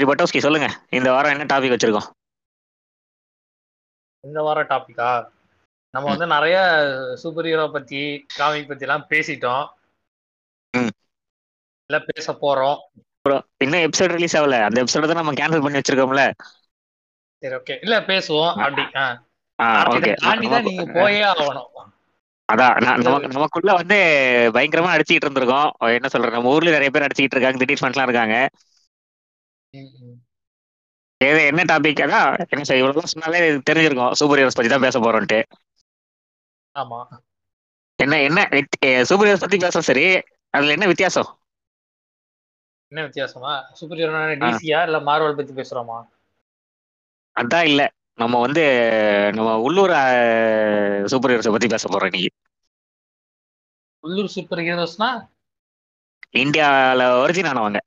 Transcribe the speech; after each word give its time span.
சரி 0.00 0.10
பட்டோஸ்கி 0.10 0.40
சொல்லுங்க. 0.44 0.68
இந்த 0.98 1.08
வாரம் 1.12 1.32
என்ன 1.32 1.46
டாபிக் 1.50 1.72
வச்சிருக்கோம்? 1.72 2.06
இந்த 4.24 4.38
வாரம் 4.46 4.68
டாபிக்கா 4.70 5.08
நம்ம 5.94 6.06
வந்து 6.12 6.26
நிறைய 6.32 6.56
சூப்பர் 7.22 7.48
ஹீரோ 7.48 7.66
பத்தி 7.74 8.00
காமிக் 8.36 8.68
பத்தி 8.68 8.86
எல்லாம் 8.86 9.04
பேசிட்டோம். 9.10 9.66
இல்ல 11.90 11.98
பேச 12.08 12.32
போறோம். 12.44 12.78
இன்னும் 13.64 13.84
எபிசோட் 13.86 14.14
ரிலீஸ் 14.16 14.36
ஆகல. 14.36 14.60
அந்த 14.68 14.78
எபிசோட 14.82 15.10
தான் 15.10 15.20
நம்ம 15.20 15.34
கேன்சல் 15.40 15.64
பண்ணி 15.64 15.80
வச்சிருக்கோம்ல. 15.80 16.24
சரி 17.42 17.54
ஓகே 17.60 17.76
இல்ல 17.84 17.98
பேசுவோம். 18.10 18.54
அப்படி 18.56 18.84
நீங்க 20.70 20.86
போயே 20.98 21.22
ஆகணும். 21.32 21.68
அதான் 22.48 22.76
நான் 22.84 23.04
நமக்கு 23.06 23.34
நமக்குள்ள 23.36 23.72
வந்து 23.80 23.98
பயங்கரமா 24.54 24.94
அடிச்சுக்கிட்டு 24.94 25.28
இருந்திருக்கோம். 25.28 25.70
என்ன 25.98 26.08
சொல்றது? 26.08 26.36
நம்ம 26.36 26.54
ஊர்ல 26.54 26.76
நிறைய 26.76 26.90
பேர் 26.94 27.06
அடிச்சுக்கிட்டு 27.06 27.36
இருக்காங்க 27.36 27.62
திடீர் 27.62 27.82
ஃபண்ட்லாம் 27.82 28.08
இருக்காங்க. 28.08 28.36
ஏது 31.20 31.40
என்ன 31.50 31.62
டாபிக் 31.70 32.02
அதான் 32.04 32.28
என்ன 32.52 32.62
சார் 32.68 32.78
இவ்வளவு 32.80 33.12
சொன்னாலே 33.12 33.40
தெரிஞ்சிருக்கும். 33.68 34.14
சூப்பர் 34.20 34.40
ஹீரோஸ் 34.40 34.56
பத்தி 34.58 34.70
தான் 34.72 34.86
பேச 34.86 34.98
போறோம்ட்டு 35.04 35.38
ஆமா. 36.74 36.98
என்ன 37.98 38.18
என்ன 38.28 38.40
சூப்பர் 39.08 39.28
ஹீரோஸ் 39.28 39.44
பத்தி 39.44 39.58
பேச 39.64 39.80
சரி. 39.88 40.04
அதுல 40.54 40.74
என்ன 40.76 40.86
வித்தியாசம்? 40.92 41.28
என்ன 42.92 43.00
வித்தியாசமா? 43.06 43.52
சூப்பர் 43.78 44.00
ஹீரோ 44.00 44.20
டிசியா 44.44 44.78
இல்ல 44.86 44.98
மார்வல் 45.08 45.38
பத்தி 45.38 45.52
பேசுறோமா? 45.58 45.98
அதான் 47.36 47.66
இல்ல. 47.70 47.82
நம்ம 48.18 48.38
வந்து 48.40 48.62
நம்ம 49.36 49.50
உள்ளூர் 49.66 49.92
சூப்பர் 51.12 51.32
ஹீரோஸை 51.32 51.52
பத்தி 51.54 51.68
பேச 51.74 51.84
போறோம் 51.88 52.08
இன்னைக்கு. 52.10 52.30
உள்ளூர் 54.04 54.34
சூப்பர் 54.34 54.62
ஹீரோஸ்னா 54.68 55.10
இந்தியால 56.42 57.02
ஒரிஜின் 57.22 57.50
ஆனவங்க. 57.52 57.80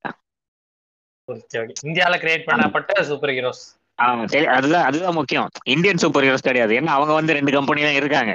இந்தியால 1.87 2.15
கிரியேட் 2.23 2.47
பண்ணப்பட்ட 2.49 3.01
சூப்பர் 3.01 3.29
ஹீரோஸ் 3.29 3.63
ஆமா 3.99 4.45
அதுதான் 4.57 4.85
அதுதான் 4.85 5.13
முக்கியம். 5.13 5.49
இந்தியன் 5.63 6.01
சூப்பர் 6.03 6.23
ஹீரோஸ் 6.23 6.47
கிடையாது. 6.47 6.73
ஏன்னா 6.79 6.93
அவங்க 6.97 7.13
வந்து 7.13 7.33
ரெண்டு 7.33 7.51
கம்பெனி 7.51 7.81
தான் 7.81 7.99
இருக்காங்க. 8.01 8.31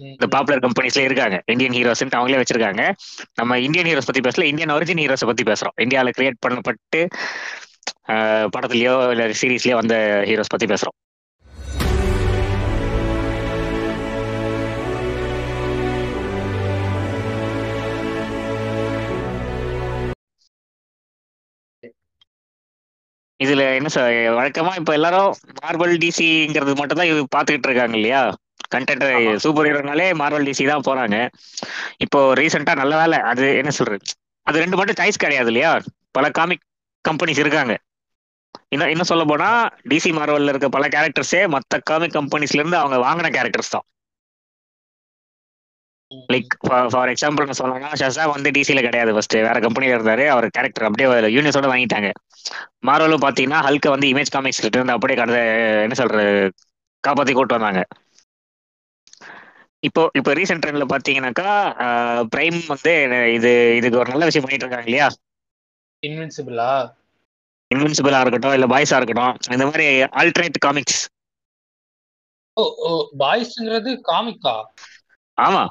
இந்த 0.00 0.26
பாப்புலர் 0.26 0.64
கம்பெனிஸ்ல 0.66 1.04
இருக்காங்க. 1.04 1.36
இந்தியன் 1.46 1.72
ஹீரோஸ் 1.72 2.02
அவங்களே 2.18 2.40
வச்சிருக்காங்க. 2.42 2.82
நம்ம 3.34 3.58
இந்தியன் 3.58 3.88
ஹீரோஸ் 3.90 4.08
பத்தி 4.08 4.22
பேசல. 4.28 4.44
இந்தியன் 4.52 4.74
ஒரிஜின் 4.76 5.02
ஹீரோஸை 5.02 5.28
பத்தி 5.30 5.44
பேசுறோம். 5.50 5.76
இந்தியால 5.84 6.10
கிரியேட் 6.18 6.42
பண்ணப்பட்டு 6.46 7.00
படத்துலயோ 8.54 8.94
இல்ல 9.10 9.24
சீரீஸ்லயோ 9.40 9.74
வந்த 9.80 9.96
ஹீரோஸ் 10.28 10.52
பத்தி 10.54 10.66
பேசுறோம். 10.66 10.96
இதுல 23.42 23.62
என்ன 23.78 23.88
சார் 23.88 24.08
வழக்கமா 24.38 24.72
இப்ப 24.80 24.92
எல்லாரும் 24.98 25.30
மார்வல் 25.60 25.94
டிசிங்கிறது 26.04 26.72
மட்டும் 26.80 27.00
தான் 27.00 27.10
இது 27.10 27.20
பாத்துக்கிட்டு 27.34 27.68
இருக்காங்க 27.68 27.96
இல்லையா? 27.96 28.22
கண்டென்ட். 28.74 29.04
சூப்பர் 29.44 29.68
ஹீரோனாலே 29.68 30.08
மார்வல் 30.20 30.48
டிசி 30.48 30.64
தான் 30.70 30.86
போறாங்க. 30.88 31.16
இப்போ 32.04 32.20
ரீசெண்டா 32.40 32.74
நல்ல 32.74 32.94
வேலை. 32.96 33.18
அது 33.30 33.46
என்ன 33.60 33.72
சொல்றது? 33.78 34.04
அது 34.46 34.62
ரெண்டு 34.62 34.78
மட்டும் 34.78 34.98
சாய்ஸ் 35.00 35.22
கிடையாது 35.24 35.50
இல்லையா? 35.52 35.72
பல 36.12 36.26
காமிக் 36.38 36.64
கம்பெனிஸ் 37.04 37.38
இருக்காங்க. 37.38 37.74
இன்னும் 38.72 38.90
இன்னும் 38.90 39.08
சொல்ல 39.10 39.24
போனா 39.24 39.48
டிசி 39.90 40.10
மார்வல்ல 40.12 40.52
இருக்க 40.52 40.68
பல 40.68 40.86
கேரக்டர்ஸே 40.88 41.42
மத்த 41.54 41.80
காமிக் 41.90 42.16
கம்பெனிஸ்ல 42.18 42.62
இருந்து 42.62 42.76
அவங்க 42.76 42.98
வாங்கின 43.06 43.30
கேரக்டர்ஸ் 43.36 43.74
தான். 43.74 43.86
லைக் 46.32 46.52
ஃபார் 46.92 47.10
எக்ஸாம்பிள் 47.12 47.46
நான் 47.46 47.60
சொல்லணும்னா 47.60 47.90
ஷசா 48.00 48.24
வந்து 48.32 48.50
டிசில 48.56 48.82
கிடையாது 48.86 49.14
ஃபர்ஸ்ட் 49.14 49.36
வேற 49.46 49.56
கம்பெனில 49.64 49.96
இருந்தாரு. 49.96 50.24
அவர் 50.34 50.46
கேரக்டர் 50.56 50.86
அப்படியே 50.88 51.06
யூனியஸோட 51.36 51.68
வாங்கிட்டாங்க. 51.72 52.10
மார்வலும் 52.88 53.24
பாத்தீங்கன்னா 53.26 53.60
ஹல்க 53.66 53.88
வந்து 53.94 54.10
இமேஜ் 54.12 54.34
காமிக்ஸ் 54.34 54.62
இருந்து 54.64 54.96
அப்படியே 54.96 55.18
கடந்த 55.18 55.40
என்ன 55.86 55.96
சொல்றது 56.00 56.26
காப்பாத்தி 57.04 57.32
கூட்டு 57.34 57.56
வந்தாங்க. 57.56 57.82
இப்போ 59.82 60.02
இப்போ 60.18 60.30
ரீசெண்ட் 60.38 60.62
ட்ரெண்ட்ல 60.62 60.86
பாத்தீங்கன்னாக்கா 60.92 61.48
பிரைம் 62.32 62.58
வந்து 62.72 62.92
இது 63.36 63.50
இதுக்கு 63.78 64.00
ஒரு 64.02 64.12
நல்ல 64.12 64.28
விஷயம் 64.28 64.46
பண்ணிட்டு 64.46 64.66
இருக்காங்க 64.66 64.88
இல்லையா? 64.88 65.08
இன்வின்சிபிளா 66.02 66.70
இன்வின்சிபிளா 67.70 68.20
இருக்கட்டும் 68.20 68.54
இல்ல 68.56 68.66
பாய்ஸா 68.72 68.98
இருக்கட்டும் 68.98 69.36
இந்த 69.54 69.66
மாதிரி 69.68 69.86
ஆல்டர்னேட் 70.20 70.64
காமிக்ஸ் 70.64 71.00
ஓ 72.56 72.66
ஓ 72.84 72.90
பாய்ஸ்ங்கிறது 73.20 73.92
காமிக்கா 74.04 74.56
ஆமா. 75.38 75.62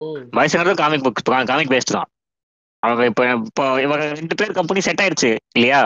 ஓ 0.00 0.06
பாய்ஸ்ங்கிறது 0.36 0.80
காமிக் 0.82 1.04
புக் 1.06 1.22
காமிக் 1.50 1.72
பேஸ்ட் 1.74 1.96
தான். 1.96 2.08
அவங்க 2.82 3.02
இப்போ 3.10 3.22
இப்போ 3.48 3.64
இவங்க 3.84 4.04
ரெண்டு 4.20 4.36
பேர் 4.40 4.56
கம்பெனி 4.58 4.80
செட் 4.86 5.02
ஆயிடுச்சு 5.04 5.30
இல்லையா? 5.56 5.80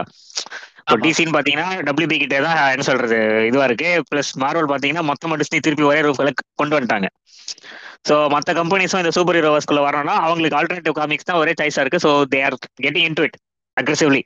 இப்போ. 0.82 0.96
டிசின்னு 1.04 1.34
பாத்தீங்கன்னா 1.36 1.68
டபிள்யூபி 1.88 2.16
கிட்டே 2.22 2.38
தான் 2.46 2.58
என்ன 2.74 2.84
சொல்றது 2.90 3.18
இதுவா 3.48 3.64
இருக்கு. 3.68 3.88
பிளஸ் 4.10 4.32
மார்வல் 4.42 4.70
பாத்தீங்கன்னா 4.72 5.04
மொத்தமா 5.10 5.38
டிஸ்னி 5.42 5.60
திருப்பி 5.66 5.84
ஒரே 5.90 6.00
ரூஃப்ல 6.06 6.30
கொண்டு 6.60 6.76
வந்துட்டாங்க. 6.76 7.08
ஸோ 8.08 8.14
மற்ற 8.34 8.52
கம்பெனிஸும் 8.60 9.02
இந்த 9.02 9.12
சூப்பர் 9.16 9.38
ஹீரோஸ்குள்ள 9.38 9.82
வரணும்னா 9.88 10.14
அவங்களுக்கு 10.26 10.58
ஆல்டர்னேட்டிவ் 10.60 10.96
காமிக்ஸ் 11.00 11.28
தான் 11.30 11.40
ஒரே 11.42 11.52
சாய்ஸா 11.60 11.82
இருக்கு. 11.84 12.02
So 12.06 12.10
they 12.34 12.40
are 12.48 12.56
getting 12.86 13.06
into 13.20 13.24
it 13.28 13.38
aggressively. 13.76 14.22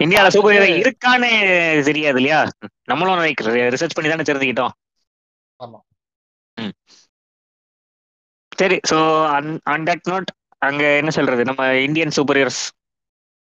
இந்தியால 0.04 0.30
சூப்பர் 0.34 0.54
ஹீரோ 0.56 0.66
இருக்கான்னு 0.82 1.30
தெரியாது 1.88 2.18
இல்லையா? 2.20 2.40
நம்மளும் 2.90 3.22
ரிசர்ச் 3.74 3.96
பண்ணி 3.96 4.12
தானே 4.12 4.28
தெரிஞ்சுக்கிட்டோம். 4.30 4.74
சரி 8.60 8.76
ஸோ 8.90 8.96
அன் 9.72 9.86
தட் 9.88 10.06
நோட் 10.10 10.30
அங்க 10.62 10.82
என்ன 11.00 11.10
சொல்றது? 11.16 11.42
நம்ம 11.48 11.62
இந்தியன் 11.86 12.16
சூப்பர் 12.16 12.38
ஹீரோஸ் 12.40 12.62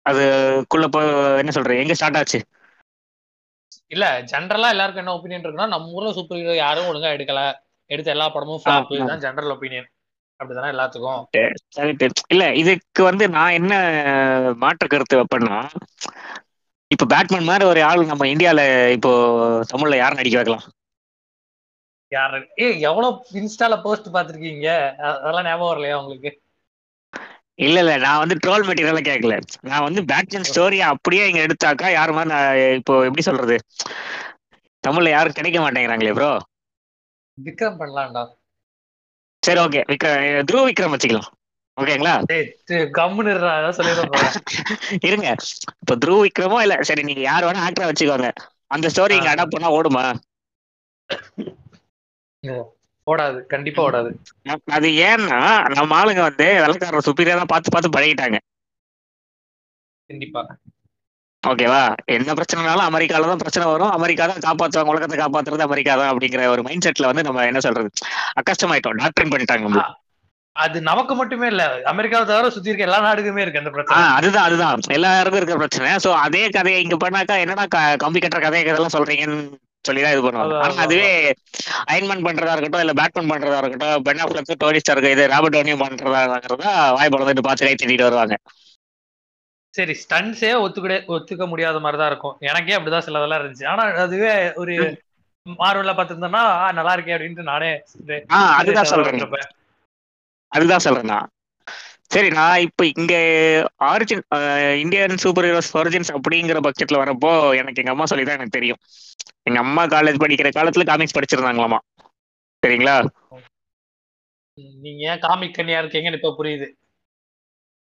அதுக்குள்ள 0.06 0.86
போ 0.94 1.00
என்ன 1.42 1.52
சொல்றது? 1.56 1.82
எங்க 1.82 1.94
ஸ்டார்ட் 1.98 2.18
ஆச்சு? 2.20 2.38
இல்ல 3.94 4.04
ஜென்ரலா 4.32 4.68
எல்லாருக்கும் 4.74 5.02
என்ன 5.02 5.14
ஒப்பீனியன் 5.16 5.44
இருக்குன்னா 5.44 5.68
நம்ம 5.74 5.92
ஊர்ல 5.96 6.12
சூப்பர் 6.16 6.38
ஹீரோ 6.40 6.54
யாரும் 6.58 6.88
ஒழுங்கா 6.90 7.10
எடுக்கல. 7.16 7.40
எடுத்த 7.90 8.08
எல்லா 8.14 8.26
படமும் 8.34 8.62
ஃபிளாப். 8.62 8.88
இதுதான் 8.94 9.22
ஜென்ரல் 9.24 9.54
ஒப்பீனியன் 9.54 9.88
அப்படிதானே 10.40 10.72
எல்லாத்துக்கும்? 10.74 11.22
சரி 11.72 11.92
இல்ல 12.26 12.44
இதுக்கு 12.60 13.02
வந்து 13.08 13.24
நான் 13.34 13.56
என்ன 13.58 13.72
மாற்று 14.62 14.86
கருத்து 14.88 15.18
வைப்பேன்னா 15.18 15.58
இப்ப 16.90 17.06
பேட்மேன் 17.10 17.48
மாதிரி 17.48 17.64
ஒரு 17.66 17.80
ஆள் 17.86 18.10
நம்ம 18.10 18.28
இந்தியால 18.32 18.60
இப்போ 18.96 19.12
தமிழ்ல 19.70 19.98
யார் 19.98 20.18
நடிக்க 20.18 20.38
வைக்கலாம்? 20.38 20.66
யாரு 22.12 22.38
ஏ 22.58 22.68
எவ்வளவு 22.82 23.10
இன்ஸ்டால 23.40 23.76
போஸ்ட் 23.82 24.08
பாத்திருக்கீங்க 24.14 24.68
அதெல்லாம் 25.10 25.48
ஞாபகம் 25.48 25.70
வரலையா 25.70 26.00
உங்களுக்கு? 26.00 26.32
இல்ல 27.58 27.76
இல்ல 27.82 27.92
நான் 28.02 28.20
வந்து 28.22 28.36
ட்ரோல் 28.42 28.66
மெட்டீரியல 28.66 29.00
கேட்கல 29.02 29.36
நான் 29.66 29.86
வந்து 29.86 30.00
பேட்மேன் 30.10 30.48
ஸ்டோரி 30.50 30.78
அப்படியே 30.90 31.24
இங்க 31.28 31.40
எடுத்தாக்கா 31.46 31.88
யார் 31.92 32.16
மாதிரி 32.16 32.32
நான் 32.34 32.48
இப்போ 32.78 32.96
எப்படி 33.06 33.24
சொல்றது? 33.26 33.56
தமிழ்ல 34.84 35.10
யாரும் 35.12 35.36
கிடைக்க 35.36 35.58
மாட்டேங்கிறாங்களே 35.60 36.16
ப்ரோ 36.16 36.32
விக்ரம் 37.38 37.78
பண்ணலாம்டா. 37.78 38.24
சரி 39.46 39.60
ஓகே 39.60 39.82
விக்ரம் 39.92 40.44
த்ரூ 40.50 40.60
விக்ரம் 40.68 40.94
வச்சுக்கலாம். 40.94 41.30
ஓகேங்களா? 41.76 42.12
கம்முன்னு. 42.98 43.32
இருங்க. 45.08 45.26
இப்ப 45.82 45.96
த்ரூ 46.04 46.14
விக்ரமோ 46.22 46.58
இல்ல 46.64 46.76
சரி 46.80 47.02
நீங்க 47.02 47.22
யார் 47.30 47.46
வேணா 47.46 47.64
ஆக்டரா 47.66 47.88
வச்சுக்கோங்க. 47.90 48.30
அந்த 48.74 48.86
ஸ்டோரி 48.94 49.16
இங்க. 49.18 49.30
அடாப்ட் 49.34 49.54
பண்ணா 49.56 49.70
ஓடுமா? 49.78 50.04
ஓடாது. 53.06 53.38
கண்டிப்பா 53.46 53.80
ஓடாது. 53.88 54.10
அது 54.76 54.88
ஏன்னா 55.10 55.40
நம்ம 55.76 55.92
ஆளுங்க 56.00 56.22
வந்து 56.28 56.46
வெள்ளக்காரர் 56.64 57.06
சுப்பீரியரா 57.08 57.40
தான் 57.42 57.52
பார்த்து 57.52 57.74
பார்த்து 57.74 57.96
பழகிட்டாங்க. 57.96 58.38
கண்டிப்பா. 60.10 60.42
ஓகேவா? 61.50 61.82
என்ன 62.14 62.34
பிரச்சனைனாலும் 62.38 62.86
அமெரிக்கால 62.90 63.28
தான் 63.30 63.42
பிரச்சனை 63.42 63.64
வரும். 63.72 63.92
அமெரிக்கா 63.96 64.24
தான் 64.30 64.44
காப்பாத்துவாங்க 64.46 64.92
உலகத்தை 64.94 65.18
காப்பாத்துறது 65.20 65.66
அமெரிக்கா 65.66 65.92
தான் 66.00 66.10
அப்படிங்கிற 66.12 66.48
ஒரு 66.54 66.62
மைண்ட் 66.68 66.86
செட்ல 66.86 67.10
வந்து 67.10 67.26
நம்ம 67.28 67.44
என்ன 67.50 67.60
சொல்றது? 67.66 67.90
அக்கஷ்டமாயிட்டோம் 68.40 69.00
டாக்டரின் 69.02 69.32
பண்ணிட்டாங்க. 69.34 69.84
அது 70.56 70.78
நமக்கு 70.88 71.14
மட்டுமே 71.20 71.46
இல்ல 71.52 71.62
அமெரிக்காவை 71.92 72.24
தவிர 72.28 72.50
சுத்தி 72.54 72.70
இருக்க 72.70 72.88
எல்லா 72.88 73.00
நாடுக்குமே 73.06 73.42
இருக்கு 73.44 73.60
அந்த 73.62 73.72
பிரச்சனை. 73.74 74.04
அதுதான் 74.18 74.46
அதுதான். 74.48 74.84
எல்லாருக்கும் 74.96 75.40
இருக்கிற 75.40 75.58
பிரச்சனை. 75.62 75.88
சோ 76.04 76.10
அதே 76.24 76.42
கதையை 76.56 76.78
இங்க 76.84 76.96
பண்ணாக்கா 77.04 77.36
என்னடா 77.44 77.66
கம்பி 78.04 78.20
கட்டுற 78.24 78.40
கதையை 78.44 78.62
இதெல்லாம் 78.66 78.96
சொல்றீங்கன்னு 78.96 79.38
சொல்லிதான் 79.88 80.14
இது 80.14 80.22
பண்ணுவாங்க. 80.26 80.54
ஆனா 80.64 80.84
அதுவே 80.84 81.10
அயன்மேன் 81.92 82.24
பண்றதா 82.26 82.54
இருக்கட்டும் 82.54 82.84
இல்ல 82.84 82.94
பேட்மேன் 83.00 83.32
பண்றதா 83.32 83.58
இருக்கட்டும் 83.62 84.04
பென் 84.06 84.22
ஆஃப்லெக் 84.24 84.62
டோனி 84.62 84.80
ஸ்டார்க் 84.84 85.12
இது 85.14 85.26
ராபர்ட் 85.34 85.56
டோனியும் 85.56 85.82
பண்றதா 85.84 86.22
வாய் 86.96 87.12
பழந்துட்டு 87.14 87.46
பார்த்து 87.48 87.66
கை 87.68 87.74
திட்டிட்டு 87.74 88.08
வருவாங்க. 88.08 88.36
சரி 89.76 89.94
ஸ்டன்ஸே 90.02 90.50
ஒத்துக்கிட 90.60 90.94
ஒத்துக்க 91.08 91.44
முடியாத 91.48 91.80
மாதிரி 91.80 91.98
தான் 91.98 92.10
இருக்கும். 92.10 92.36
எனக்கே 92.40 92.76
அப்படிதான் 92.76 93.06
சிலதெல்லாம் 93.06 93.40
இருந்துச்சு. 93.40 93.66
ஆனா 93.66 93.82
அதுவே 94.04 94.30
ஒரு 94.54 94.74
மார்வல்ல 95.46 95.92
பார்த்திருந்தோம்னா 95.92 96.42
"ஆ, 96.56 96.68
நல்லா 96.72 96.92
இருக்கே 96.96 97.14
அப்படின்ட்டு 97.16 97.50
நானே 97.50 97.70
அதுதான் 98.56 98.90
சொல்றேன். 98.92 99.50
அதுதான் 100.52 100.84
சொல்றேன் 100.84 101.26
சரி 102.10 102.28
நான் 102.30 102.60
இப்ப 102.60 102.86
இங்க 102.94 103.14
origin 103.84 104.22
Indian 104.80 105.22
super 105.22 105.44
heroes 105.44 105.70
origins 105.76 106.12
அப்படிங்கிற 106.12 106.58
பட்சத்துல 106.60 107.00
வரப்போ 107.02 107.30
எனக்கு 107.54 107.80
எங்க 107.82 107.90
அம்மா 107.90 108.04
சொல்லி 108.04 108.24
தான் 108.24 108.38
எனக்கு 108.38 108.56
தெரியும். 108.58 108.80
எங்க 109.42 109.58
அம்மா 109.58 109.82
காலேஜ் 109.86 110.22
படிக்கிற 110.22 110.50
காலத்துல 110.50 110.84
காமிக்ஸ் 110.84 111.16
படிச்சிருந்தாங்களாமா? 111.16 111.78
சரிங்களா? 112.62 112.94
நீங்க 114.78 115.00
ஏன் 115.10 115.18
காமிக் 115.18 115.54
கன்னியா 115.54 115.80
இருக்கீங்கன்னு 115.82 116.12
இப்ப 116.12 116.34
புரியுது. 116.38 116.68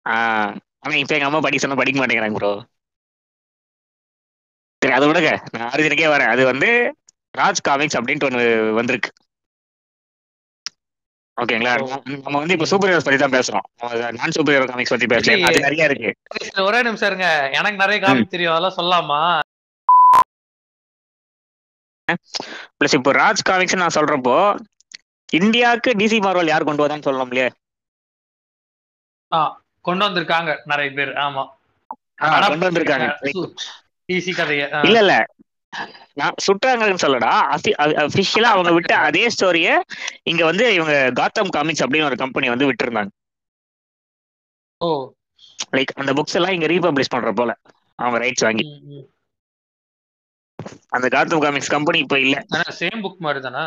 ஆஹ் 0.05 0.53
ஆனா 0.83 0.93
இப்ப 1.01 1.15
எங்க 1.17 1.29
அம்மா 1.29 1.41
படிக்க 1.45 1.63
சொன்னா 1.63 1.81
படிக்க 1.81 1.99
மாட்டேங்கிறாங்க 1.99 2.39
ப்ரோ 2.39 2.53
சரி 4.81 4.93
அதை 4.95 5.05
விடுங்க 5.09 5.31
நான் 5.53 5.69
ஆரிஜினுக்கே 5.73 6.09
வரேன். 6.13 6.31
அது 6.33 6.43
வந்து 6.51 6.69
ராஜ் 7.33 7.65
காமிக்ஸ் 7.67 7.97
அப்படின்ட்டு 7.99 8.27
ஒன்று 8.29 8.43
வந்திருக்கு. 8.79 9.09
ஓகேங்களா. 11.37 11.71
நம்ம 12.25 12.39
வந்து 12.41 12.55
இப்ப 12.57 12.67
சூப்பர் 12.71 12.89
ஹீரோஸ் 12.89 13.05
பத்தி 13.05 13.19
தான் 13.21 13.35
பேசுறோம். 13.35 13.65
நான் 14.19 14.35
சூப்பர் 14.37 14.55
ஹீரோ 14.55 14.67
காமிக்ஸ் 14.71 14.93
பத்தி 14.93 15.07
பேசல 15.13 15.35
ஏன்னா 15.35 15.49
அது 15.51 15.65
நிறைய 15.67 15.89
இருக்கு. 15.89 16.11
ஒரே 16.67 16.81
நிமிஷம் 16.87 17.09
இருங்க. 17.11 17.29
எனக்கு 17.59 17.83
நிறைய 17.83 17.99
காமிக் 18.05 18.33
தெரியும். 18.35 18.53
அதெல்லாம் 18.55 18.77
சொல்லலாமா 18.79 19.21
பிளஸ் 22.77 22.95
இப்போ 22.97 23.11
ராஜ் 23.17 23.41
காமிக்ஸ் 23.49 23.81
நான் 23.81 23.95
சொல்றப்போ 23.97 24.35
இந்தியாவுக்கு 25.29 25.91
டிசி 26.01 26.19
மார்வல் 26.25 26.51
யார் 26.51 26.67
கொண்டு 26.67 26.83
வந்தான்னு 26.83 27.07
சொல்லணும் 27.07 27.31
இல்லையா 27.31 27.49
கொண்டு 29.85 30.03
வந்திருக்காங்க 30.05 30.51
நிறைய 30.71 30.89
பேர் 30.93 31.11
ஆமா. 31.23 31.43
கொண்டு 32.47 32.65
வந்திருக்காங்க. 32.67 33.07
டிசி 34.09 34.31
கதைய. 34.33 34.63
இல்ல 34.85 34.97
இல்ல. 35.01 35.13
நான் 36.17 36.35
சுட்டாங்கன்னு 36.45 37.03
சொல்லடா. 37.03 37.31
அபிஷியலா 38.03 38.51
அவங்க 38.53 38.71
விட்ட 38.75 38.93
அதே 39.07 39.23
ஸ்டோரிய 39.35 39.69
இங்க 40.25 40.41
வந்து 40.45 40.67
இவங்க 40.75 40.93
காத்தம் 41.19 41.53
காமிக்ஸ் 41.55 41.85
அப்படின்னு 41.85 42.09
ஒரு 42.11 42.19
கம்பெனி 42.23 42.53
வந்து 42.53 42.69
விட்டுருந்தாங்க. 42.69 43.11
ஓ. 44.81 44.89
லைக் 45.75 45.91
அந்த 45.95 46.11
புக்ஸ் 46.17 46.37
எல்லாம் 46.37 46.55
இங்க 46.55 46.67
ரீபப்ளிஷ் 46.71 47.13
பண்ற 47.13 47.31
போல. 47.33 47.51
அவங்க 47.99 48.17
ரைட்ஸ் 48.19 48.45
வாங்கி. 48.45 48.65
அந்த 50.95 51.07
காத்தம் 51.09 51.43
காமிக்ஸ் 51.43 51.73
கம்பெனி 51.73 51.99
இப்ப 51.99 52.17
இல்ல. 52.19 52.35
சேம் 52.77 53.03
புக் 53.03 53.23
மாதிரி 53.23 53.41
தானே 53.41 53.63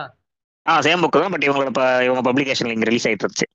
ஆ 0.67 0.75
சேம் 0.81 1.03
புக் 1.03 1.17
தான் 1.17 1.35
பட் 1.35 1.47
இவங்களோட 1.47 1.71
இவங்க 2.05 2.23
பப்ளிகேஷன்ல 2.29 2.75
இங்க 2.75 2.89
ரிலீஸ் 2.89 3.07
ஆயிட்டு 3.07 3.25
இருந்துச்சு. 3.25 3.49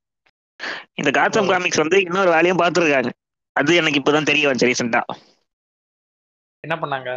இந்த 0.94 1.10
காத்தம். 1.10 1.48
காமிக்ஸ் 1.48 1.76
வந்து 1.76 2.00
இன்னொரு 2.00 2.30
வேலையும் 2.30 2.58
பார்த்துருக்காங்க. 2.58 3.10
அது 3.56 3.74
எனக்கு 3.74 4.00
இப்பதான் 4.00 4.24
தெரிய 4.24 4.48
வந்துச்சு 4.48 4.68
ரீசெண்டா 4.70 5.02
என்ன 6.64 6.76
பண்ணாங்க? 6.76 7.10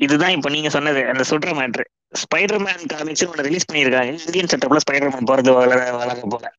இதுதான் 0.00 0.30
இப்ப 0.30 0.48
நீங்க 0.50 0.68
சொன்னது 0.68 1.00
அந்த 1.08 1.24
சுட்ற 1.30 1.50
மேட்ரு 1.58 1.84
ஸ்பைடர் 2.12 2.64
மேன் 2.64 2.86
காமிக்ஸ் 2.86 3.26
ஒன்று 3.26 3.42
ரிலீஸ் 3.42 3.70
பண்ணியிருக்காங்க. 3.72 4.12
இந்தியன் 4.26 4.46
செட்டப்ல 4.46 4.78
ஸ்பைடர் 4.86 5.10
மேன் 5.10 5.28
போறது 5.30 5.54
வளர 5.54 5.92
வளர 5.92 6.20
போல. 6.28 6.54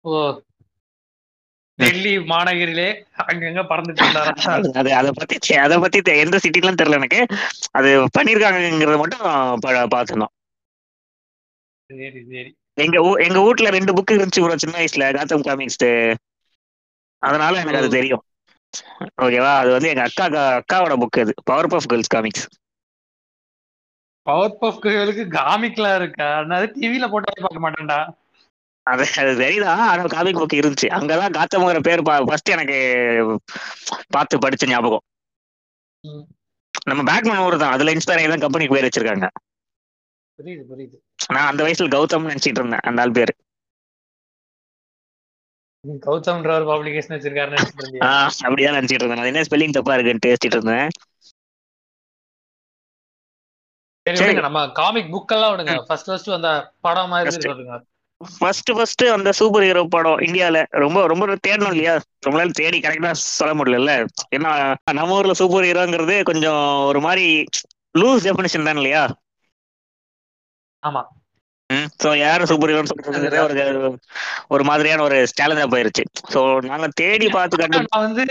ஓ. 0.00 0.40
டெல்லி 1.74 2.18
மாநகரிலே 2.18 2.88
அங்கங்க 3.18 3.60
பறந்துட்டு 3.68 4.02
அது- 4.78 4.88
அது 4.90 5.12
பத்தி 5.14 5.56
அதை 5.56 5.78
பத்தி 5.78 5.98
எந்த 6.18 6.36
சிட்டிலாம் 6.36 6.78
தெரியல 6.82 6.98
எனக்கு. 7.00 7.26
அது 7.70 7.88
பண்ணிருக்காங்கிறத 8.18 8.96
மட்டும் 8.96 9.20
பார்த்திருந்தோம் 9.92 10.34
சரி 11.90 12.24
சரி. 12.30 12.56
எங்க 12.76 12.96
எங்க 13.24 13.38
வீட்ல 13.44 13.70
ரெண்டு 13.74 13.92
புக் 13.96 14.12
இருந்துச்சு 14.12 14.42
ப்ரோ 14.42 14.56
சின்ன 14.58 14.76
வயசுல 14.78 15.08
காத்தம் 15.16 15.46
காமிக்ஸ் 15.46 15.80
அதனால 17.22 17.60
எனக்கு 17.60 17.80
அது. 17.80 17.90
தெரியும். 17.92 18.24
ஓகேவா 19.22 19.52
அது 19.58 19.70
வந்து 19.72 19.90
எங்க 19.90 20.04
அக்கா 20.06 20.26
அக்காவோட 20.54 20.94
புக் 21.02 21.20
அது 21.20 21.34
power 21.44 21.70
puff 21.72 21.90
girls 21.90 22.12
comics 22.14 22.46
power 24.26 24.54
puff 24.56 24.78
கேர்ளுக்கு 24.84 25.24
காமிக்லாம் 25.34 25.98
இருக்கா 25.98 26.30
நான் 26.46 26.66
டிவில 26.76 27.10
போட்டு 27.10 27.36
பார்க்க 27.38 27.64
மாட்டேன்டா. 27.64 28.00
அது 28.86 29.04
அது 29.14 29.32
சரிதான் 29.38 29.82
ஆனா 29.84 30.02
காமிக் 30.14 30.40
புக் 30.40 30.58
இருந்துச்சு. 30.58 30.88
அங்கதான் 30.96 31.36
காத்தம்ங்கிற 31.36 31.80
பேர் 31.86 32.02
ஃபர்ஸ்ட் 32.28 32.54
எனக்கு 32.54 32.78
பார்த்து 34.14 34.44
படிச்ச 34.44 34.70
ஞாபகம். 34.70 35.04
நம்ம 36.84 37.00
பேட்மேன் 37.08 37.42
ஊர் 37.44 37.56
தான் 37.58 37.74
அதுல 37.74 37.94
இன்ஸ்பயர் 37.94 38.20
ஆகி 38.20 38.30
தான் 38.30 38.44
கம்பெனிக்கு 38.44 38.74
பேர் 38.74 38.86
வச்சிருக்காங்க. 38.86 39.26
புரியுது 40.42 40.64
புரியுது. 40.70 40.96
நான் 41.28 41.46
அந்த 41.46 41.64
வயசுல 41.64 41.88
கௌதம் 41.88 42.28
நினைச்சிட்டு 42.28 42.60
இருந்தேன் 42.60 42.84
அந்த 42.84 43.02
ஆள் 43.02 43.10
பேர். 43.10 43.32
கௌதம்ன்ற 46.04 46.50
ஒரு 46.58 46.66
பப்ளிகேஷன் 46.70 47.14
வச்சிருக்காருன்னு 47.14 47.56
நினைச்சிட்டு 47.56 47.82
இருந்தியா? 47.82 48.02
ஆஹ் 48.08 48.34
அப்படிதான் 48.42 48.76
நினைச்சிட்டு 48.78 49.02
இருந்தேன். 49.02 49.18
அது 49.18 49.30
என்ன 49.32 49.42
ஸ்பெல்லிங் 49.42 49.70
தப்பா 49.70 49.94
இருக்குன்னு 49.94 50.26
பேசிட்டு 50.26 50.58
இருந்தேன். 50.58 50.90
நம்ம 54.40 54.68
காமிக் 54.72 55.10
புக் 55.14 55.32
எல்லாம் 55.32 55.52
விடுங்க. 55.52 55.74
ஃபர்ஸ்ட் 55.86 56.06
ஃபர்ஸ்ட் 56.06 56.30
அந்த 56.30 56.50
படம் 56.80 57.08
மாதிரி 57.08 57.30
First. 57.30 57.44
சொல்லுங்க. 57.44 57.74
ஃபர்ஸ்ட் 58.20 58.70
ஃபர்ஸ்ட் 58.72 59.04
அந்த 59.04 59.32
சூப்பர் 59.32 59.62
ஹீரோ 59.62 59.84
படம் 59.90 60.18
இந்தியால. 60.18 60.58
ரொம்ப 60.74 61.06
ரொம்ப 61.06 61.36
தேடணும் 61.46 61.72
இல்லையா? 61.74 61.94
ரொம்ப 62.20 62.38
நாள் 62.38 62.50
தேடி 62.52 62.80
கரெக்டா 62.80 63.10
சொல்ல 63.30 63.54
முடியல 63.54 63.94
ஏன்னா 64.36 64.50
நம்ம 64.92 65.16
ஊர்ல 65.16 65.32
சூப்பர் 65.32 65.64
ஹீரோங்கிறது 65.64 66.16
கொஞ்சம் 66.22 66.60
ஒரு 66.84 67.00
மாதிரி 67.00 67.26
லூஸ் 67.94 68.26
டெஃபினேஷன் 68.26 68.64
தான் 68.64 68.76
இல்லையா? 68.76 69.02
ஆமா. 70.82 71.02
ஸோ 72.02 72.08
யாரும் 72.18 72.48
சூப்பர் 72.50 72.70
ஹீரோன்னு 72.70 72.90
சொல்றதுங்கிறதே 72.90 73.42
ஒரு 73.42 73.90
ஒரு 74.54 74.64
மாதிரியான 74.64 75.04
ஒரு 75.08 75.18
சேலஞ்சா 75.32 75.66
போயிருச்சு. 75.72 76.04
ஸோ 76.32 76.40
நாங்க 76.66 76.88
தேடி 77.00 77.26
பார்த்து 77.36 77.60
கண்டு 77.62 77.80
நான் 77.84 78.06
வந்து 78.06 78.24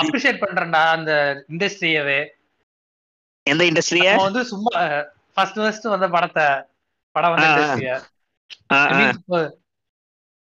அப்ரிஷியேட் 0.00 0.42
பண்றேன்டா 0.44 0.82
அந்த 0.96 1.12
இண்டஸ்ட்ரியவே 1.52 2.20
எந்த 3.46 3.62
இண்டஸ்ட்ரிய 3.70 4.08
வந்து 4.20 4.42
சும்மா 4.50 4.72
ஃபர்ஸ்ட் 5.36 5.58
ஃபர்ஸ்ட் 5.58 5.92
வந்த 5.92 6.06
படத்தை 6.14 6.46
படம் 7.14 7.32
வந்த. 7.32 7.48
இண்டஸ்ட்ரிய 7.50 7.92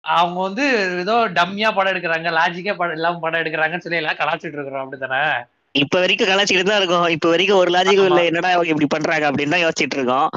அவங்க 0.03 0.37
வந்து 0.41 0.63
ஏதோ 1.03 1.15
டம்மியா 1.35 1.69
படம் 1.75 1.93
எடுக்கிறாங்க 1.93 2.31
லாஜிக்கா 2.37 2.73
படம் 2.75 2.97
இல்லாம 2.97 3.19
படம் 3.19 3.41
எடுக்கிறாங்கன்னு 3.41 3.85
சொல்லி 3.85 4.01
எல்லாம் 4.01 4.19
கலாச்சிட்டு 4.21 4.57
இருக்கிறோம் 4.57 4.83
அப்படித்தானே? 4.83 5.21
இப்ப 5.75 5.99
வரைக்கும் 5.99 6.29
கலாச்சிட்டு 6.29 6.63
தான் 6.63 6.79
இருக்கோம். 6.79 7.07
இப்ப 7.15 7.27
வரைக்கும் 7.29 7.59
ஒரு 7.59 7.71
லாஜிக்கும் 7.75 8.09
இல்ல. 8.09 8.21
என்னடா 8.29 8.51
அவங்க 8.51 8.73
இப்படி 8.73 8.89
பண்றாங்க 8.89 9.25
அப்படின்னு 9.29 9.55
தான் 9.55 9.63
யோசிச்சுட்டு 9.63 9.97
இருக்கோம். 9.99 10.27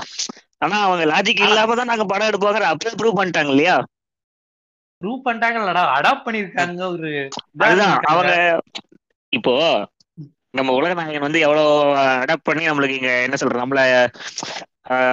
ஆனா 0.62 0.76
அவங்க 0.84 1.04
லாஜிக் 1.10 1.44
இல்லாம 1.44 1.76
தான் 1.76 1.90
நாங்க 1.92 2.06
படம் 2.06 2.30
எடுப்போங்கிற 2.30 2.66
அப்படியே 2.70 2.98
ப்ரூவ் 3.00 3.18
பண்ணிட்டாங்க 3.18 3.52
இல்லையா? 3.54 3.76
ப்ரூவ் 5.02 5.20
பண்ணிட்டாங்கல்லடா 5.26 5.82
அடாப்ட் 5.96 6.26
பண்ணிருக்காங்க 6.26 6.80
ஒரு 6.94 7.10
அதுதான். 7.62 7.96
அவங்க 8.10 8.32
இப்போ 9.32 9.52
நம்ம 10.54 10.74
உலக 10.76 10.92
நாயகன் 10.94 11.26
வந்து 11.26 11.42
எவ்வளவு 11.42 11.72
அடாப்ட் 12.20 12.48
பண்ணி 12.48 12.62
நம்மளுக்கு 12.68 12.98
இங்க 12.98 13.10
என்ன 13.26 13.36
சொல்றது? 13.36 13.62
நம்மள 13.62 13.80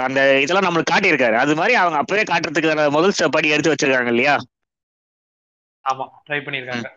அந்த 0.06 0.20
இதெல்லாம் 0.44 0.68
நம்மளுக்கு 0.68 0.92
காட்டியிருக்காரு. 0.92 1.36
அது 1.44 1.54
மாதிரி 1.60 1.76
அவங்க 1.76 2.00
அப்பவே 2.02 2.24
காட்டுறதுக்கு 2.26 2.70
முதல் 2.98 3.16
படி 3.36 3.54
எடுத்து 3.56 3.74
வச்சிருக்காங்க 3.74 4.14
இல்லையா? 4.14 4.36
ஆமா. 5.86 6.06
ட்ரை 6.26 6.40
பண்ணிருக்காங்க 6.42 6.88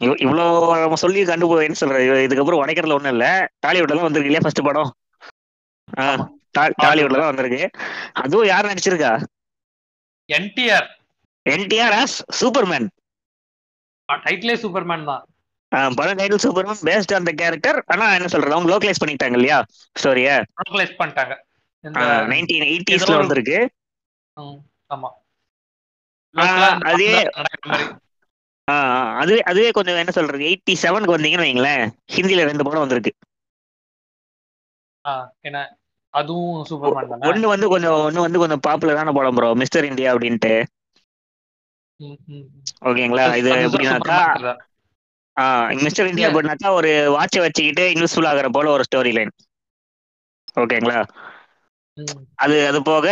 இவ்- 0.00 0.20
இவ்வளவு 0.20 0.80
நம்ம 0.80 0.94
சொல்லி 0.94 1.24
கண்டு 1.24 1.62
என்ன 1.62 1.74
சொல்றது? 1.74 2.04
இது- 2.04 2.32
இதுக்கப்புறம் 2.32 2.58
உடைக்கிறதுல 2.58 2.92
ஒண்ணும் 2.92 3.10
இல்ல. 3.10 3.48
டாலிவுட்ல 3.66 3.94
தான் 3.94 4.10
வந்திருக்கு 4.10 4.32
இல்லையா 4.32 4.38
ஃபர்ஸ்ட் 4.40 4.62
படம்? 4.62 4.96
டாலிவுட்ல 6.82 7.18
தான் 7.18 7.34
வந்திருக்கு. 7.34 7.70
அதுவும் 8.12 8.46
யார் 8.46 8.64
நடிச்சிருக்கா? 8.64 9.24
என்டிஆர். 10.32 10.86
என்டிஆர் 11.50 12.04
ஆஸ் 12.04 12.22
சூப்பர்மேன் 12.40 12.88
டைட்டிலே 14.12 14.54
சூப்பர்மேன் 14.54 15.04
தான். 15.04 15.24
படம் 15.94 16.16
title 16.16 16.38
Superman 16.42 16.76
based 16.82 17.14
on 17.14 17.22
the 17.22 17.32
character 17.36 17.84
ஆனா 17.86 18.14
என்ன 18.14 18.28
சொல்றது? 18.28 18.54
அவங்க 18.54 18.76
லோக்கலைஸ் 18.76 19.04
பண்ணிட்டாங்க 19.04 19.32
இல்லையா 19.32 19.64
ஸ்டோரிய 20.02 20.42
லோக்கலைஸ் 20.70 20.94
பண்ணிட்டாங்க. 20.98 21.36
நைன்டீன் 22.28 22.64
எயிட்டிஸ்ல 22.64 23.16
வந்திருக்கு. 23.18 23.70
ஆமா. 24.94 25.08
அதே- 26.80 27.14
படம் 27.14 27.32
நடக்கிற 27.34 27.76
மாதிரி. 27.76 27.88
ஆ, 28.70 28.74
ஆ, 28.74 29.09
அதுவே 29.20 29.40
அதுவே 29.44 29.70
கொஞ்சம் 29.76 30.00
என்ன 30.00 30.12
சொல்றது 30.12 30.48
எயிட்டி 30.48 30.74
செவனுக்கு 30.82 31.16
வந்தீங்கன்னு 31.16 31.46
வைங்களேன் 31.46 31.84
ஹிந்தில 32.14 32.46
ரெண்டு 32.50 32.66
படம் 32.66 32.84
வந்திருக்கு. 32.84 33.12
அதுவும் 36.14 36.60
சூப்பர்மேன் 36.82 37.26
ஒண்ணு 37.30 37.46
வந்து 37.52 37.66
கொஞ்சம் 37.72 37.96
ஒண்ணு 38.06 38.24
வந்து 38.24 38.42
கொஞ்சம் 38.42 38.64
பாப்புலரான 38.66 39.14
படம் 39.14 39.36
ப்ரோ 39.36 39.50
மிஸ்டர் 39.62 39.88
இந்தியா 39.90 40.12
அப்படின்ட்டு. 40.14 40.54
ஓகேங்களா? 42.88 43.24
இது 43.40 43.50
எப்படின்னாக்கா. 43.66 44.18
Mister 45.84 46.08
India. 46.10 46.28
அப்படின்னாக்கா 46.30 46.70
ஒரு 46.78 46.90
வாட்சை 47.16 47.40
வச்சுக்கிட்டு 47.44 47.84
இன்வெஸ்ட்ஃபுல் 47.92 48.30
ஆகிற 48.30 48.48
போல 48.50 48.70
ஒரு 48.70 48.84
ஸ்டோரி 48.88 49.12
லைன் 49.12 49.32
ஓகேங்களா. 50.56 50.98
அது 52.42 52.56
அது 52.68 52.78
போக 52.84 53.06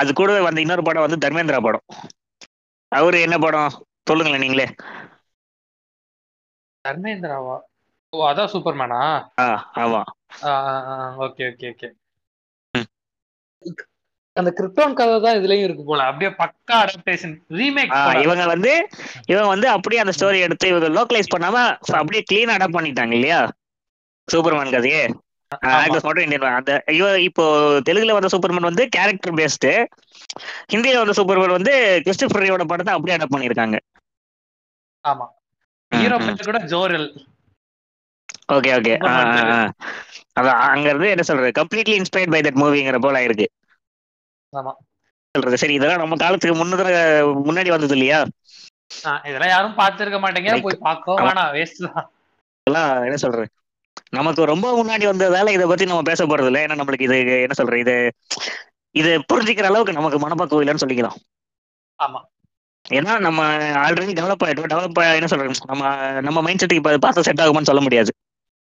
அது 0.00 0.10
கூட 0.14 0.38
வந்த 0.46 0.64
இன்னொரு 0.64 0.82
படம் 0.82 1.06
வந்து 1.06 1.22
தர்மேந்திரா 1.24 1.60
படம். 1.60 1.84
அவரு 2.92 3.18
என்ன 3.20 3.36
படம்? 3.38 3.74
சொல்லுங்களேன் 4.06 4.44
நீங்களே. 4.44 4.66
தர்மேந்திராவா? 6.86 7.56
ஓ 8.12 8.26
அதான் 8.28 8.50
சூப்பர்மேனா? 8.52 9.00
ஆ 9.40 9.46
ஆமா. 9.82 10.02
Okay 11.26 11.44
okay 11.50 11.68
okay. 11.72 11.88
அந்த 14.36 14.50
கிரிப்டான் 14.56 14.96
கதை 14.96 15.14
தான் 15.20 15.36
இதுலயும் 15.38 15.66
இருக்கு 15.66 15.84
போல. 15.84 16.00
அப்படியே 16.08 16.30
பக்கா 16.40 16.76
அடாப்டேஷன் 16.82 17.34
ரீமேக் 17.58 17.94
இவங்க 18.24 18.44
வந்து 18.46 18.72
இவங்க 19.26 19.46
வந்து 19.48 19.68
அப்படியே 19.70 20.02
அந்த 20.02 20.14
ஸ்டோரி 20.16 20.40
எடுத்து 20.46 20.66
இவங்க 20.68 20.88
லோக்கலைஸ் 20.96 21.32
பண்ணாம 21.34 21.62
அப்படியே 21.92 22.22
கிளீன் 22.30 22.54
அடாப்ட் 22.56 22.78
பண்ணிட்டாங்க 22.78 23.14
இல்லையா? 23.18 23.40
சூப்பர்மேன் 24.28 24.74
கதையே. 24.74 25.02
ஆக்டர்ஸ் 25.72 26.06
மட்டும் 26.06 26.24
இந்தியன் 26.24 26.56
அந்த 26.58 26.72
இப்போ 27.26 27.44
தெலுங்குல 27.88 28.16
வந்த 28.16 28.30
சூப்பர்மேன் 28.32 28.68
வந்து 28.70 28.84
கேரக்டர் 28.88 29.36
பேஸ்டு 29.40 29.72
ஹிந்தியில 30.72 31.02
வந்த 31.02 31.14
சூப்பர்மேன் 31.18 31.56
வந்து 31.58 31.74
கிறிஸ்டபர் 32.04 32.70
படத்தை 32.72 32.94
அப்படியே 32.94 33.16
அடாப்ட் 33.16 33.34
பண்ணியிருக்காங்க. 33.36 33.76
ஆமா. 35.04 35.26
ஹீரோ 35.92 36.16
பேர் 36.24 36.48
கூட 36.48 36.58
ஜோரல். 36.72 37.08
Okay 38.56 38.70
okay. 38.78 38.94
அதான் 40.38 40.60
அங்க 40.72 40.86
இருந்து 40.90 41.12
என்ன 41.14 41.24
சொல்றது? 41.28 41.50
கம்ப்ளீட்லி 41.58 41.94
இன்ஸ்பயர்ட் 42.00 42.32
பை 42.34 42.40
தட் 42.46 42.60
மூவிங்கிற 42.62 42.98
போல 43.06 43.22
இருக்கு. 43.26 43.46
ஆமா. 44.52 44.72
சொல்றது 45.34 45.60
சரி 45.62 45.74
இதெல்லாம் 45.78 46.02
நம்ம 46.02 46.18
காலத்துக்கு 46.22 46.60
முன்னதர 46.60 46.90
முன்னாடி 47.48 47.70
வந்தது 47.74 47.94
இல்லையா? 47.96 48.18
இதெல்லாம் 49.28 49.52
யாரும் 49.54 49.78
பார்த்திருக்க 49.80 50.18
மாட்டீங்க. 50.24 50.52
போய் 50.66 50.84
பார்க்கவும். 50.86 51.24
வேணாம் 51.28 51.52
வேஸ்ட் 51.56 51.82
தான். 51.86 52.06
இதெல்லாம் 52.66 52.92
என்ன 53.08 53.18
சொல்றது? 53.24 53.48
நமக்கு 54.18 54.50
ரொம்ப 54.52 54.66
முன்னாடி 54.78 55.04
வந்ததால 55.10 55.52
இதை 55.56 55.66
பத்தி 55.70 55.90
நம்ம 55.90 56.06
பேச 56.10 56.24
போறது 56.30 56.48
இல்லை. 56.50 56.62
ஏன்னா 56.66 56.78
நம்மளுக்கு 56.80 57.08
இது 57.08 57.16
என்ன 57.46 57.56
சொல்றது? 57.60 57.82
இது 57.84 57.96
இது 58.94 59.10
புரிஞ்சுக்கிற 59.30 59.68
அளவுக்கு 59.70 59.98
நமக்கு 59.98 60.18
மனப்பக்குவம் 60.24 60.62
இல்லைன்னு 60.64 60.82
சொல்லிக்கலாம். 60.84 61.18
ஆமா. 61.98 62.20
ஏன்னா 62.88 63.18
நம்ம 63.18 63.56
ஆல்ரெடி 63.56 64.12
டெவலப் 64.18 64.44
ஆயிட்டோம். 64.44 64.70
டெவலப் 64.72 65.14
என்ன 65.14 65.26
சொல்றது? 65.26 65.60
நம்ம 65.66 66.20
நம்ம 66.20 66.42
மைண்ட் 66.42 66.62
செட்டுக்கு 66.62 66.74
இப்போ 66.74 66.98
பார்த்து 66.98 67.22
செட் 67.22 67.40
ஆகுமான்னு 67.40 67.62
சொல்ல 67.62 67.80
முடியாது. 67.80 68.14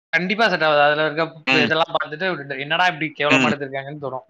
கண்டிப்பா 0.08 0.48
செட் 0.48 0.62
ஆகுது. 0.62 0.80
அதுல 0.80 1.04
இருக்க. 1.04 1.52
இதெல்லாம் 1.52 1.94
பார்த்துட்டு 1.98 2.58
என்னடா 2.58 2.86
இப்படி 2.86 3.12
கேவலமா 3.18 3.48
எடுத்திருக்காங்கன்னு 3.50 4.04
தோணும். 4.04 4.26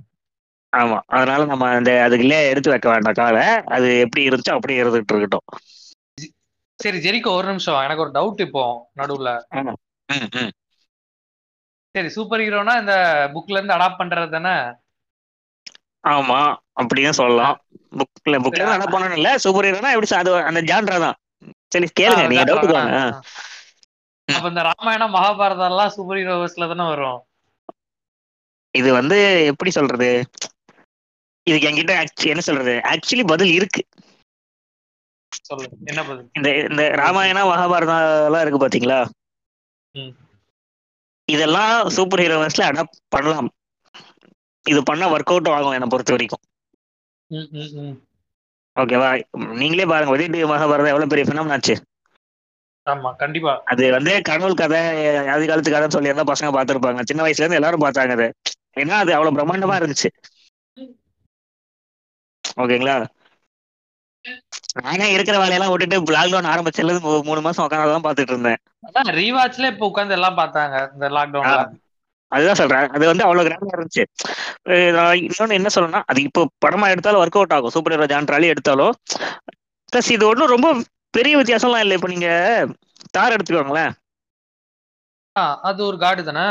ஆமா. 0.76 1.00
அதனால 1.06 1.44
நம்ம 1.44 1.68
அந்த 1.68 2.02
அதுக்குள்ளே 2.02 2.48
எடுத்து 2.48 2.70
வைக்க 2.70 2.90
வேண்டாம் 2.90 3.12
காலை. 3.12 3.46
அது 3.46 3.98
எப்படி 3.98 4.28
இருந்துச்சோ 4.28 4.52
அப்படியே 4.52 4.82
இருந்துட்டு 4.82 5.12
இருக்கட்டும். 5.14 5.46
சரி 6.74 6.98
ஜெரிக்கோ 6.98 7.26
ஒரு 7.26 7.46
நிமிஷம் 7.46 7.82
எனக்கு 7.82 8.02
ஒரு 8.02 8.10
டவுட் 8.10 8.40
இப்போ 8.40 8.90
நடுவுல. 8.96 9.38
சரி 11.90 12.08
சூப்பர் 12.08 12.40
ஹீரோனா 12.40 12.80
இந்த 12.80 12.94
புக்ல 13.34 13.50
இருந்து 13.50 13.74
அடாப்ட் 13.74 13.98
பண்றது 13.98 14.30
தானே? 14.30 14.54
ஆமா. 16.08 16.56
அப்படியும் 16.72 17.12
சொல்லலாம். 17.12 17.61
புக்ல 18.00 18.38
புக்ல 18.44 18.62
என்ன 18.76 18.86
பண்ணணும் 18.94 19.18
இல்ல 19.20 19.30
சூப்பர் 19.44 19.66
ஹீரோனா 19.68 19.92
எப்படி 19.94 20.10
அது 20.22 20.32
அந்த 20.50 20.60
ஜான்ரா 20.70 20.96
தான். 21.06 21.16
சரி 21.74 21.86
கேளுங்க 22.00 22.24
நீங்க 22.30 22.44
டவுட் 22.50 22.76
வாங்க. 22.78 22.96
அப்ப 24.28 24.46
இந்த 24.52 24.62
ராமாயணம் 24.70 25.14
மகாபாரதம் 25.16 25.70
எல்லாம் 25.72 25.92
சூப்பர் 25.96 26.20
ஹீரோஸ்ல 26.20 26.68
தானே 26.72 26.84
வரும்? 26.92 27.20
இது 28.74 28.88
வந்து 28.98 29.16
எப்படி 29.52 29.70
சொல்றது? 29.78 30.10
இதுக்கு 31.46 31.68
என்கிட்ட 31.68 31.94
என்ன 32.32 32.44
சொல்றது? 32.48 32.74
ஆக்சுவலி 32.92 33.24
பதில் 33.32 33.52
இருக்கு. 33.58 33.82
என்ன 35.90 36.00
பதில்? 36.08 36.28
இந்த 36.38 36.48
இந்த 36.68 36.82
ராமாயணம் 37.02 37.50
மகாபாரதம் 37.52 38.04
எல்லாம் 38.28 38.44
இருக்கு 38.44 38.62
பாத்தீங்களா. 38.64 39.00
இதெல்லாம் 41.28 41.74
சூப்பர் 41.96 42.22
ஹீரோஸ்ல 42.24 42.68
அடாப்ட் 42.70 43.02
பண்ணலாம். 43.16 43.50
இது 44.66 44.80
பண்ணா 44.88 45.06
ஒர்க் 45.14 45.32
அவுட் 45.34 45.52
ஆகும் 45.56 45.76
என்னை 45.76 45.88
பொறுத்த 45.92 46.14
வரைக்கும். 46.16 46.42
ஓகேவா 48.76 49.08
நீங்களே 49.60 49.84
பாருங்க. 49.84 50.14
உதய 50.14 50.28
டிவி 50.34 50.46
மகாபாரதம் 50.50 50.92
எவ்வளவு 50.92 51.10
பெரிய 51.12 51.24
ஃபினம் 51.28 51.52
ஆச்சு? 51.56 51.74
ஆமா 52.86 53.10
கண்டிப்பா. 53.16 53.52
அது 53.72 53.84
வந்து 53.92 54.12
கடவுள் 54.22 54.60
கதை 54.60 54.80
ஆதி 55.34 55.46
காலத்து 55.46 55.74
கதைன்னு 55.74 55.96
சொல்லி 55.96 56.10
இருந்தா 56.10 56.30
பசங்க 56.32 56.50
பார்த்திருப்பாங்க. 56.56 57.02
சின்ன 57.10 57.22
வயசுல 57.24 57.44
இருந்து 57.44 57.60
எல்லாரும் 57.60 57.84
பார்த்தாங்க 57.84 58.16
அது. 58.18 58.26
ஏன்னா 58.82 58.96
அது 59.02 59.14
அவ்வளவு 59.16 59.36
பிரம்மாண்டமா 59.38 59.76
இருந்துச்சு. 59.80 60.10
ஓகேங்களா? 62.62 62.96
நானே 64.80 65.06
இருக்கிற 65.12 65.36
வேலையெல்லாம் 65.38 65.72
விட்டுட்டு 65.72 66.14
லாக்டவுன் 66.16 66.50
ஆரம்பிச்சதுல 66.52 66.98
மூணு 67.28 67.40
மாசம் 67.46 67.64
உட்காந்து 67.66 68.06
பார்த்துட்டு 68.06 68.34
இருந்தேன். 68.34 68.60
அதான் 68.88 69.10
ரீவாட்ச்ல 69.18 69.70
இப்ப 69.72 69.88
உட்கார்ந்து 69.90 70.16
எல்லாம் 70.18 70.38
பார்த்தாங்க 70.40 70.76
இந்த 70.94 71.08
லாக்டவுன்ல 71.16 71.62
அதுதான் 72.34 72.60
சொல்றேன். 72.60 72.86
அது 72.96 73.04
வந்து 73.10 73.24
அவ்வளவு 73.26 73.46
கிராண்டா 73.48 73.76
இருந்துச்சு. 73.76 74.04
இன்னொன்னு 75.26 75.58
என்ன 75.58 75.70
சொல்லணும்னா 75.74 76.02
அது 76.12 76.20
இப்போ 76.28 76.42
படமா 76.64 76.86
எடுத்தாலும் 76.94 77.22
ஒர்க் 77.22 77.38
அவுட் 77.40 77.56
ஆகும். 77.56 77.74
சூப்பர் 77.76 77.94
ஹீரோ 77.94 78.08
ஜான்ட்ராலி 78.14 78.52
எடுத்தாலும் 78.54 78.94
ப்ளஸ் 79.92 80.12
இது 80.16 80.24
ஒன்றும் 80.30 80.54
ரொம்ப 80.54 80.68
பெரிய 81.16 81.34
வித்தியாசம்லாம் 81.40 81.84
இல்லை. 81.86 81.96
இப்போ 81.98 82.10
நீங்க 82.14 82.28
தார் 83.16 83.34
எடுத்துக்கோங்களேன். 83.36 83.92
அது 85.68 85.80
ஒரு 85.88 85.96
காடு 86.02 86.22
தானே? 86.26 86.42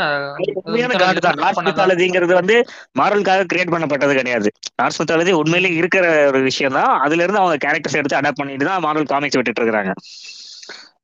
மித்தாலஜிங்கிறது 1.68 2.34
வந்து 2.40 2.56
மாரலுக்காக 3.00 3.46
கிரியேட் 3.52 3.74
பண்ணப்பட்டது 3.74 4.14
கிடையாது. 4.20 4.50
நார்ஸ் 4.80 5.00
மித்தாலஜி 5.02 5.34
உண்மையிலேயே 5.42 5.78
இருக்கிற 5.82 6.06
ஒரு 6.32 6.42
விஷயம் 6.50 6.78
தான் 6.80 6.94
அதுல 7.06 7.24
இருந்து 7.26 7.42
அவங்க 7.44 7.58
கேரக்டர்ஸ் 7.66 8.00
எடுத்து 8.00 8.20
அடாப்ட் 8.20 8.42
பண்ணிட்டு 8.42 8.70
தான் 8.70 8.84
மாரல் 8.88 9.12
காமிக்ஸ் 9.14 9.40
விட்டுட்டு 9.40 9.64
இருக்காங்க 9.64 9.94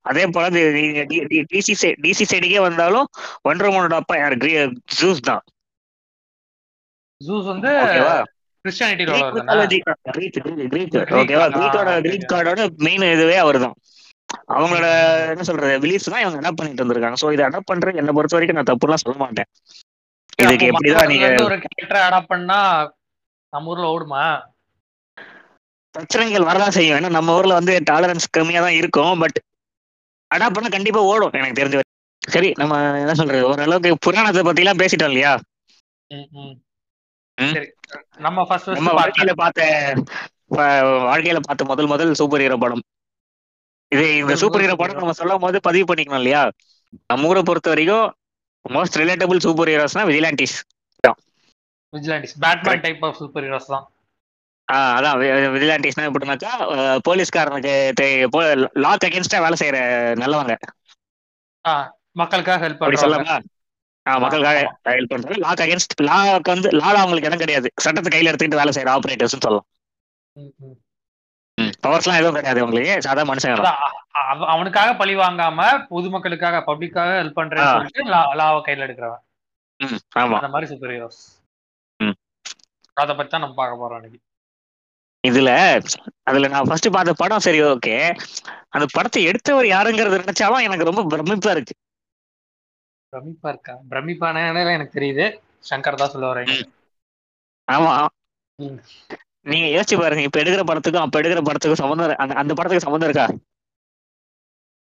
அதே 0.10 0.24
போல 0.36 0.46
டிசி 1.54 1.74
டிசி 2.06 2.24
சைடுக்கே 2.32 2.62
வந்தாலும் 2.68 3.08
ஒன்றரை 3.50 3.70
மூணோட 3.76 3.96
அப்பா 4.02 4.16
யார் 4.22 4.36
ஜூஸ் 5.00 5.22
தான். 5.30 5.44
ஜூஸ் 7.22 7.48
வந்து 7.52 7.70
மெயின் 12.86 13.06
இதுவே 13.16 13.38
அவர் 13.44 13.60
தான்? 13.66 13.76
அவங்களோட 14.56 14.88
என்ன 15.34 15.44
சொல்றது 15.50 15.76
பிலீஃப்ஸ் 15.84 16.10
தான் 16.14 16.24
இவங்க 16.24 16.40
அடாப்ட் 16.42 16.60
பண்ணிட்டு 16.60 16.84
வந்திருக்காங்க. 16.84 17.18
சோ 17.22 17.28
இதை 17.36 17.44
அடாப்ட் 17.48 17.70
பண்றது? 17.72 18.02
என்ன 18.02 18.14
பொறுத்த 18.18 18.38
வரைக்கும் 18.38 18.60
நான் 18.60 18.70
தப்புலாம் 18.72 19.04
சொல்ல 19.04 19.16
மாட்டேன். 19.24 19.50
இதுக்கு 20.44 20.70
எப்படிதான் 20.72 21.10
நீங்க 21.12 21.28
மகாபாரதத்துல 21.28 21.36
இருந்து 21.36 21.50
ஒரு 21.50 21.58
கேரக்டர் 21.66 22.06
அடாப்ட் 22.08 22.32
பண்ணா 22.34 22.60
நம்ம 23.54 23.72
ஊர்ல 23.74 23.88
ஓடுமா? 23.96 24.24
பிரச்சனைகள் 25.96 26.48
வரதான் 26.50 26.76
செய்யும். 26.78 26.98
ஏன்னா 27.00 27.12
நம்ம 27.18 27.36
ஊர்ல 27.40 27.54
வந்து 27.60 27.76
டாலரன்ஸ் 27.92 28.28
கம்மியா 28.38 28.62
தான் 28.68 28.78
இருக்கும். 28.82 29.16
பட் 29.24 29.38
அடாப்ட் 30.32 30.58
பண்ண 30.58 30.70
கண்டிப்பா 30.76 31.02
ஓடும் 31.12 31.36
எனக்கு 31.40 31.60
தெரிஞ்ச. 31.60 31.78
சரி 32.22 32.50
நம்ம 32.62 32.78
என்ன 33.04 33.14
சொல்றது 33.20 33.48
ஓரளவுக்கு 33.50 33.92
புராணத்தை 34.06 34.42
பத்தி 34.48 34.64
எல்லாம் 34.64 34.82
பேசிட்டோம் 34.82 35.12
இல்லையா? 35.14 35.34
நம்ம 38.26 38.46
நம்ம 38.78 38.92
வாழ்க்கையில 39.00 39.34
பார்த்த 39.42 39.62
வாழ்க்கையில 41.10 41.40
பார்த்த 41.48 41.72
முதல் 41.72 41.92
முதல் 41.94 42.18
சூப்பர் 42.20 42.44
ஹீரோ 42.44 42.58
படம். 42.64 42.84
இது 43.92 44.06
இந்த 44.22 44.36
சூப்பர் 44.42 44.64
ஹீரோ 44.64 44.76
படம் 44.82 45.02
நம்ம 45.02 45.16
சொல்லும் 45.20 45.44
போது 45.46 45.58
பதிவு 45.68 45.88
பண்ணிக்கணும் 45.90 46.22
இல்லையா? 46.22 46.42
நம்ம 47.12 47.30
ஊரை 47.32 47.42
பொறுத்த 47.50 47.70
வரைக்கும் 47.74 48.08
most 48.66 49.00
relatable 49.02 49.46
super 49.46 49.72
ஹீரோஸ்னா 49.74 50.04
vigilantes 50.10 50.58
vigilantes 51.94 52.36
Batman 52.46 52.84
type 52.86 53.04
of 53.08 53.20
super 53.22 53.46
heroes 53.48 53.72
தான். 53.74 53.86
அதான் 54.68 55.18
விஜிலாண்டிஸ்னா 55.56 56.08
எப்படின்னாக்கா 56.08 56.52
போலீஸ்காரனுக்கு 57.08 57.74
லாக் 58.78 59.06
அகேன்ஸ்டா 59.06 59.40
வேலை 59.42 59.58
செய்யற 59.60 59.78
நல்லவங்க. 60.24 60.56
ஆ, 61.66 61.74
மக்களுக்காக 62.14 62.68
ஹெல்ப் 62.68 62.82
அப்படி 62.82 63.02
சொல்லலாமா 63.02 63.38
ஆஹ் 64.06 64.20
மக்களுக்காக 64.20 64.60
ஹெல்ப் 64.86 65.12
பண்றது 65.14 65.38
லாக் 65.38 65.64
அகேன்ஸ்ட் 65.64 65.96
லாக்கு 66.02 66.52
வந்து 66.54 66.70
லால 66.72 66.98
அவங்களுக்கு 67.00 67.30
இடம் 67.30 67.38
கிடையாது. 67.38 67.72
சட்டத்தை 67.82 68.10
கையில 68.12 68.30
எடுத்துக்கிட்டு 68.32 68.62
வேலை 68.62 68.74
செய்யற 68.74 68.92
ஆபரேட்டர்ஸ் 68.96 69.36
சொல்லலாம். 69.38 69.68
பவர்ஸ்லாம் 71.86 72.20
எதுவும் 72.20 72.38
கிடையாது 72.38 72.62
அவங்களுக்கு. 72.62 73.02
சாதா 73.02 73.24
மனுஷங்க 73.24 73.72
அவனுக்காக 74.54 74.96
பழி 74.96 75.16
வாங்காம 75.16 75.60
பொதுமக்களுக்காக 75.90 76.62
பப்ளிக்காக 76.70 77.10
ஹெல்ப் 77.22 77.38
பண்றேன்னு 77.40 77.66
ஆ. 77.66 77.74
சொல்லிட்டு 77.74 78.04
லாவை 78.42 78.60
கையில 78.68 78.86
எடுக்கிறவன். 78.88 79.24
ஆமா. 80.20 80.38
அந்த 80.38 80.48
மாதிரி 80.48 80.70
சூப்பர் 80.72 80.90
ஹீரோஸ். 80.90 81.22
அத 82.98 83.10
பத்தி 83.16 83.32
தான் 83.32 83.42
நம்ம 83.42 83.56
பார்க்க 83.56 83.82
போறோம் 83.82 83.96
இன்னைக்கு. 83.96 84.20
இதுல 85.24 85.52
அதுல 86.26 86.48
நான் 86.48 86.68
ஃபர்ஸ்ட் 86.68 86.96
பார்த்த 86.96 87.14
படம் 87.22 87.46
சரி 87.46 87.60
ஓகே 87.68 87.96
அந்த 88.74 88.86
படத்தை 88.96 89.22
எடுத்தவர் 89.30 89.68
யாருங்கிறது 89.72 90.22
நினைச்சாலும் 90.24 90.66
எனக்கு 90.68 90.90
ரொம்ப 90.90 91.04
பிரமிப்பா 91.12 91.52
இருக்கு 91.56 91.76
பிரமிப்பா 93.14 93.50
இருக்கா 93.54 93.76
பிரமிப்பான 93.92 94.44
எனக்கு 94.70 94.98
தெரியுது 94.98 95.26
சங்கர் 95.66 96.02
தான் 96.02 96.14
சொல்ல 96.14 96.28
வரேன் 96.32 96.52
ஆமா. 97.68 97.94
நீங்க 99.46 99.66
யோசிச்சு 99.70 99.96
பாருங்க 99.98 100.24
இப்ப 100.28 100.40
எடுக்கிற 100.42 100.64
படத்துக்கும் 100.66 101.04
அப்ப 101.04 101.20
எடுக்கிற 101.20 101.42
படத்துக்கும் 101.44 101.82
சம்மந்தம் 101.82 102.22
அந்த 102.24 102.34
அந்த 102.42 102.54
படத்துக்கு 102.54 102.86
சம்மந்தம் 102.86 103.10
இருக்கா 103.10 103.26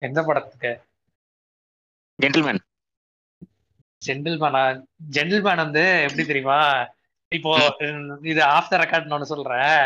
எந்த 0.03 0.21
படத்துக்கு 0.25 0.73
ஜென்டில்மேன் 2.19 2.61
ஜென்டில்மேனா 4.03 4.63
ஜென்டில்மேன் 5.13 5.63
வந்து 5.65 5.85
எப்படி 6.07 6.25
தெரியுமா 6.25 6.61
இப்போ 7.33 7.53
இது 8.27 8.41
ஆஃப் 8.51 8.71
த 8.73 8.81
ரெக்கார்ட் 8.83 9.15
ஒன்னு 9.17 9.33
சொல்றேன் 9.33 9.77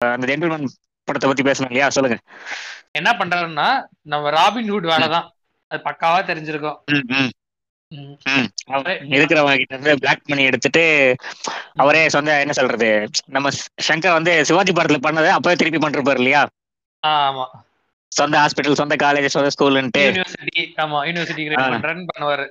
அந்த 0.00 0.26
ஜென்டில்மேன் 0.30 0.74
படத்தை 1.08 1.26
பத்தி 1.28 1.44
பேசணும் 1.48 1.70
இல்லையா? 1.72 1.88
சொல்லுங்க. 1.96 2.16
என்ன 2.98 3.10
பண்றாருன்னா 3.20 3.68
நம்ம 4.12 4.30
ராபின் 4.30 4.70
ஹுட் 4.72 4.88
வேலை 4.92 5.06
தான். 5.08 5.26
அது 5.70 5.80
பக்காவா 5.88 6.18
தெரிஞ்சிருக்கும். 6.30 6.78
இருக்கிறவங்க 9.16 9.56
கிட்ட 9.58 9.74
இருந்து 9.74 9.92
பிளாக் 10.02 10.28
பண்ணி 10.28 10.44
எடுத்துட்டு 10.50 10.82
அவரே 11.82 12.02
சொந்த 12.14 12.38
என்ன 12.44 12.54
சொல்றது 12.58 12.88
நம்ம 13.36 13.50
சங்கர் 13.88 14.16
வந்து 14.18 14.32
சிவாஜி 14.48 14.72
படத்துல 14.72 15.00
பண்ணதை 15.06 15.30
அப்பவே 15.36 15.56
திருப்பி 15.60 15.80
பண்றப்பாரு 15.84 16.20
இல்லையா? 16.22 16.42
ஆமா. 17.02 17.46
சொந்த 18.12 18.36
ஹாஸ்பிட்டல் 18.42 18.80
சொந்த 18.80 18.96
காலேஜ் 19.04 19.34
சொந்த 19.36 19.50
ஸ்கூல்ன்ட்டு 19.54 20.04
யூனிவர்சிட்டி 20.08 20.64
ஆமா 20.84 21.00
யூனிவர்சிட்டி 21.08 21.46
பண்ணுவாரு. 22.12 22.46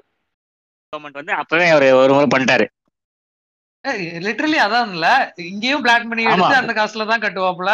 கவர்மெண்ட் 0.94 1.20
வந்து 1.22 1.34
அப்பவே 1.42 1.68
அவரு 1.76 1.88
ஒரு 2.02 2.12
முறை 2.16 2.28
பண்ணிட்டாரு. 2.34 2.66
லிட்டரலி 4.26 4.58
அதான் 4.64 4.92
இல்ல 4.96 5.08
இங்கேயும் 5.48 5.84
பிளாக் 5.86 6.10
பண்ணி. 6.10 6.26
எடுத்து 6.30 6.62
அந்த 6.62 6.74
காசுல 6.78 7.08
தான் 7.12 7.24
கட்டுவாப்புல. 7.26 7.72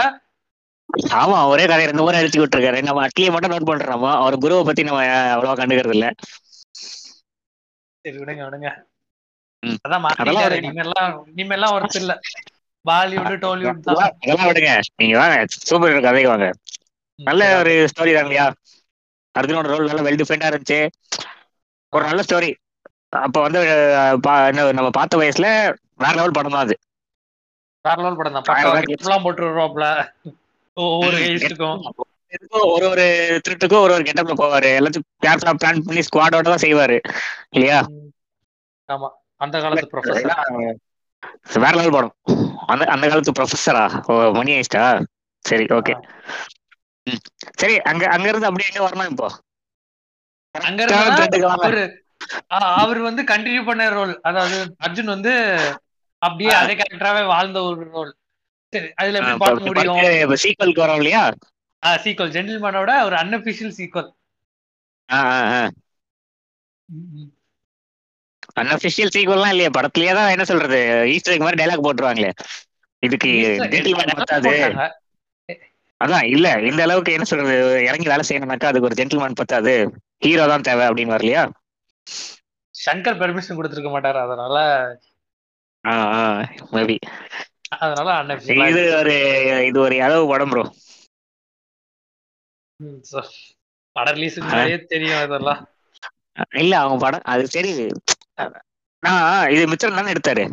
ஆமா 1.20 1.38
ஒரே 1.52 1.66
கதை 1.66 1.84
ரெண்டு 1.90 2.04
முறை 2.04 2.20
அடிச்சு 2.20 2.42
விட்டுருக்காரு. 2.42 2.80
நம்ம 2.88 3.04
அட்லியை 3.06 3.32
மட்டும் 3.34 3.54
நோட் 3.54 3.70
பண்றோம்? 3.70 3.90
அவர் 4.20 4.42
குருவை 4.44 4.64
பத்தி 4.64 4.88
நம்ம 4.88 5.02
அவ்வளவா 5.34 5.56
கண்டுக்கிறது 5.60 5.96
இல்ல. 5.98 6.08
சரி 8.06 8.18
விடுங்க 8.22 8.44
விடுங்க. 8.48 8.70
அதான் 9.88 10.06
இனிமேல்லாம் 10.60 11.12
இனிமேல்லாம் 11.32 11.74
ஒர்த் 11.78 12.00
இல்ல. 12.02 12.14
பாலிவுட் 12.86 13.42
டாலிவுட் 13.44 13.90
அதெல்லாம் 13.90 14.50
விடுங்க. 14.50 14.72
நீங்க 15.02 15.16
வாங்க 15.22 15.36
சூப்பர் 15.68 15.92
ஹீரோ 15.92 16.02
கதைக்கு 16.08 16.32
வாங்க. 16.34 16.48
நல்ல 17.20 17.42
ஒரு 17.60 17.74
ஸ்டோரி 17.92 18.12
தான் 18.16 18.26
இல்லையா? 18.28 18.46
அர்ஜுனோட 19.36 19.68
ரோல் 19.72 19.90
நல்ல 19.90 20.04
வெல் 20.08 20.20
இருந்துச்சு. 20.50 20.80
ஒரு 21.94 22.04
நல்ல 22.10 22.22
ஸ்டோரி 22.28 22.50
அப்ப 23.20 23.38
வந்து 23.46 23.60
நம்ம 24.78 24.90
பார்த்த 24.98 25.20
வயசுல 25.22 25.48
வேற 26.02 26.14
லெவல் 26.18 26.38
படம் 26.38 26.56
தான் 26.56 26.66
அது. 26.66 26.76
வேற 27.86 27.98
லெவல் 27.98 28.20
படம் 28.20 28.36
தான். 28.38 28.46
போட்டு 29.26 29.44
வருவாப்ல 29.48 29.88
ஒவ்வொரு 30.78 31.18
ஒரு 32.68 32.86
ஒரு 32.90 33.06
திருட்டுக்கும் 33.46 33.82
ஒரு 33.82 33.94
ஒரு 33.96 34.04
கெட்டப்ல 34.08 34.36
போவாரு. 34.36 34.70
எல்லாத்தையும் 34.78 35.08
கேர்ஃபுல்லா 35.24 35.54
பிளான் 35.58 35.82
பண்ணி 35.88 36.02
ஸ்குவாடோட 36.08 36.46
தான் 36.46 36.64
செய்வாரு. 36.64 36.98
இல்லையா? 37.56 37.80
ஆமா. 38.90 39.10
அந்த 39.42 39.56
காலத்து 39.64 39.88
ப்ரொஃபசர் 39.92 40.30
வேற 41.64 41.74
லெவல் 41.78 41.96
படம். 41.96 42.14
அந்த 42.72 42.84
அந்த 42.94 43.06
காலத்து 43.08 43.38
ப்ரொஃபஸரா 43.38 43.84
ஓ 44.08 44.16
மணி 44.38 44.52
ஆயிஸ்டா 44.56 44.84
சரி 45.46 45.66
ஓகே 45.78 45.94
சரி 47.60 47.76
அங்க 47.90 48.04
அங்க 48.14 48.28
இருந்து 48.32 48.50
அப்படியே 48.50 48.70
எங்க 48.72 48.84
வரணும் 48.86 49.12
இப்போ? 49.14 49.28
அங்க 50.56 50.82
இருந்தா 50.84 51.16
அவர் 52.82 53.00
வந்து 53.08 53.22
கண்டினியூ 53.32 53.62
பண்ண 53.68 53.84
ரோல் 53.92 54.14
அதாவது 54.30 54.58
அர்ஜுன் 54.86 55.14
வந்து 55.14 55.34
அப்படியே 56.22 56.52
அதே 56.62 56.74
கேரக்டராவே 56.80 57.24
வாழ்ந்த 57.34 57.60
ஒரு 57.68 57.86
ரோல் 57.96 58.12
சரி 58.74 58.90
அதுல 59.00 59.20
எப்படி 59.20 59.40
பார்க்க 59.44 59.70
முடியும்? 59.70 60.38
சீக்வலுக்கு 60.44 60.84
வரோம் 60.84 61.00
இல்லையா? 61.02 61.24
சீக்வல் 62.04 62.34
ஜென்டில்மேனோட 62.36 62.92
ஒரு 63.08 63.16
அன்அபிஷியல் 63.22 63.74
சீக்வல் 63.80 64.10
அன்அபிஷியல் 68.62 69.14
சீக்வல்லாம் 69.16 69.54
இல்லையா 69.54 69.72
படத்துலயே 69.78 70.14
தான் 70.20 70.32
என்ன 70.36 70.46
சொல்றது? 70.52 70.80
ஈஸ்டர் 71.16 71.46
மாதிரி 71.46 71.62
டைலாக் 71.62 71.86
போட்டுருவாங்களே. 71.86 72.32
இதுக்கு 73.04 73.30
ஜென்டில்மேன் 73.74 74.20
பத்தாது. 74.22 74.54
அதான் 76.02 76.28
இல்ல 76.36 76.48
இந்த 76.70 76.82
அளவுக்கு 76.86 77.16
என்ன 77.18 77.26
சொல்றது? 77.32 77.56
இறங்கி 77.90 78.08
வேலை 78.12 78.24
செய்யணும்னாக்கா 78.28 78.70
அதுக்கு 78.72 78.90
ஒரு 78.90 79.00
ஜென்டில்மேன் 79.00 79.40
பத்தாது. 79.42 79.74
ஹீரோ 80.26 80.46
தான் 80.54 80.66
தேவை 80.68 80.86
அப்படின்னு 80.90 81.16
வரலையா? 81.16 81.44
சங்கர் 82.76 83.20
பெர்மிஷன் 83.22 83.58
கொடுத்திருக்க 83.58 83.92
மாட்டாரு 83.96 84.20
அதனால 84.26 84.56
மேபி 85.84 86.98
அதனால 87.78 88.34
இது 88.34 88.36
அன்அபிஷியல் 88.36 88.98
ஒரு 89.00 89.16
இது 89.66 89.80
ஒரு 89.80 90.04
அளவு 90.04 90.28
படம் 90.28 90.50
ப்ரோ 90.50 90.64
படம் 93.96 94.16
ரிலீஸுக்கு 94.16 94.40
முன்னாடியே 94.40 94.78
தெரியும் 94.86 95.24
இதெல்லாம். 95.24 95.62
இல்ல 96.50 96.80
அவங்க 96.80 96.98
படம் 96.98 97.22
அது 97.24 97.48
சரி. 97.48 97.72
நான் 99.04 99.52
இது 99.52 99.64
மித்திரன் 99.68 99.96
தானே 99.96 100.12
எடுத்தாரு? 100.12 100.44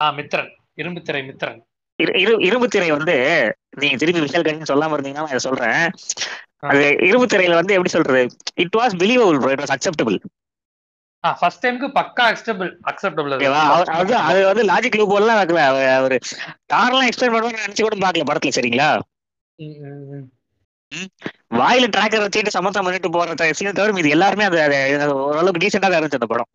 ஆ 0.00 0.10
மித்ரன். 0.12 0.50
இரும்பு 0.74 1.02
திரை 1.02 1.22
மித்ரன். 1.28 1.58
இரு- 1.98 2.16
இரு 2.16 2.36
இரும்பு 2.40 2.68
திரை 2.68 2.90
வந்து 2.90 3.14
நீங்க 3.76 3.96
திருப்பி 3.96 4.20
விஷால் 4.20 4.46
கண்ணு 4.46 4.70
சொல்லாம 4.70 4.94
இருந்தீங்கன்னா 4.96 5.22
நான் 5.22 5.26
இதை 5.26 5.38
சொல்றேன். 5.38 5.90
அது 6.56 6.96
இரும்பு 7.00 7.26
திரையில 7.26 7.54
வந்து 7.54 7.72
எப்படி 7.74 7.92
சொல்றது? 7.92 8.22
It 8.54 8.74
was 8.78 8.96
believable 8.98 9.50
it 9.50 9.60
was 9.60 9.74
acceptable 9.76 10.18
first 11.24 11.62
டைம்க்கு 11.64 11.88
பக்கா 11.96 12.22
அக்செப்டபிள் 12.28 12.70
அக்செப்டபிள் 12.90 13.32
அது. 13.34 13.48
அது 14.28 14.40
வந்து 14.48 14.64
லாஜிக் 14.70 14.98
லூப் 15.00 15.14
எல்லாம் 15.18 15.40
வைக்கல 15.40 15.60
அவர் 15.96 16.16
கார்லாம் 16.72 17.08
எக்ஸ்பிளைன் 17.08 17.34
பண்ணுவாங்க 17.34 17.62
நினைச்சு 17.62 17.86
கூட 17.86 17.98
பார்க்கல 18.04 18.28
படத்துல 18.30 18.56
சரிங்களா? 18.56 18.88
வாயில 21.58 21.86
டிராக்கர் 21.94 22.24
வச்சுட்டு 22.24 22.56
சமத்தம் 22.56 22.86
பண்ணிட்டு 22.86 23.10
போற 23.10 23.28
சீனை 23.58 23.72
தவிர 23.72 24.02
இது 24.02 24.14
எல்லாருமே 24.16 24.46
அது 24.48 24.58
ஓரளவுக்கு 25.22 25.62
டீசெண்டா 25.64 25.88
தான் 25.88 25.98
இருந்துச்சு 25.98 26.20
அந்த 26.20 26.30
படம். 26.32 26.50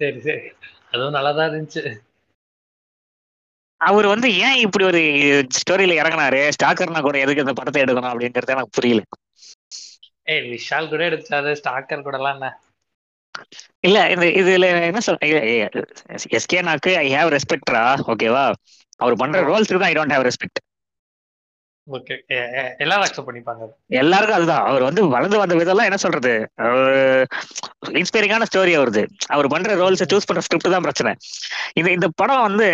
சரி 0.00 0.18
சரி. 0.26 0.46
அதுவும் 0.92 1.16
நல்லாதான் 1.16 1.48
இருந்துச்சு. 1.48 1.82
அவர் 3.80 4.06
வந்து 4.06 4.28
ஏன் 4.44 4.58
இப்படி 4.64 4.84
ஒரு 4.84 5.00
ஸ்டோரியில 5.58 5.96
இறங்குனாரு? 6.00 6.40
ஸ்டாக்கர்னா 6.56 7.00
கூட 7.02 7.16
எதுக்கு 7.24 7.44
இந்த 7.44 7.54
படத்தை 7.58 7.80
எடுக்கணும் 7.82 8.12
அப்படிங்கறது 8.12 8.54
எனக்கு 8.54 8.76
புரியல. 8.78 9.02
ஏய் 10.26 10.46
விஷால் 10.52 10.90
கூட 10.92 11.02
எடுத்தாரு 11.10 11.50
ஸ்டாக்கர் 11.60 12.06
கூட 12.06 12.16
எல்லாம் 12.20 12.36
என்ன? 12.38 12.48
இல்ல 13.86 13.98
இந்த 14.14 14.26
இதுல 14.40 14.68
என்ன 14.90 15.02
சொல் 15.06 15.20
எஸ்கேனாக்கு 16.38 16.92
ஐ 17.04 17.08
ஹேவ் 17.16 17.34
ரெஸ்பெக்ட்ரா 17.36 17.82
ஓகேவா 18.14 18.44
அவர் 19.04 19.20
பண்ற 19.22 19.40
ரோல்ஸ்க்கு 19.50 19.80
தான் 19.82 19.90
ஐ 19.92 19.96
டோன்ட் 19.98 20.14
ஹேவ் 20.16 20.26
ரெஸ்பெக்ட். 20.30 20.60
எல்லாருக்கும் 24.00 24.38
அதுதான். 24.38 24.64
அவர் 24.70 24.86
வந்து 24.86 25.02
வளர்ந்து 25.12 25.40
வந்த 25.42 25.54
விதம்லாம் 25.60 25.88
என்ன 25.88 25.98
சொல்றது? 26.04 26.32
இன்ஸ்பைரிங்கான 28.00 28.48
ஸ்டோரி 28.50 28.72
அவருது. 28.78 29.02
அவர் 29.34 29.52
பண்ற 29.54 29.76
ரோல்ஸ் 29.82 30.02
சூஸ் 30.12 30.28
பண்ற 30.30 30.42
ஸ்கிரிப்ட் 30.46 30.74
தான் 30.74 30.86
பிரச்சனை. 30.86 31.12
இந்த 31.80 31.88
இந்த 31.96 32.08
படம் 32.22 32.44
வந்து 32.48 32.68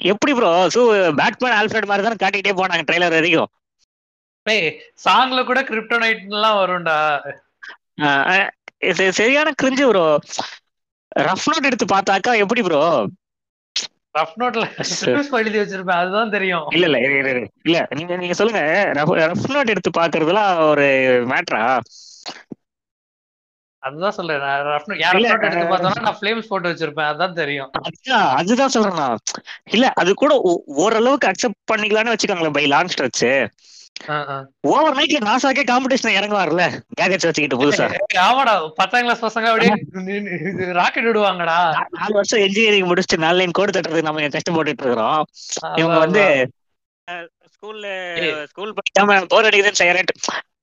எப்படி 0.00 0.32
ப்ரோ 0.38 0.50
சூ 0.74 0.82
பேட்மேன் 1.20 1.56
ஆல்ஃபிரட் 1.60 1.88
மாதிரி 1.90 2.04
தானே 2.06 2.20
காட்டிக்கிட்டே 2.22 2.54
போனாங்க 2.60 2.84
ட்ரெய்லர் 2.88 3.16
வரைக்கும். 3.18 3.50
சாங்ல 5.04 5.40
கூட 5.50 5.60
கிரிப்டோனைட் 5.70 6.24
எல்லாம் 6.34 6.58
வரும்டா. 6.60 6.98
இது 8.84 9.04
சரியான 9.18 9.48
கிரிஞ்சு 9.56 9.86
ப்ரோ 9.90 10.04
ரஃப் 11.22 11.46
நோட் 11.50 11.68
எடுத்து 11.68 11.86
பார்த்தாக்கா 11.88 12.32
எப்படி 12.42 12.62
ப்ரோ 12.64 12.80
ரஃப் 14.14 14.34
நோட்ல 14.40 14.64
எழுதி 15.38 15.58
வச்சிருப்பேன் 15.60 16.00
அதுதான் 16.00 16.32
தெரியும். 16.32 16.68
இல்ல 16.74 16.86
இல்ல. 16.88 16.98
இல்ல 17.64 17.78
நீங்க 17.98 18.12
நீங்க 18.16 18.34
சொல்லுங்க. 18.38 18.62
ரஃப் 19.22 19.48
நோட் 19.50 19.72
எடுத்து 19.74 19.90
பாக்குறதுலாம் 19.94 20.50
ஒரு 20.68 20.86
மேட்ரா 21.30 21.62
அதுதான் 23.82 24.14
சொல்றேன் 24.16 24.42
நான் 24.42 24.62
ரஃப் 24.68 24.88
நோட் 24.90 25.02
யார் 25.02 25.16
இல்ல, 25.16 25.28
நோட் 25.32 25.46
எடுத்து 25.48 25.66
பார்த்தோம்னா 25.70 26.04
நான் 26.04 26.18
ஃப்ளேம்ஸ் 26.18 26.50
போட்டு 26.50 26.70
வச்சிருப்பேன் 26.70 27.10
அதான் 27.10 27.36
தெரியும். 27.36 27.72
அதுதான் 28.38 28.72
சொல்றேன் 28.74 29.16
இல்ல 29.70 29.86
அது 30.00 30.10
கூட 30.16 30.32
ஓரளவுக்கு 30.84 31.30
அக்செப்ட் 31.30 31.60
பண்ணிக்கலாம்னு 31.70 32.14
வச்சுக்கோங்களேன் 32.14 32.56
பை 32.56 32.64
லாங் 32.68 32.92
ஸ்ட்ரெச். 32.92 33.24
ஓவர் 34.68 34.96
நைட்ல 34.96 35.18
நாசாக்கே 35.24 35.62
காம்படிஷன் 35.64 36.16
இறங்குவார்ல? 36.16 36.64
கேஜெட்ஸ் 36.98 37.26
வச்சுக்கிட்டு 37.28 37.60
புதுசா. 37.60 37.86
ஆமாடா 38.24 38.54
பத்தாம் 38.80 39.04
கிளாஸ் 39.04 39.24
பசங்க 39.24 39.50
அப்படியே 39.50 39.72
ராக்கெட் 40.78 41.08
விடுவாங்கடா. 41.08 41.58
நாலு 41.92 42.14
வருஷம் 42.14 42.42
இன்ஜினியரிங் 42.44 42.88
முடிச்சுட்டு 42.90 43.24
நாலு 43.24 43.38
லைன் 43.38 43.56
கோடு 43.58 43.74
தட்டுறதுக்கு 43.74 44.08
நம்ம 44.08 44.28
கஷ்டப்பட்டுட்டு 44.28 44.84
இருக்கிறோம். 44.84 45.22
இவங்க 45.80 45.98
வந்து. 45.98 46.24
ஸ்கூல்ல. 47.54 47.86
ஸ்கூல் 48.50 48.76
படிக்காம 48.76 49.18
போர் 49.32 49.48
அடிக்குதுன்னு 49.48 49.82
செய்யறேன். 49.82 50.10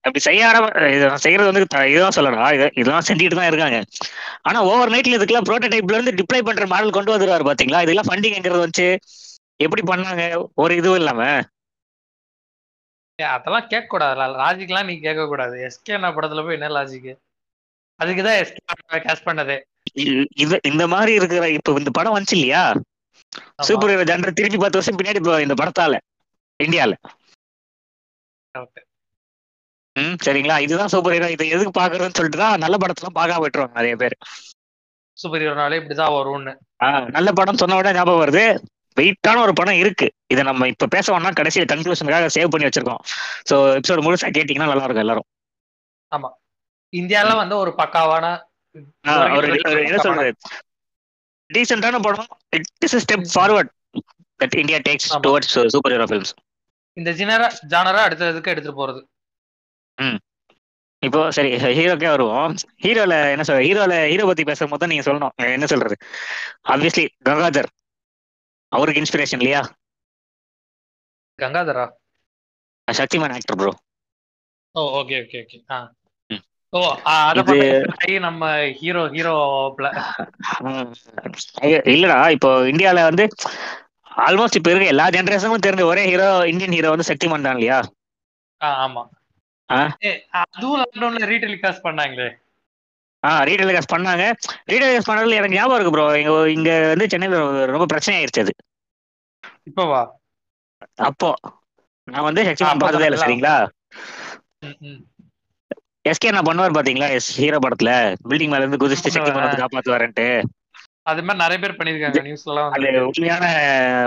அப்படி 0.06 0.22
செய்யாம 0.26 0.62
இது 0.94 1.06
செய்யறது 1.26 1.50
வந்து 1.50 1.62
இதுதான் 1.92 2.16
சொல்லணும் 2.16 2.46
இது 2.56 2.66
இதெல்லாம் 2.82 3.08
செஞ்சுட்டு 3.10 3.38
தான் 3.40 3.50
இருக்காங்க. 3.50 3.80
ஆனா 4.50 4.60
ஓவர் 4.70 4.94
நைட்ல 4.94 5.18
இதுக்கெல்லாம் 5.18 5.48
ப்ரோட்டோடைப்ல 5.50 5.98
இருந்து 5.98 6.18
டிப்ளை 6.20 6.42
பண்ற 6.42 6.66
மாடல் 6.66 6.96
கொண்டு 6.98 7.14
வந்துருவாரு 7.14 7.48
பாத்தீங்களா? 7.50 7.84
இதெல்லாம் 7.86 8.10
ஃபண்டிங் 8.10 8.38
எங்கிறது 8.40 8.66
வச்சு 8.66 8.88
எப்படி 9.60 9.84
பண்ணாங்க? 9.84 10.24
ஒரு 10.56 10.74
இதுவும் 10.76 11.00
இல்லாம. 11.02 11.22
அதெல்லாம் 13.30 13.68
கேட்க 13.68 13.88
கூடாது 13.88 14.22
லாஜிக்லாம் 14.22 14.86
நீ 14.86 15.00
கேட்க 15.00 15.26
கூடாது 15.26 15.56
எஸ்கே 15.68 15.94
என்ன 15.98 16.12
படத்துல 16.12 16.44
போய் 16.46 16.60
என்ன 16.60 16.70
லாஜிக் 16.78 17.12
அதுக்குதான் 18.00 18.38
எஸ்கே 18.42 19.00
கேஷ் 19.08 19.26
பண்ணதே. 19.26 19.58
இந்த 20.64 20.88
மாதிரி 20.88 21.12
இருக்கிற 21.14 21.50
இப்ப 21.50 21.74
இந்த 21.78 21.92
படம் 21.94 22.16
வந்துச்சு 22.16 22.38
இல்லையா. 22.38 22.64
சூப்பர் 23.68 23.90
ஹீரோ 23.90 24.04
ஜென்டர் 24.04 24.38
திருப்பி 24.40 24.58
பத்து 24.58 24.80
வருஷம் 24.80 25.00
பின்னாடி 25.00 25.42
இந்த 25.42 25.58
படத்தால 25.62 25.98
இந்தியால. 26.60 26.94
Okay. 28.56 28.84
ம் 29.96 30.18
சரிங்களா? 30.26 30.56
இதுதான் 30.60 30.88
சூப்பர் 30.88 31.14
ஹீரோ 31.14 31.30
இதை 31.32 31.48
எதுக்கு 31.50 31.80
பாக்குறதுன்னு 31.80 32.18
சொல்லிட்டு 32.18 32.42
தான் 32.44 32.58
நல்ல 32.58 32.78
படத்தெல்லாம் 32.78 33.18
பார்க்காம 33.20 33.44
விட்டுருவாங்க 33.44 33.78
நிறைய 33.80 33.96
பேர். 33.96 34.16
சூப்பர் 35.18 35.42
ஹீரோனாலே 35.42 35.80
இப்படிதான் 35.82 36.16
வரும்னு. 36.18 36.54
நல்ல 37.10 37.32
படம் 37.32 37.58
சொன்ன 37.58 37.76
உடனே 37.76 37.98
ஞாபகம் 37.98 38.22
வருது. 38.24 38.46
வெயிட்டான 38.98 39.42
ஒரு 39.46 39.54
படம் 39.60 39.80
இருக்கு. 39.82 40.08
இதை 40.34 40.42
நம்ம 40.50 40.68
இப்ப 40.74 40.88
பேச 40.96 41.06
வேணா 41.14 41.32
கடைசியில் 41.40 41.70
கன்க்ளூஷனுக்காக 41.72 42.30
சேவ் 42.38 42.52
பண்ணி 42.54 42.68
வச்சிருக்கோம். 42.68 43.02
சோ 43.50 43.56
எபிசோடு 43.78 44.06
முழுசா 44.08 44.30
கேட்டீங்கன்னா 44.38 44.70
நல்லா 44.72 44.86
இருக்கும் 44.88 45.06
எல்லாரும். 45.06 45.28
இந்தியால 46.94 47.36
வந்து 47.42 47.56
ஒரு 47.64 47.72
பக்காவான 47.82 48.26
என்ன 49.88 50.00
சொல்றது? 50.06 50.32
டீசென்டான 51.50 52.00
படம். 52.08 52.28
It 52.58 52.68
is 52.88 52.98
step 53.06 53.26
forward 53.36 53.72
that 54.40 54.56
India 54.62 54.80
takes 54.88 55.10
ஆமா. 55.12 55.22
டுவர்ட்ஸ் 55.26 55.56
சூப்பர் 55.74 55.94
ஹீரோ 55.96 56.08
ஃபிலிம்ஸ் 56.12 56.34
இந்த 56.98 57.10
ஜினரா 57.20 57.48
ஜானரா 57.74 58.02
அடுத்ததுக்கு 58.08 58.52
எடுத்துட்டு 58.54 58.80
போறது. 58.82 59.02
இப்போ 61.04 61.20
சரி 61.36 61.50
ஹீரோக்கே 61.78 62.10
வருவோம். 62.14 62.56
ஹீரோல 62.84 63.14
என்ன 63.34 63.44
சொல்ற 63.48 63.62
ஹீரோல 63.68 63.94
ஹீரோ 64.12 64.26
பத்தி 64.30 64.44
பேசும்போது 64.50 64.90
நீங்க 64.92 65.04
சொல்லணும். 65.08 65.34
என்ன 65.56 65.68
சொல்றது? 65.74 65.96
ஆப்வியஸ்லி 66.74 67.06
கங்காதர் 67.30 67.70
அவருக்கு 68.72 69.02
இன்ஸ்பிரேஷன் 69.02 69.42
இல்லையா? 69.42 69.62
கங்காதரா? 71.40 71.86
சக்திமான் 72.88 73.34
ஆக்டர் 73.36 73.58
ப்ரோ 73.58 73.72
ஓ 74.76 74.82
ஓகே 75.00 75.16
ஓகே 75.22 75.40
ஓகே 75.44 75.58
ஆ. 75.70 75.78
ஓ 76.74 76.82
ஆ, 77.06 77.14
அத 77.30 77.54
நம்ம 78.22 78.44
ஹீரோ 78.78 79.02
ஹீரோ 79.14 79.34
இல்லடா 81.92 82.18
இப்போ 82.36 82.50
இந்தியால 82.70 83.04
வந்து 83.04 83.24
ஆல்மோஸ்ட் 84.22 84.58
இப்ப 84.60 84.70
இருக்க 84.72 84.94
எல்லா 84.94 85.06
ஜெனரேஷனும் 85.16 85.66
தெரிஞ்ச 85.66 85.84
ஒரே 85.86 86.04
ஹீரோ 86.08 86.30
இந்தியன் 86.48 86.76
ஹீரோ 86.78 86.92
வந்து 86.94 87.10
சக்திமான் 87.10 87.46
தான் 87.46 87.58
இல்லையா? 87.58 87.80
ஆமா. 88.80 89.04
அதுவும் 90.40 90.80
லாக்டவுன்ல 90.80 91.28
ரீடெலிகாஸ்ட் 91.32 91.86
பண்ணாங்களே. 91.86 92.30
ஆ 93.24 93.32
ரீடெலிகாஸ்ட் 93.48 93.94
பண்ணாங்க. 93.94 94.24
ரீடெலிகாஸ்ட் 94.72 95.10
பண்ணதுல 95.10 95.40
எனக்கு 95.40 95.58
ஞாபகம் 95.58 95.78
இருக்கு 95.78 95.94
ப்ரோ 95.96 96.06
இங்க 96.18 96.32
இங்க 96.56 96.72
வந்து 96.92 97.10
சென்னையில 97.12 97.42
ரொம்ப 97.74 97.88
பிரச்சனை 97.92 98.16
ஆயிருச்சு 98.18 98.44
அது 98.46 98.54
இப்பவா 99.70 100.02
அப்போ 101.06 101.30
நான் 102.08 102.28
வந்து 102.28 102.42
ஆ, 102.62 102.72
பார்த்ததே 102.76 103.08
இல்லை. 103.10 103.20
சரிங்களா. 103.22 103.56
எஸ்கே 106.06 106.32
நான் 106.32 106.48
பண்ணுவார் 106.48 106.76
பாத்தீங்களா? 106.78 107.08
எஸ் 107.18 107.30
ஹீரோ 107.38 107.58
படத்துல. 107.60 107.92
பில்டிங் 108.30 108.54
மேல 108.54 108.64
இருந்து 108.64 108.82
குதிச்சுட்டு 108.84 109.12
பண்ணுவாரு. 109.18 109.42
வந்து 109.42 109.62
காப்பாத்துவாருன்ட்டு. 109.64 110.26
அது 111.12 111.22
மாதிரி 111.24 111.42
நிறைய 111.44 111.58
பேர் 111.62 111.78
பண்ணிருக்காங்க 111.78 112.22
நியூஸ்ல 112.26 112.52
எல்லாம் 112.52 112.74
அது 112.78 112.90
உண்மையான 113.08 113.46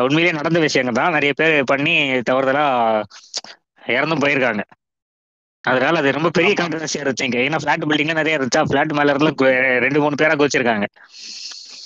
உண்மையிலேயே 0.05 0.38
நடந்த 0.38 0.59
விஷயங்க 0.61 0.92
தான். 0.92 1.14
நிறைய 1.16 1.33
பேர் 1.35 1.55
பண்ணி 1.64 1.94
தவறுதலா 2.29 2.64
இறந்தும் 3.94 4.22
போயிருக்காங்க. 4.22 4.62
அதனால 5.64 5.98
அது 5.98 6.16
ரொம்ப 6.16 6.31
பெரிய 6.31 6.53
கான்ட்ரவர்சியா 6.55 7.03
இருந்துச்சுங்க 7.03 7.38
ஏன்னா 7.44 7.61
பிளாட் 7.62 7.88
பில்டிங்ல 7.90 8.18
நிறைய 8.18 8.38
இருந்துச்சா? 8.38 8.62
பிளாட் 8.70 8.96
மேல 8.98 9.14
இருந்து 9.14 9.50
ரெண்டு 9.85 10.03
மூணு 10.05 10.20
பேரா 10.22 10.37
கோச்சிருக்காங்க. 10.40 10.88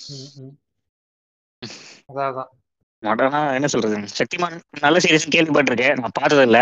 அதான் 2.13 3.35
என்ன 3.57 3.69
சொல்றது? 3.73 3.97
சக்திமான் 4.15 4.57
நல்ல 4.81 4.99
சீரிஸ் 5.05 5.33
கேள்விப்பட்டிருக்கேன். 5.35 5.99
நான் 5.99 6.17
பார்த்தது 6.19 6.45
இல்ல 6.49 6.61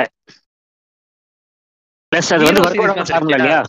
பிளஸ் 2.13 2.33
அது 2.35 2.45
வந்து 2.47 2.63
ஒர்க் 2.65 2.81
அவுட் 2.81 2.93
ஆன 2.95 3.07
ஃபார்முலா 3.11 3.39
இல்லையா? 3.41 3.61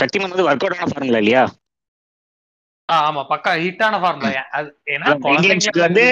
சக்திமான் 0.00 0.32
வந்து 0.32 0.48
ஒர்க் 0.48 0.64
அவுட் 0.64 0.76
ஆன 0.76 0.90
ஃபார்முலா 0.90 1.20
இல்லையா? 1.22 1.44
ஆமா. 2.88 3.22
பக்கா 3.30 3.50
ஹிட்டான 3.62 3.98
ஃபார்முலா 4.02 4.30
அது 4.58 4.68
ஏன்னா 4.94 5.10
வந்து 5.84 6.06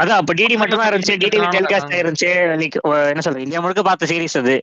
அதான் 0.00 0.20
அப்ப 0.20 0.34
டிடி 0.38 0.54
மட்டும் 0.60 0.80
தான் 0.80 0.90
இருந்துச்சு. 0.90 1.14
DD 1.22 1.38
telecast 1.56 1.94
ஆயிருந்துச்சு. 1.96 2.30
லைக் 2.60 2.76
என்ன 3.12 3.24
சொல்றது? 3.24 3.46
இந்தியா 3.46 3.62
முழுக்க 3.64 3.82
பார்த்த 3.88 4.10
சீரிஸ் 4.12 4.38
அது. 4.42 4.56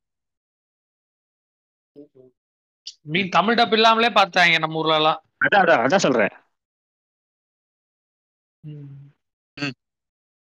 மீன் 3.14 3.34
தமிழ் 3.38 3.58
டப் 3.60 3.76
இல்லாமலே 3.78 4.10
பார்த்தாங்க 4.20 4.58
நம்ம 4.64 4.80
ஊர்ல 4.82 5.00
எல்லாம் 5.02 5.20
அதான் 5.46 5.62
அதான் 5.64 5.84
அதான் 5.86 6.06
சொல்றேன். 6.06 6.34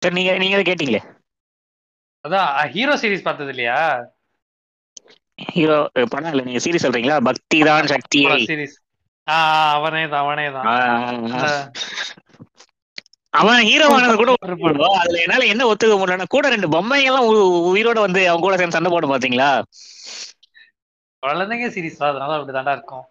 சரி 0.03 0.14
நீங்க 0.18 0.33
நீங்க 0.42 0.59
கேட்டீங்களே? 0.68 1.03
அதான் 2.24 2.48
ஹீரோ 2.74 2.94
சீரிஸ் 3.03 3.27
பார்த்தது 3.29 3.53
இல்லையா? 3.55 3.79
ஹீரோ 5.53 5.77
படம் 6.12 6.31
இல்ல. 6.33 6.44
நீங்க 6.48 6.61
சீரிஸ் 6.64 6.85
சொல்றீங்களா? 6.87 7.18
பக்தி 7.29 7.59
தான் 7.68 7.90
சக்தியை. 7.94 8.37
சீரிஸ் 8.51 8.77
அவனே 9.77 10.03
தான் 10.12 10.22
அவனே 10.24 10.46
தான். 10.57 10.66
அவன் 13.38 13.66
ஹீரோ 13.68 13.87
ஆனது 13.94 14.14
கூட. 14.16 14.31
ஓ, 14.81 14.90
அதுல 15.01 15.18
என்னால 15.24 15.46
என்ன 15.53 15.66
ஒத்துக்க 15.70 15.96
முடியலன்னா 15.98 16.27
கூட 16.29 16.46
ரெண்டு 16.55 16.68
பொம்மைங்க 16.74 17.11
எல்லாம் 17.11 17.29
உயிரோட 17.72 17.98
வந்து 18.07 18.20
அவங்க 18.29 18.44
கூட 18.46 18.57
சேர்ந்து 18.57 18.79
சண்டை 18.79 18.92
போட 18.92 19.09
பாத்தீங்களா? 19.12 19.51
குழந்தைங்க 21.22 21.68
சீரிஸ் 21.74 22.01
தான் 22.01 22.11
அதனால 22.12 22.37
அப்படிதான்டா 22.38 22.74
இருக்கும். 22.77 23.05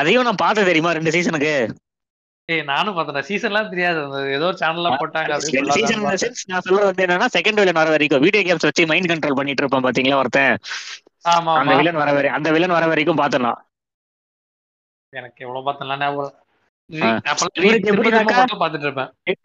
அதையும் 0.00 0.26
நான் 0.26 0.42
பார்த்தேன் 0.42 0.70
தெரியுமா 0.70 0.94
ரெண்டு 0.98 1.14
சீசனுக்கு 1.16 1.54
ஏய் 2.48 2.64
நானும் 2.66 2.96
பார்த்தேன் 2.96 3.26
சீசன்லாம் 3.28 3.70
தெரியாது. 3.70 4.00
ஏதோ 4.34 4.46
ஒரு 4.50 4.58
சேனல்ல 4.60 4.90
போட்டாங்க. 5.00 5.38
சீசன். 5.76 6.02
நான் 6.50 6.64
சொல்றது 6.66 6.88
வந்து 6.88 7.04
என்னன்னா 7.06 7.28
செகண்ட் 7.36 7.60
வில்லன் 7.60 7.80
வர 7.80 7.90
வரைக்கும் 7.94 8.22
வீடியோ 8.24 8.42
கேம்ஸ் 8.48 8.66
வச்சு 8.68 8.84
மைண்ட் 8.90 9.10
கண்ட்ரோல் 9.12 9.38
பண்ணிட்டு 9.38 9.62
இருப்பான் 9.64 9.86
பாத்தீங்களா 9.86 10.20
ஒருத்தன்? 10.22 10.54
ஆமா 11.32 11.54
அந்த 11.60 11.74
வில்லன் 11.80 12.00
வர 12.02 12.10
வரை 12.18 12.28
அந்த 12.36 12.48
வில்லன் 12.56 12.76
வர 12.76 12.86
வரைக்கும் 12.92 13.20
பார்த்தேன். 13.22 13.48
எனக்கு 15.12 15.42
எவ்வளவு 15.44 15.66
பார்த்தேன்லாம் 15.66 16.02
ஞாபகம் 16.02 16.34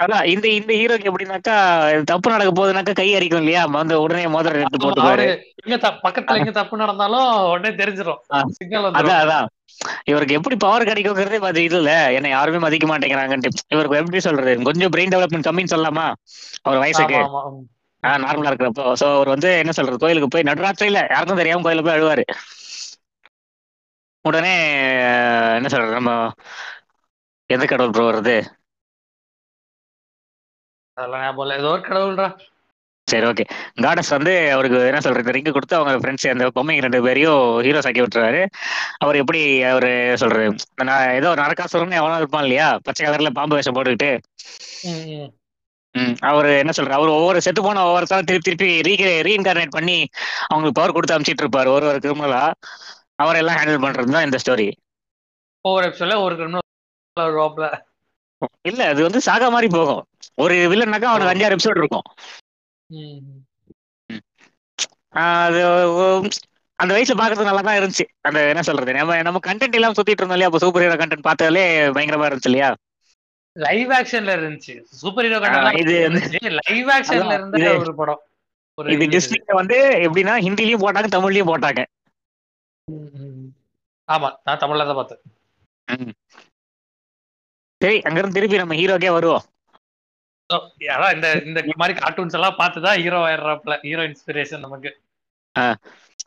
அதான் 0.04 0.26
இந்த 0.26 0.48
இந்த 0.50 0.74
ஹீரோக்கு 0.74 1.10
எப்படின்னாக்கா 1.12 1.56
தப்பு 2.04 2.32
நடக்க 2.32 2.52
போகுதுனாக்கா 2.52 2.94
கை 2.94 3.16
அரிக்கும் 3.16 3.38
இல்லையா? 3.38 3.66
வந்து 3.66 4.02
உடனே 4.02 4.28
மோதிரம் 4.28 4.60
எடுத்து 4.60 4.78
போட்டுப்பாரு 4.78 5.26
த- 5.80 6.00
பக்கத்துல 6.04 6.38
எங்க 6.38 6.52
தப்பு 6.52 6.78
நடந்தாலும் 6.78 7.50
உடனே 7.50 7.76
தெரிஞ்சிடும் 7.76 8.22
அதான் 8.94 9.22
அதான். 9.24 9.46
இவருக்கு 10.04 10.34
எப்படி 10.34 10.56
பவர் 10.56 10.88
கிடைக்குங்கிறதே 10.88 11.40
பாத்து 11.40 11.64
இல்ல. 11.64 12.12
என்ன 12.12 12.28
யாருமே 12.28 12.58
மதிக்க 12.58 12.88
மாட்டேங்கிறாங்கன்ட்டு. 12.88 13.50
இவருக்கு 13.68 13.98
எப்படி 13.98 14.20
சொல்றது? 14.20 14.64
கொஞ்சம் 14.64 14.92
பிரெயின் 14.92 15.14
டெவலப்மெண்ட் 15.14 15.48
கம்மின்னு 15.50 15.74
சொல்லலாமா? 15.76 16.14
அவர் 16.62 16.80
வயசுக்கு. 16.80 17.18
நார்மலா 18.04 18.50
இருக்கிறப்போ. 18.52 18.94
சோ 19.00 19.16
அவர் 19.16 19.28
வந்து 19.28 19.58
என்ன 19.58 19.72
சொல்றது? 19.72 19.98
கோயிலுக்கு 19.98 20.28
போய் 20.28 20.54
நடுராத்திரியில 20.54 21.10
யாருக்கும் 21.10 21.38
தெரியாம 21.38 21.62
கோயிலுக்கு 21.62 21.92
போய் 21.92 22.00
அழுவாரு. 22.00 22.24
உடனே 24.26 24.54
என்ன 25.56 25.68
சொல்றது? 25.68 25.92
நம்ம 25.92 26.32
எந்த 27.54 27.66
கடவுள் 27.72 27.94
ப்ரோ 27.96 28.06
வருது? 28.10 28.38
அதெல்லாம் 30.98 31.24
ஞாபகம் 31.26 31.58
ஏதோ 31.60 31.72
ஒரு 31.76 31.84
கடவுள்டா. 31.88 32.28
சரி 33.08 33.26
ஓகே 33.30 33.44
காடஸ் 33.84 34.12
வந்து 34.16 34.34
அவருக்கு 34.56 34.80
என்ன 34.90 35.00
சொல்றது 35.06 35.34
ரிங்கு 35.36 35.52
கொடுத்து 35.56 35.78
அவங்க 35.78 36.02
ஃப்ரெண்ட்ஸ் 36.02 36.28
அந்த 36.34 36.46
பொம்மைங்க 36.58 36.84
ரெண்டு 36.86 37.00
பேரையும் 37.06 37.40
ஹீரோஸ் 37.66 37.88
ஆக்கி 37.90 38.04
விட்டுறாரு. 38.04 38.42
அவர் 39.04 39.20
எப்படி 39.22 39.42
அவர் 39.72 39.90
சொல்றது 40.22 40.46
நான் 40.90 41.16
ஏதோ 41.20 41.30
நரகாசுரன் 41.42 42.00
எவனோ 42.02 42.20
இருப்பான் 42.22 42.46
இல்லையா? 42.48 42.68
பச்சை 42.88 43.04
கலர்ல 43.08 43.32
பாம்பு 43.40 43.58
வேஷம் 43.60 43.78
போட்டுக்கிட்டு. 43.78 44.12
அவர் 46.30 46.48
என்ன 46.62 46.72
சொல்றாரு 46.76 47.00
அவர் 47.00 47.16
ஒவ்வொரு 47.18 47.40
செத்து 47.46 47.62
போன 47.66 47.84
ஒவ்வொருத்தரும் 47.88 48.30
திருப்பி 48.30 48.48
திருப்பி 48.48 48.70
ரீ 48.88 48.94
ரீஇன்கார்னேட் 49.28 49.76
பண்ணி 49.78 49.98
அவங்களுக்கு 50.52 50.78
பவர் 50.80 50.96
கொடுத்து 50.96 51.16
அனுப்பிச்சிட்டு 51.16 51.46
இருப்பாரு. 51.46 51.70
ஒரு 51.78 51.86
ஒரு 51.92 52.00
கிரிமினலா 52.06 52.44
அவர் 53.24 53.40
எல்லாம் 53.42 53.60
ஹேண்டில் 53.60 53.84
பண்றது 53.86 54.16
தான் 54.16 54.28
இந்த 54.28 54.40
ஸ்டோரி 54.44 54.70
ஒவ்வொரு 55.66 55.86
எபிசோட்ல 55.90 56.18
ஒரு 56.26 56.36
கிரிமினல் 56.40 56.68
இல்ல 58.70 58.82
அது 58.92 59.02
வந்து 59.08 59.20
சாகா 59.26 59.48
மாதிரி 59.50 59.68
போகும். 59.74 60.04
ஒரு 60.38 60.56
வில்லன்னாக்கா 60.72 61.10
அவனுக்கு 61.12 61.34
அஞ்சாறு 61.34 61.56
எபிசோட் 61.58 61.82
இருக்கும். 61.82 62.06
அது 65.24 65.60
அந்த 66.80 66.92
வயசுல 66.96 67.18
பாக்குறது 67.18 67.50
நல்லா 67.50 67.64
தான் 67.66 67.80
இருந்துச்சு. 67.80 68.06
அந்த 68.28 68.40
என்ன 68.52 68.62
சொல்றது 68.68 68.96
நம்ம 68.98 69.18
நம்ம 69.28 69.42
கண்டென்ட் 69.48 69.78
எல்லாம் 69.80 69.98
சுத்திட்டு 69.98 70.22
இருந்தோம் 70.22 70.38
இல்லையா? 70.38 70.50
அப்போ 70.52 70.62
சூப்பர் 70.64 70.84
ஹீரோ 70.84 70.98
கண்டென்ட் 71.02 71.28
பார்த்தாலே 71.28 71.64
பயங்கரமா 71.96 72.28
இருந்துச்சு 72.30 72.52
இல்லையா? 72.52 72.70
லைவ் 73.56 73.92
ஆக்ஷன்ல 73.98 74.34
இருந்துச்சு. 74.38 74.74
சூப்பர் 75.02 75.28
ஹீரோ 75.28 75.40
கண்டெல்லாம் 75.44 75.80
இது 75.82 75.96
லைவ் 76.62 76.92
ஆக்ஷன்ல 76.96 77.34
இருந்த 77.40 77.64
ஒரு 77.84 77.94
படம். 78.02 78.22
இது. 78.78 79.06
டிஸ்னில 79.14 79.58
வந்து 79.60 79.78
எப்படின்னா 80.06 80.36
ஹிந்திலயும் 80.46 80.84
போட்டாங்க 80.86 81.10
தமிழ்லயும் 81.16 81.52
போட்டாங்க. 81.52 81.82
ஆமா 84.10 84.30
நான் 84.46 84.62
தமிழ்ல 84.64 84.88
தான் 84.90 85.00
பார்த்தேன் 85.00 85.22
சரி 87.82 88.02
அங்கிருந்து 88.02 88.34
திருப்பி 88.34 88.58
நம்ம 88.58 88.76
ஹீரோக்கே 88.76 89.12
வருவோம். 89.12 89.44
அதான் 90.80 91.14
இந்த 91.14 91.42
இந்த 91.46 91.64
மாதிரி 91.76 92.00
கார்ட்டூன்ஸ் 92.00 92.34
எல்லாம் 92.34 92.56
பார்த்துதான் 92.58 93.02
ஹீரோ 93.02 93.26
ஆயிடுறாப்ல 93.28 93.80
ஹீரோ 93.82 94.02
இன்ஸ்பிரேஷன் 94.02 94.60
நமக்கு. 94.60 95.00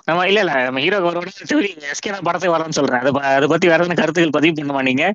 நம்ம 0.05 0.27
இல்ல 0.27 0.39
இல்ல 0.39 0.63
நம்ம 0.63 0.81
வருவோம் 0.81 1.27
சரி 1.27 1.75
எஸ்கே 1.75 2.11
நான் 2.11 2.21
படத்துக்கு 2.23 2.59
வரேன்னு 2.59 2.69
சொல்றேன். 2.69 2.99
அதை 2.99 3.13
அதை 3.13 3.49
பத்தி 3.49 3.69
வேற 3.69 3.85
எதுவும் 3.85 3.97
கருத்துக்கள் 3.97 4.43
பதிவு 4.43 4.63
பண்ணுமா 4.63 4.83
நீங்க? 4.83 5.15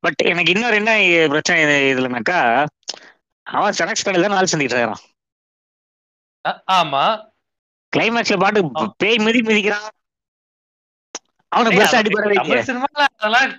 பட் 0.00 0.22
எனக்கு 0.22 0.52
இன்னொரு 0.52 0.74
என்ன 0.74 1.26
பிரச்சனை 1.28 1.64
இது- 1.64 1.96
இதுலனாக்கா 1.96 2.66
அவன் 3.42 3.72
செனக்ஸ் 3.78 4.04
பேனல் 4.04 4.20
தான் 4.20 4.30
நாள் 4.30 4.46
செஞ்சுட்டு 4.52 4.74
இருக்கான் 4.74 4.92
அ- 4.92 5.10
ஆமா. 6.78 7.04
கிளைமேக்ஸ்ல 7.92 8.36
பாட்டு. 8.36 8.60
பேய் 9.02 9.18
மிதி 9.18 9.40
மிதிக்கிறான். 9.48 9.88
அவனை 11.52 11.70
பெருசா 11.72 11.98
அடிப்பட 12.00 12.34
தமிழ் 12.38 12.68
சினிமால 12.68 13.02
அதெல்லாம் 13.16 13.50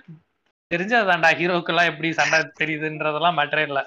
தெரிஞ்சதாண்டா 0.70 1.30
ஹீரோக்கு 1.40 1.70
எல்லாம் 1.72 1.90
எப்படி 1.90 2.08
சண்டை 2.12 2.38
தெரியுதுன்றதெல்லாம் 2.60 3.36
மேட்டரே 3.38 3.64
இல்ல. 3.68 3.80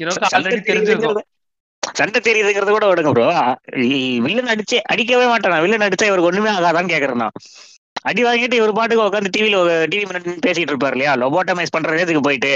ஹீரோக்கு 0.00 0.28
ஆல்ரெடி 0.30 0.60
தெரிஞ்சிருக்கும். 0.70 1.26
சண்டை 1.82 2.20
தெரியுதுங்கிறத 2.20 2.70
கூட 2.70 2.86
விடுங்க 2.88 3.10
ப்ரோ 3.12 3.26
வில்லன் 4.24 4.52
அடிச்சு 4.54 4.78
அடிக்கவே 4.92 5.26
மாட்டானா 5.32 5.62
வில்லன் 5.64 5.86
அடிச்சா 5.86 6.08
இவருக்கு 6.08 6.30
ஒண்ணுமே 6.30 6.50
ஆகாதான்னு 6.56 6.92
கேக்குறேன் 6.94 7.22
நான். 7.22 7.36
அடி 8.04 8.22
வாங்கிட்டு 8.24 8.54
இவர் 8.54 8.78
பாட்டுக்கு 8.78 9.06
உட்காந்து 9.06 9.34
டிவில 9.36 9.60
டிவி 9.92 10.04
முன்னாடி 10.04 10.34
பேசிட்டு 10.46 10.72
இருப்பாரு 10.72 10.96
இல்லையா? 10.96 11.12
லொபோட்டமைஸ் 11.22 11.74
பண்ற 11.76 12.00
இதுக்கு 12.00 12.20
போயிட்டு. 12.20 12.52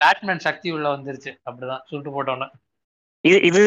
பேட்மேன் 0.00 0.44
சக்தி 0.46 0.68
உள்ள 0.70 0.86
வந்துருச்சு. 0.94 1.30
அப்படிதான். 1.46 1.84
சுட்டு 1.90 2.10
போட்டோன்னு. 2.10 2.48
இது 3.26 3.38
இது 3.48 3.62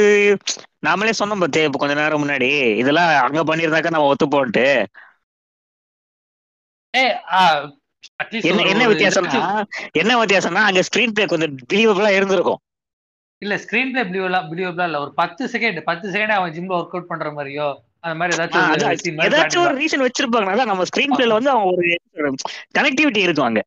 நாமளே 0.85 1.13
சொன்னோம் 1.19 1.41
பத்தே 1.41 1.63
இப்ப 1.63 1.79
கொஞ்ச 1.79 1.93
நேரம் 1.95 2.21
முன்னாடி. 2.23 2.49
இதெல்லாம் 2.81 3.09
அங்க 3.23 3.43
பண்ணிருந்தாக்கா 3.43 3.89
நம்ம 3.89 4.09
ஒத்து 4.09 4.27
போட்டு 4.29 4.65
என்ன 8.43 8.63
என்ன 8.71 8.83
வித்தியாசம்னா 8.91 9.41
என்ன 9.95 10.11
வித்தியாசம்னா 10.21 10.63
அங்க 10.67 10.81
ஸ்கிரீன் 10.87 11.13
பிளே 11.13 11.25
கொஞ்சம் 11.25 11.55
பிலீவபிளா 11.71 12.11
இருந்திருக்கும். 12.11 12.59
இல்ல 13.41 13.55
ஸ்கிரீன் 13.57 13.91
பிளே 13.91 14.03
பிலியூலாம் 14.07 14.47
பிலியூபிளா 14.51 14.85
இல்ல. 14.89 14.99
ஒரு 14.99 15.11
பத்து 15.13 15.43
செகண்ட் 15.53 15.79
பத்து 15.83 16.07
செகண்ட் 16.11 16.35
அவன் 16.37 16.53
ஜிம்ல 16.55 16.73
ஒர்க் 16.77 16.95
அவுட் 16.95 17.11
பண்ற 17.11 17.29
மாதிரியோ 17.31 17.67
அந்த 18.03 18.15
மாதிரி 18.15 18.35
ஏதாச்சும் 18.35 19.21
ஏதாச்சும் 19.25 19.63
ஒரு. 19.63 19.75
ரீசன் 19.79 20.05
வச்சிருப்பாங்க. 20.05 20.51
அதான் 20.53 20.71
நம்ம 20.71 20.85
ஸ்கிரீன் 20.89 21.15
பிளேல 21.15 21.37
வந்து 21.37 21.51
அவன் 21.53 21.69
ஒரு 21.71 21.87
கனெக்டிவிட்டி 22.77 23.21
இருக்கும் 23.25 23.47
அங்க. 23.49 23.61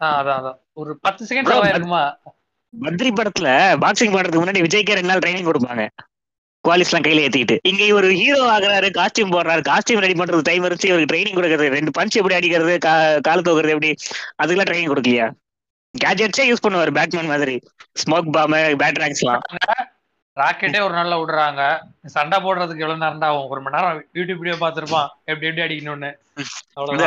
ஆ, 0.00 0.08
அதான் 0.20 0.38
அதான். 0.40 0.58
ஒரு 0.74 0.92
பத்து 1.00 1.22
செகண்ட் 1.24 1.50
இருக்குமா? 1.70 2.02
பத்ரி 2.72 3.10
படத்துல 3.18 3.48
பாக்ஸிங் 3.82 4.14
பண்றதுக்கு 4.14 4.42
முன்னாடி 4.42 4.60
விஜய்க்கே 4.66 4.96
ரெண்டு 4.98 5.10
நாள் 5.10 5.22
ட்ரைனிங் 5.24 5.48
கொடுப்பாங்க. 5.48 5.84
குவாலிஸ் 6.64 6.90
எல்லாம் 6.90 7.04
கையில 7.06 7.22
ஏத்திக்கிட்டு. 7.26 7.56
இங்க 7.62 7.82
இவர் 7.84 8.06
ஹீரோ 8.20 8.40
ஆகுறாரு 8.54 8.88
காஸ்டியூம் 8.98 9.32
போடுறாரு 9.34 9.62
காஸ்டியூம் 9.68 10.02
ரெடி 10.04 10.16
பண்றது 10.20 10.40
டைம் 10.48 10.64
இருந்துச்சு 10.64 10.90
இவருக்கு 10.90 11.10
ட்ரைனிங் 11.12 11.36
கொடுக்கறது 11.36 11.76
ரெண்டு 11.76 11.92
பஞ்ச் 11.98 12.18
எப்படி 12.20 12.34
அடிக்கிறது 12.34 12.74
கால் 13.28 13.46
தூக்குறது 13.46 13.74
எப்படி 13.76 13.90
அதுக்கெல்லாம் 14.42 14.70
ட்ரைனிங் 14.70 14.92
கொடுக்கலையா? 14.92 15.26
கேஜெட்ஸே 15.94 16.44
யூஸ் 16.48 16.64
பண்ணுவாரு 16.66 16.92
பேட்மேன் 16.98 17.32
மாதிரி. 17.32 17.56
ஸ்மோக் 18.02 18.28
பாம் 18.36 18.52
பேட் 18.82 19.00
ரேங்க்ஸ்லாம் 19.04 19.44
ராக்கெட்டே 20.36 20.80
ஒரு 20.86 20.94
நாள்ல 20.94 21.14
விடுறாங்க. 21.20 21.62
சண்டை 22.16 22.36
போடுறதுக்கு 22.38 22.84
எவ்வளவு 22.84 23.00
நேரம் 23.04 23.24
ஆகும்? 23.28 23.48
ஒரு 23.52 23.60
மணி 23.60 23.76
நேரம் 23.76 23.98
யூடியூப் 24.18 24.40
வீடியோ 24.42 24.56
பார்த்திருப்பான். 24.60 25.08
எப்படி 25.30 25.46
எப்படி 25.48 25.64
அடிக்கணும்னு. 25.66 26.10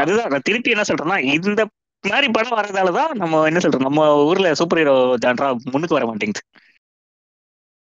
அதுதான். 0.01 0.43
திருப்பி 0.49 0.73
என்ன 0.75 0.83
சொல்றேன்னா 0.89 1.17
இந்த 1.35 1.63
மாதிரி 2.03 2.27
படம் 2.31 2.57
வரதாலதான் 2.57 3.11
நம்ம 3.13 3.43
என்ன 3.45 3.59
சொல்றோம் 3.59 3.79
நம்ம 3.79 4.07
ஊர்ல 4.23 4.53
சூப்பர் 4.53 4.77
ஹீரோ 4.77 4.95
ஜான்ரா 5.25 5.47
முன்னுக்கு 5.63 5.97
வர 5.97 6.05
மாட்டேங்குது. 6.05 6.41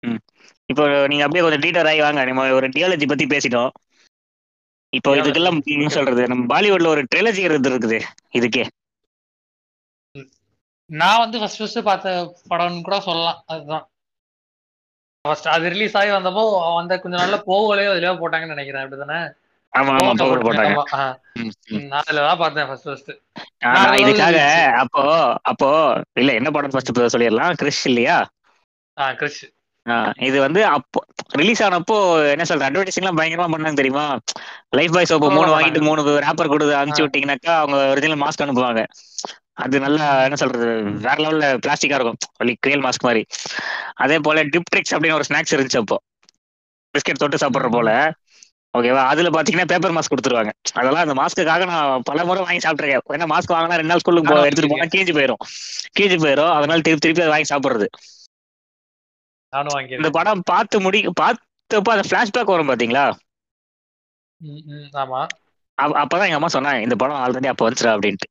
ம். 0.02 0.20
இப்போ 0.66 1.06
நீங்க 1.06 1.24
அப்படியே 1.24 1.44
கொஞ்சம் 1.44 1.64
டீட்டர் 1.64 1.88
ஆகி 1.88 2.00
வாங்க. 2.00 2.24
நம்ம 2.24 2.52
ஒரு 2.52 2.68
டியாலஜி 2.68 3.06
பத்தி 3.06 3.26
பேசிட்டோம். 3.26 3.70
இப்போ. 4.92 5.10
இதுக்கெல்லாம் 5.16 5.60
சொல்றது 5.88 6.28
நம்ம 6.28 6.44
பாலிவுட்ல 6.52 6.86
ஒரு 6.86 7.02
ட்ரெலஜி 7.14 7.44
இருக்குது 7.44 7.98
இதுக்கே. 8.32 8.64
நான் 10.90 11.18
வந்து 11.18 11.38
ஃபர்ஸ்ட் 11.38 11.58
ஃபர்ஸ்ட் 11.58 11.82
பார்த்த 11.82 12.10
படம்னு 12.50 12.82
கூட 12.82 13.00
சொல்லலாம் 13.00 13.42
அதுதான். 13.46 13.84
ஃபர்ஸ்ட் 15.24 15.48
அது 15.48 15.68
ரிலீஸ் 15.68 15.96
ஆகி 15.96 16.10
வந்தப்போ 16.10 16.42
வந்த 16.74 16.98
கொஞ்ச 16.98 17.16
நாள்ல 17.16 17.38
போகலையோ 17.46 17.90
அதுலயோ 17.94 18.12
போட்டாங்கன்னு 18.18 18.54
நினைக்கிறேன் 18.54 18.84
அப்படிதானே 18.84 19.18
ஆமா 19.76 19.92
ஆமா 19.96 20.12
பவர் 20.20 20.44
போட்டாங்க. 20.46 20.74
நான் 21.92 22.06
பார்த்தேன் 22.42 22.68
ஃபர்ஸ்ட் 22.68 22.88
ஃபர்ஸ்ட் 22.88 23.10
இதுக்காக. 24.02 24.38
அப்போ 24.82 25.02
அப்போ 25.50 25.68
இல்ல 26.14 26.32
என்ன 26.32 26.50
படம் 26.50 26.74
ஃபர்ஸ்ட் 26.74 27.14
சொல்லிடலாம்? 27.14 27.58
கிறிஸ் 27.62 27.84
இல்லையா? 27.86 28.18
கிறிஷ் 29.20 29.42
இது 30.26 30.38
வந்து 30.40 30.60
அப்போ 30.66 31.00
ரிலீஸ் 31.32 31.62
ஆனப்போ 31.62 31.96
என்ன 32.32 32.44
சொல்ற 32.48 32.68
அட்வர்டைசிங்லாம் 32.68 33.18
பயங்கரமா 33.18 33.48
பண்ணாங்க 33.52 33.74
தெரியுமா? 33.74 34.06
லைஃப் 34.70 34.94
பாய் 34.94 35.08
சோப்பு 35.10 35.28
மூணு 35.30 35.50
வாங்கிட்டு 35.54 35.80
மூணு 35.88 36.02
ரேப்பர் 36.24 36.52
கொடுத்து 36.52 36.74
அனுப்பிச்சு. 36.76 37.04
விட்டீங்கன்னாக்கா 37.04 37.52
அவங்க 37.56 37.78
ஒரிஜினல் 37.92 38.22
மாஸ்க் 38.22 38.44
அனுப்புவாங்க. 38.46 38.82
அது 39.62 39.76
நல்லா 39.80 40.06
என்ன 40.22 40.36
சொல்றது 40.36 40.66
வேற 41.04 41.16
லெவல்ல 41.24 41.46
பிளாஸ்டிக்கா 41.64 41.98
இருக்கும். 41.98 42.18
லிக்வியல் 42.44 42.84
மாஸ்க் 42.86 42.98
மாதிரி. 43.00 43.22
அதே 43.96 44.18
போல 44.18 44.42
டிப் 44.52 44.70
ட்ரிக்ஸ் 44.72 44.94
அப்படின்னு 44.94 45.18
ஒரு 45.18 45.28
ஸ்நாக்ஸ் 45.28 45.54
இருந்துச்சு 45.54 45.80
அப்போ. 45.82 45.96
பிஸ்கெட் 46.94 47.22
தொட்டு 47.22 47.36
சாப்பிடுற 47.36 47.70
போல. 47.70 47.90
ஓகேவா? 48.76 49.06
அதுல 49.06 49.28
பாத்தீங்கன்னா 49.28 49.64
பேப்பர் 49.64 49.92
மாஸ்க் 49.92 50.14
கொடுத்துருவாங்க. 50.16 50.50
அதெல்லாம் 50.72 51.08
அந்த 51.08 51.22
மாஸ்க்குக்காக 51.22 51.66
நான் 51.66 52.00
பல 52.04 52.24
முறை 52.24 52.42
வாங்கி 52.42 52.68
சாப்பிட்டுருக்கேன். 52.68 53.00
ஏன்னா 53.08 53.26
மாஸ்க் 53.26 53.52
வாங்கினா 53.52 53.68
ரெண்டு 53.68 53.84
நாள் 53.84 53.98
ஸ்கூலுக்கு 53.98 54.34
எடுத்துட்டு 54.42 54.70
போனா 54.70 54.84
கீஞ்சு 54.84 55.14
போயிடும் 55.14 55.48
கீஞ்சு 56.00 56.16
போயிடும் 56.16 56.52
அதனால 56.52 56.80
திருப்பி 56.80 56.96
திருப்பி 56.96 57.22
அதை 57.22 57.28
வாங்கி 57.28 57.54
சாப்பிடுறது. 57.54 57.86
இந்த 59.88 60.10
படம் 60.10 60.42
பார்த்து 60.44 60.80
முடி 60.80 61.06
பார்த்தப்போ 61.20 61.98
அந்த 61.98 62.00
பிளாஷ்பேக் 62.08 62.44
வரும் 62.44 62.68
பாத்தீங்களா? 62.68 63.14
ஆமா. 64.92 65.26
அப்ப- 65.74 66.00
அப்பதான் 66.00 66.28
எங்க 66.28 66.46
அம்மா 66.46 66.46
சொன்னாங்க 66.46 66.82
இந்த 66.82 66.96
படம் 66.96 67.16
ஆல்ரெடி 67.16 67.46
அப்ப 67.46 67.70
வந்துச்சுடா 67.70 67.98
அப்படின்ட்டு. 67.98 68.30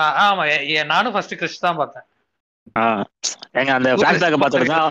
ஆமா. 0.00 0.84
நானும் 0.84 1.12
ஃபர்ஸ்ட் 1.12 1.34
கிறிஷ் 1.34 1.60
தான் 1.60 1.76
பார்த்தேன். 1.76 2.02
எங்க 3.60 3.70
அந்த 3.76 3.90
பிளாஷ்பேக் 4.00 4.40
பார்த்துட்டு 4.42 4.72
தான். 4.74 4.90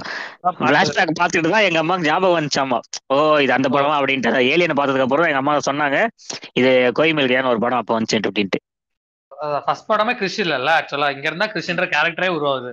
பிளாஷ்பேக் 0.64 1.18
பார்த்துட்டு 1.20 1.54
தான் 1.56 1.66
எங்க 1.68 1.80
அம்மாக்கு 1.84 2.10
ஞாபகம் 2.10 2.38
வந்துச்சாமா 2.38 2.80
ஓ 3.14 3.18
இது 3.46 3.54
அந்த 3.58 3.70
படமா 3.76 3.98
அப்படின்ட்டு. 4.00 4.32
ஏலியனை 4.54 4.78
பார்த்ததுக்கு 4.80 5.08
அப்புறம் 5.08 5.30
எங்க 5.30 5.42
அம்மா 5.44 5.56
சொன்னாங்க 5.70 6.00
இது 6.62 6.72
கோயிமில்கியான்னு 7.00 7.54
ஒரு 7.54 7.64
படம் 7.66 7.82
அப்ப 7.82 7.94
வந்துச்சு 7.98 8.20
அப்படின்ட்டு. 8.30 8.62
ஃபர்ஸ்ட் 9.66 9.90
படமே 9.90 10.14
கிறிஷ் 10.20 10.42
இல்லல்ல 10.44 10.72
ஆக்சுவலா 10.80 11.10
இங்க 11.16 11.28
இருந்தா 11.30 11.48
கிறிஷ்ன்ற 11.54 11.88
கேரக்டரே 11.94 12.30
உருவாகுது. 12.38 12.72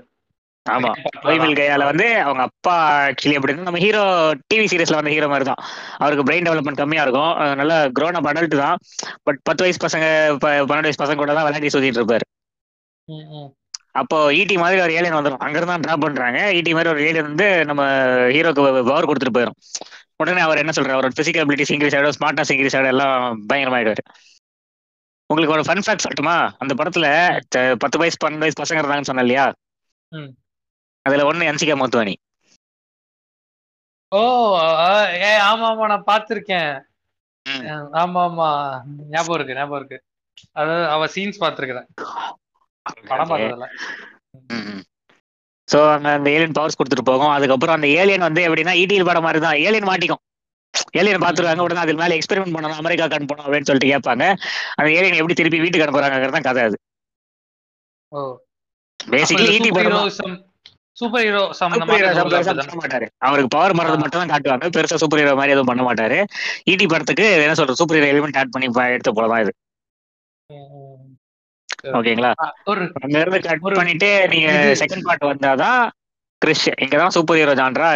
ஆமா. 0.66 0.90
கோயிமில். 1.24 1.56
கையால 1.58 1.86
வந்து 1.90 2.06
அவங்க 2.26 2.42
அப்பா 2.48 2.74
ஆக்சுவலி 3.08 3.36
எப்படின்னா 3.38 3.66
நம்ம 3.68 3.80
ஹீரோ 3.84 4.02
டிவி 4.50 4.66
சீரிஸ்ல 4.72 4.98
வந்த 4.98 5.10
ஹீரோ 5.14 5.28
மாதிரி 5.32 5.46
தான். 5.50 5.60
அவருக்கு 6.00 6.26
பிரெயின் 6.28 6.46
டெவலப்மெண்ட் 6.48 6.80
கம்மியா 6.82 7.02
இருக்கும். 7.06 7.32
நல்ல 7.60 7.74
க்ரோன் 7.98 8.18
அப் 8.20 8.30
அடல்ட் 8.30 8.56
தான். 8.64 8.78
பட் 9.26 9.40
பத்து 9.48 9.64
வயசு 9.64 9.84
பசங்க 9.86 10.06
பன்னெண்டு 10.70 10.88
வயசு 10.88 11.02
பசங்க 11.02 11.20
கூட 11.22 11.34
தான் 11.38 11.46
விளையாடி 11.48 11.74
சுத்திட்டு 11.74 12.00
இருப்பாரு. 12.02 12.26
அப்போ 13.94 14.16
ஈட்டி 14.32 14.54
மாதிரி 14.56 14.80
ஒரு 14.80 14.92
ஏலியன் 14.92 15.16
வந்துடும் 15.16 15.42
அங்கிருந்து 15.44 15.72
தான் 15.72 15.84
ட்ராப் 15.84 16.04
பண்றாங்க 16.04 16.38
ஈட்டி 16.56 16.72
மாதிரி 16.72 16.90
ஒரு 16.90 17.02
ஏலியன் 17.02 17.28
வந்து 17.28 17.46
நம்ம 17.64 17.82
ஹீரோக்கு 18.32 18.62
பவர் 18.88 19.08
கொடுத்துட்டு 19.10 19.36
போயிடும் 19.36 19.58
உடனே 20.22 20.40
அவர் 20.40 20.60
என்ன 20.62 20.72
சொல்றாரு? 20.74 20.96
அவரோட 20.96 21.14
பிசிக்கல் 21.18 21.42
அபிலிட்டிஸ் 21.44 21.72
இன்க்ரீஸ் 21.74 21.96
ஆகிடும் 21.96 22.16
ஸ்மார்ட்னஸ் 22.18 22.52
இன்க்ரீஸ் 22.52 22.76
ஆகிடும் 22.76 22.92
எல்லாம் 22.92 23.16
பயங்கரமாயிடுவாரு. 23.48 24.02
உங்களுக்கு 25.30 25.54
ஒரு 25.56 25.64
ஃபன் 25.66 25.84
ஃபேக்ட் 25.84 26.04
சொல்லட்டுமா? 26.04 26.36
அந்த 26.58 26.72
படத்துல 26.74 27.06
பத்து 27.76 27.98
வயசு 27.98 28.18
பன்னெண்டு 28.24 28.44
வயசு 28.44 28.60
பசங்க 28.62 28.80
இருந்தாங்கன்னு 28.80 29.10
சொன்னேன் 29.10 29.26
இல்லையா? 29.26 29.46
ம். 30.12 30.30
அதுல 31.06 31.24
ஒண்ணு 31.30 31.48
என்சிகா 31.50 31.76
மோத்துவானி 31.76 32.14
ஓ 34.12 34.20
ஆ, 34.56 34.90
ஏ 35.20 35.30
ஆமா 35.44 35.66
ஆமா 35.70 35.86
நான் 35.86 36.08
பார்த்திருக்கேன். 36.10 36.72
ம். 37.46 37.62
ஆமா 37.94 38.20
ஆமா. 38.24 38.48
ஞாபகம் 39.10 39.34
இருக்கு 39.34 39.54
ஞாபகம் 39.54 39.78
இருக்கு. 39.80 39.98
அதாவது 40.52 40.84
அவ 40.88 41.06
சீன்ஸ் 41.06 41.40
பார்த்திருக்கிறேன். 41.40 41.88
படம் 43.10 43.30
பார்த்ததில்ல 43.30 43.66
சோ 45.68 45.78
அங்க 45.92 46.08
அந்த 46.16 46.28
ஏலியன் 46.30 46.56
பவர்ஸ் 46.56 46.78
கொடுத்துட்டு 46.78 47.08
போகும். 47.10 47.32
அதுக்கப்புறம் 47.36 47.76
அந்த 47.76 47.88
ஏலியன் 48.00 48.26
வந்து 48.26 48.40
எப்படின்னா 48.46 48.74
ஈட்டியில் 48.80 49.08
படம் 49.08 49.26
மாதிரி 49.26 49.40
தான் 49.40 49.58
ஏலியன் 49.66 49.88
மாட்டிக்கும். 49.90 50.22
ஏலியன் 51.00 51.24
பாத்துருவாங்க 51.24 51.64
உடனே 51.66 51.82
அதுக்கு 51.82 52.02
மேல 52.02 52.16
எக்ஸ்பெரிமெண்ட் 52.18 52.54
பண்ணணும் 52.56 52.80
அமெரிக்கா 52.82 53.06
அனுப்பணும் 53.18 53.46
அப்படின்னு 53.46 53.68
சொல்லிட்டு 53.70 53.92
கேட்பாங்க. 53.92 54.24
அந்த 54.78 54.88
ஏலியன் 54.98 55.20
எப்படி 55.20 55.36
திருப்பி 55.40 55.62
வீட்டுக்கு 55.64 55.86
அனுப்புறாங்கிறது 55.86 56.36
தான் 56.38 56.48
கதை 56.48 56.64
அது. 56.68 56.76
பேசிக்கலி 59.00 59.52
ஈட்டி 59.54 59.70
படம் 59.70 59.92
ஹீரோசம் 59.92 60.34
சூப்பர் 60.96 61.22
ஹீரோ 61.24 61.42
மாட்டாரு. 62.82 63.06
அவருக்கு 63.26 63.50
பவர் 63.54 63.76
மறது 63.78 63.96
ஆ. 63.96 64.02
மட்டும் 64.02 64.22
தான் 64.22 64.32
காட்டுவாங்க. 64.32 64.68
பெருசா 64.76 64.98
சூப்பர் 65.02 65.20
ஹீரோ 65.20 65.34
மாதிரி 65.40 65.54
எதுவும் 65.54 65.70
பண்ண 65.70 65.82
மாட்டாரு. 65.88 66.18
ஈட்டி 66.70 66.86
படத்துக்கு 66.86 67.26
என்ன 67.46 67.56
சொல்றது 67.60 67.80
சூப்பர் 67.80 67.98
ஹீரோ 67.98 68.10
எலிமெண்ட் 68.12 68.38
ஆட் 68.42 68.54
பண்ணி 68.54 68.68
எடுத்த 68.96 69.12
போல 69.18 69.28
தான் 69.32 69.42
இது. 69.44 69.52
ஓகேங்களா? 71.98 72.30
ஒரு 72.70 72.82
கட் 73.48 73.64
பண்ணிட்டு 73.78 74.10
நீங்க 74.32 74.50
செகண்ட் 74.82 75.06
பார்ட் 75.08 75.30
வந்தாதான் 75.32 75.82
கிறிஷ் 76.42 76.68
இங்கதான் 76.84 77.14
சூப்பர் 77.16 77.38
ஹீரோ 77.40 77.54
ஜான்ரா 77.60 77.90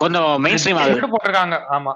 கொஞ்சம் 0.00 0.30
மெயின் 0.44 0.60
ஸ்ட்ரீம் 0.60 0.80
ஆகுது. 0.80 1.12
போட்டிருக்காங்க? 1.14 1.56
ஆமா. 1.76 1.92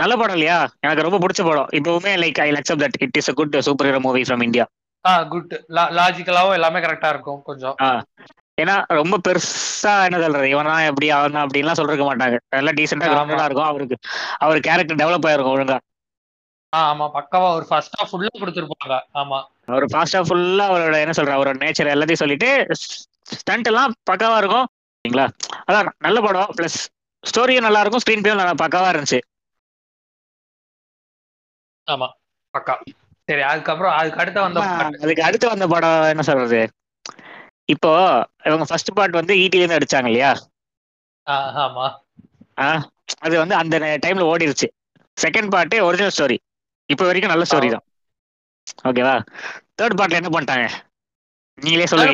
நல்ல 0.00 0.14
படம் 0.20 0.36
இல்லையா? 0.36 0.56
எனக்கு 0.84 1.04
ரொம்ப 1.06 1.18
பிடிச்ச 1.22 1.42
படம். 1.48 1.70
இப்பவுமே 1.78 2.12
like 2.22 2.40
I 2.44 2.48
accept 2.60 2.84
that 2.84 2.98
it 3.04 3.18
is 3.20 3.30
a 3.32 3.36
good 3.38 3.56
super 3.68 3.88
hero 3.88 4.00
movie 4.06 4.22
from 4.28 4.44
India 4.48 4.64
ah 5.04 5.12
good 5.32 5.52
லாஜிக்கலாவும் 5.98 6.56
எல்லாமே 6.58 6.78
கரெக்டா 6.84 7.08
இருக்கும் 7.14 7.40
கொஞ்சம். 7.48 7.76
ஏன்னா 8.58 8.74
ரொம்ப 8.98 9.16
பெருசா 9.26 9.92
என்ன 10.06 10.18
சொல்றது? 10.22 10.46
இவன் 10.52 10.68
தான் 10.70 10.86
எப்படி 10.90 11.06
அவன் 11.16 11.34
தான் 11.36 11.44
அப்படின்லாம் 11.46 11.78
சொல்லிருக்க 11.80 12.04
மாட்டாங்க. 12.08 12.36
நல்லா 12.56 12.72
டீசெண்டா 12.78 13.08
இருக்கும். 13.48 13.68
அவருக்கு 13.70 13.96
அவர் 14.44 14.66
கேரக்டர் 14.68 15.00
டெவலப் 15.02 15.28
ஆயிருக்கும் 15.30 15.54
ஒழுங்கா. 15.56 15.78
ஆமா 16.78 17.06
பக்காவா 17.14 17.48
ஒரு 17.54 17.66
ஃபர்ஸ்ட் 17.68 17.96
ஹாஃப் 17.98 18.10
ஃபுல்லா 18.10 18.32
கொடுத்துருப்பாங்க. 18.40 18.96
ஆமா. 19.14 19.38
அவர் 19.68 19.84
ஃபாஸ்டா 19.84 20.20
ஃபுல்லா 20.20 20.64
அவரோட 20.70 20.96
என்ன 21.00 21.14
சொல்ற 21.16 21.32
அவரோட 21.32 21.56
நேச்சர் 21.58 21.92
எல்லாத்தையும் 21.94 22.22
சொல்லிட்டு 22.22 22.50
ஸ்டண்ட் 23.36 23.68
எல்லாம் 23.68 23.94
பக்காவா 24.10 24.36
இருக்கும். 24.36 24.66
சரிங்களா? 24.98 25.26
அதான் 25.68 25.88
நல்ல 25.98 26.20
படம். 26.20 26.52
பிளஸ் 26.56 26.78
ஸ்டோரியும் 27.24 27.66
நல்லா 27.66 27.80
இருக்கும் 27.80 28.02
ஸ்க்ரீன் 28.04 28.22
பிளேயும் 28.22 28.42
நல்லா 28.42 28.56
பக்காவா 28.62 28.90
இருந்துச்சு. 28.92 29.20
ஆமா 31.88 32.08
பக்கா. 32.54 32.74
சரி 33.28 33.42
அதுக்கப்புறம் 33.42 33.94
அதுக்கு 33.96 34.20
அடுத்த 34.20 34.40
வந்த. 34.40 34.60
அதுக்கு 35.04 35.22
அடுத்து 35.22 35.46
வந்த 35.48 35.66
படம் 35.66 36.08
என்ன 36.08 36.22
சொல்றது? 36.22 36.60
இப்போ 37.68 37.90
இவங்க 38.44 38.64
ஃபர்ஸ்ட் 38.64 38.96
பார்ட் 38.96 39.12
வந்து 39.12 39.34
ஈட்டில 39.34 39.62
இருந்து 39.62 39.78
அடிச்சாங்க 39.78 40.06
இல்லையா? 40.06 40.32
ஆமா. 41.64 41.86
ஆ, 42.58 42.66
அது 43.20 43.34
வந்து 43.38 43.54
அந்த 43.54 43.76
டைம்ல 44.06 44.26
ஓடிருச்சு. 44.32 44.68
செகண்ட் 45.16 45.50
பார்ட் 45.50 45.74
ஒரிஜினல் 45.80 46.14
ஸ்டோரி 46.16 46.36
இப்போ 46.90 47.04
வரைக்கும் 47.08 47.32
நல்ல 47.32 47.44
ஸ்டோரி 47.48 47.68
தான். 47.74 47.84
ஓகேவா 48.88 49.14
தேர்ட் 49.78 49.98
பார்ட்ல 49.98 50.20
என்ன 50.20 50.30
பண்ணிட்டாங்க? 50.34 50.66
நீங்களே 51.58 51.88
சொல்லுங்க 51.90 52.12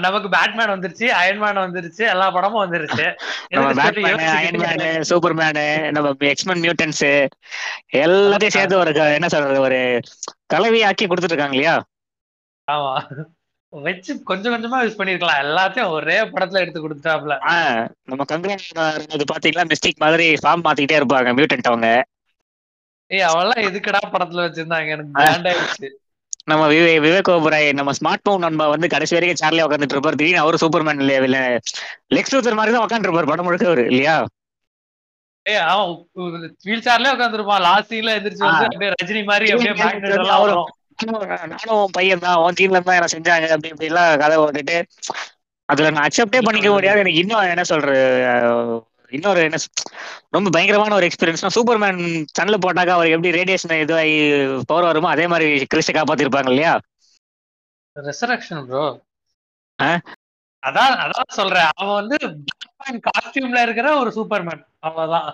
நமக்கு 0.00 0.28
பேட்மேன் 0.34 0.72
வந்துருச்சு 0.72 1.06
அயன்மேன் 1.20 1.62
வந்துருச்சு 1.62 2.02
எல்லா 2.12 2.26
படமும் 2.34 2.62
வந்துருச்சு. 2.64 3.06
நம்ம 3.54 3.70
பேட்மேனு 3.78 4.26
அயன்மேனு 4.36 4.88
சூப்பர்மேனு 5.08 5.64
நம்ம 5.96 6.12
எக்ஸ்மேன் 6.32 6.62
மியூட்டன்ஸ் 6.64 7.02
எல்லாத்தையும் 8.04 8.56
சேர்த்து 8.56 8.80
ஒரு 8.82 8.92
என்ன 9.18 9.30
சொல்றது 9.34 9.60
ஒரு 9.68 9.80
கலவையாக்கி 10.54 11.06
கொடுத்துட்டு 11.06 11.34
இருக்காங்க 11.34 11.56
இல்லையா? 11.58 11.76
ஆமா. 12.68 12.92
வச்சு 13.72 14.12
கொஞ்சம் 14.30 14.52
கொஞ்சமா 14.54 14.78
யூஸ் 14.82 14.98
பண்ணிருக்கலாம். 14.98 15.42
எல்லாத்தையும் 15.44 15.92
ஒரே 15.96 16.16
படத்துல 16.32 16.62
எடுத்து 16.64 16.80
கொடுத்துட்டாப்ல 16.80 17.36
நம்ம 18.10 18.24
கங்கரன் 18.32 18.64
அது 19.14 19.24
பாத்தீங்களா? 19.32 19.64
மிஸ்டேக் 19.72 20.04
மாதிரி 20.04 20.26
ஃபார்ம் 20.42 20.64
மாத்திக்கிட்டே 20.66 21.00
இருப்பாங்க 21.00 21.32
மியூட்டன்ட் 21.38 21.70
அவங்க. 21.72 21.88
ஏய் 23.12 23.26
அவெல்லாம் 23.30 23.64
எதுக்குடா 23.68 24.00
படத்துல 24.14 24.44
வச்சிருந்தாங்க? 24.46 24.88
எனக்கு 24.94 25.14
பிராண்ட் 25.16 25.48
ஆயிடுச்சு. 25.50 25.88
நம்ம 26.50 26.62
விவே 26.72 26.92
விவேக் 27.04 27.30
ஓபராய் 27.32 27.66
நம்ம 27.78 27.90
ஸ்மார்ட் 27.98 28.24
போன் 28.26 28.44
நண்பா 28.44 28.64
வந்து 28.74 28.86
கடைசி 28.94 29.14
வரைக்கும் 29.16 29.40
சேர்லயே 29.42 29.64
உட்காந்துட்டு 29.66 29.96
இருப்பாரு. 29.96 30.18
திடீர்னு 30.20 30.44
அவரு 30.44 30.62
சூப்பர்மேன் 30.62 31.02
லெக்ஸ் 32.16 32.34
லூத்தர் 32.34 32.58
மாதிரி 32.60 32.74
தான் 32.74 32.86
உட்காந்துருப்பாரு 32.86 33.30
படம் 33.32 33.46
முழுக்க 33.48 33.70
அவரு 33.70 33.84
இல்லையா? 33.92 34.16
ஏய் 35.46 35.62
அவன் 35.70 35.92
வீல் 36.66 36.86
சேர்லயே 36.88 37.14
உட்காந்துருப்பான் 37.16 37.64
லாஸ்ட் 37.68 37.92
சீன்ல 37.92 38.16
எந்திரிச்சு 38.18 38.44
வந்து. 38.48 38.66
அப்படியே 38.68 38.90
ரஜினி 38.96 39.22
மாதிரி 39.30 39.52
அப்படியே 39.54 39.74
magnet 39.82 40.16
எல்லாம் 40.18 40.42
வரும். 40.44 40.70
நானும் 41.52 41.94
பையன் 41.96 42.24
தான் 42.24 42.40
உன் 42.44 42.58
டீம்ல 42.58 42.80
தான் 42.88 42.98
என்ன 42.98 43.10
செஞ்சாங்க 43.14 43.54
அப்படி 43.54 43.72
இப்படி 43.74 43.90
எல்லாம் 43.92 44.10
கதை 44.22 44.36
ஓட்டுட்டு. 44.44 44.76
அதுல 45.68 45.90
நான் 45.94 46.06
அக்செப்டே 46.08 46.40
பண்ணிக்க 46.46 46.70
முடியாது. 46.74 47.02
எனக்கு 47.04 47.22
இன்னும் 47.22 47.50
என்ன 47.54 47.64
சொல்றது 47.72 48.00
இன்னொரு 49.12 49.40
என்ன 49.42 49.58
ரொம்ப 50.30 50.50
பயங்கரமான 50.50 50.94
ஒரு 50.94 51.06
எக்ஸ்பீரியன்ஸ்னா 51.08 51.54
சூப்பர்மேன் 51.56 52.00
சன்ல 52.38 52.58
போட்டாக்கா 52.64 52.96
அவர் 52.96 53.12
எப்படி 53.14 53.36
ரேடியேஷன் 53.38 53.82
இதுவாகி 53.82 54.14
பவர் 54.66 54.88
வருமோ 54.90 55.08
அதே 55.08 55.26
மாதிரி 55.26 55.48
கிறிஸ்ட 55.72 55.92
காப்பாத்திருப்பாங்க 55.96 56.52
இல்லையா? 56.52 56.74
ரெசரக்ஷன் 57.96 58.64
ப்ரோ 58.68 58.84
அதான் 60.62 60.94
அதான் 61.04 61.36
சொல்றேன். 61.38 61.70
அவன் 61.74 61.98
வந்து 62.00 62.16
காஸ்டியூம்ல 63.08 63.62
இருக்கிற 63.62 63.88
ஒரு 63.98 64.10
சூப்பர்மேன் 64.16 64.62
அவ்வளவுதான். 64.80 65.28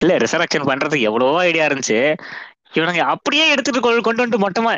இல்ல 0.00 0.12
ரிசரக்ஷன் 0.18 0.68
பண்றதுக்கு 0.70 1.08
எவ்வளவோ 1.10 1.38
ஐடியா 1.40 1.66
இருந்துச்சு. 1.66 1.98
இவனுங்க 2.74 3.04
அப்படியே 3.14 3.44
எடுத்துட்டு 3.50 3.80
கொண்டு 3.80 4.22
வந்துட்டு 4.22 4.44
மொத்தமா 4.46 4.72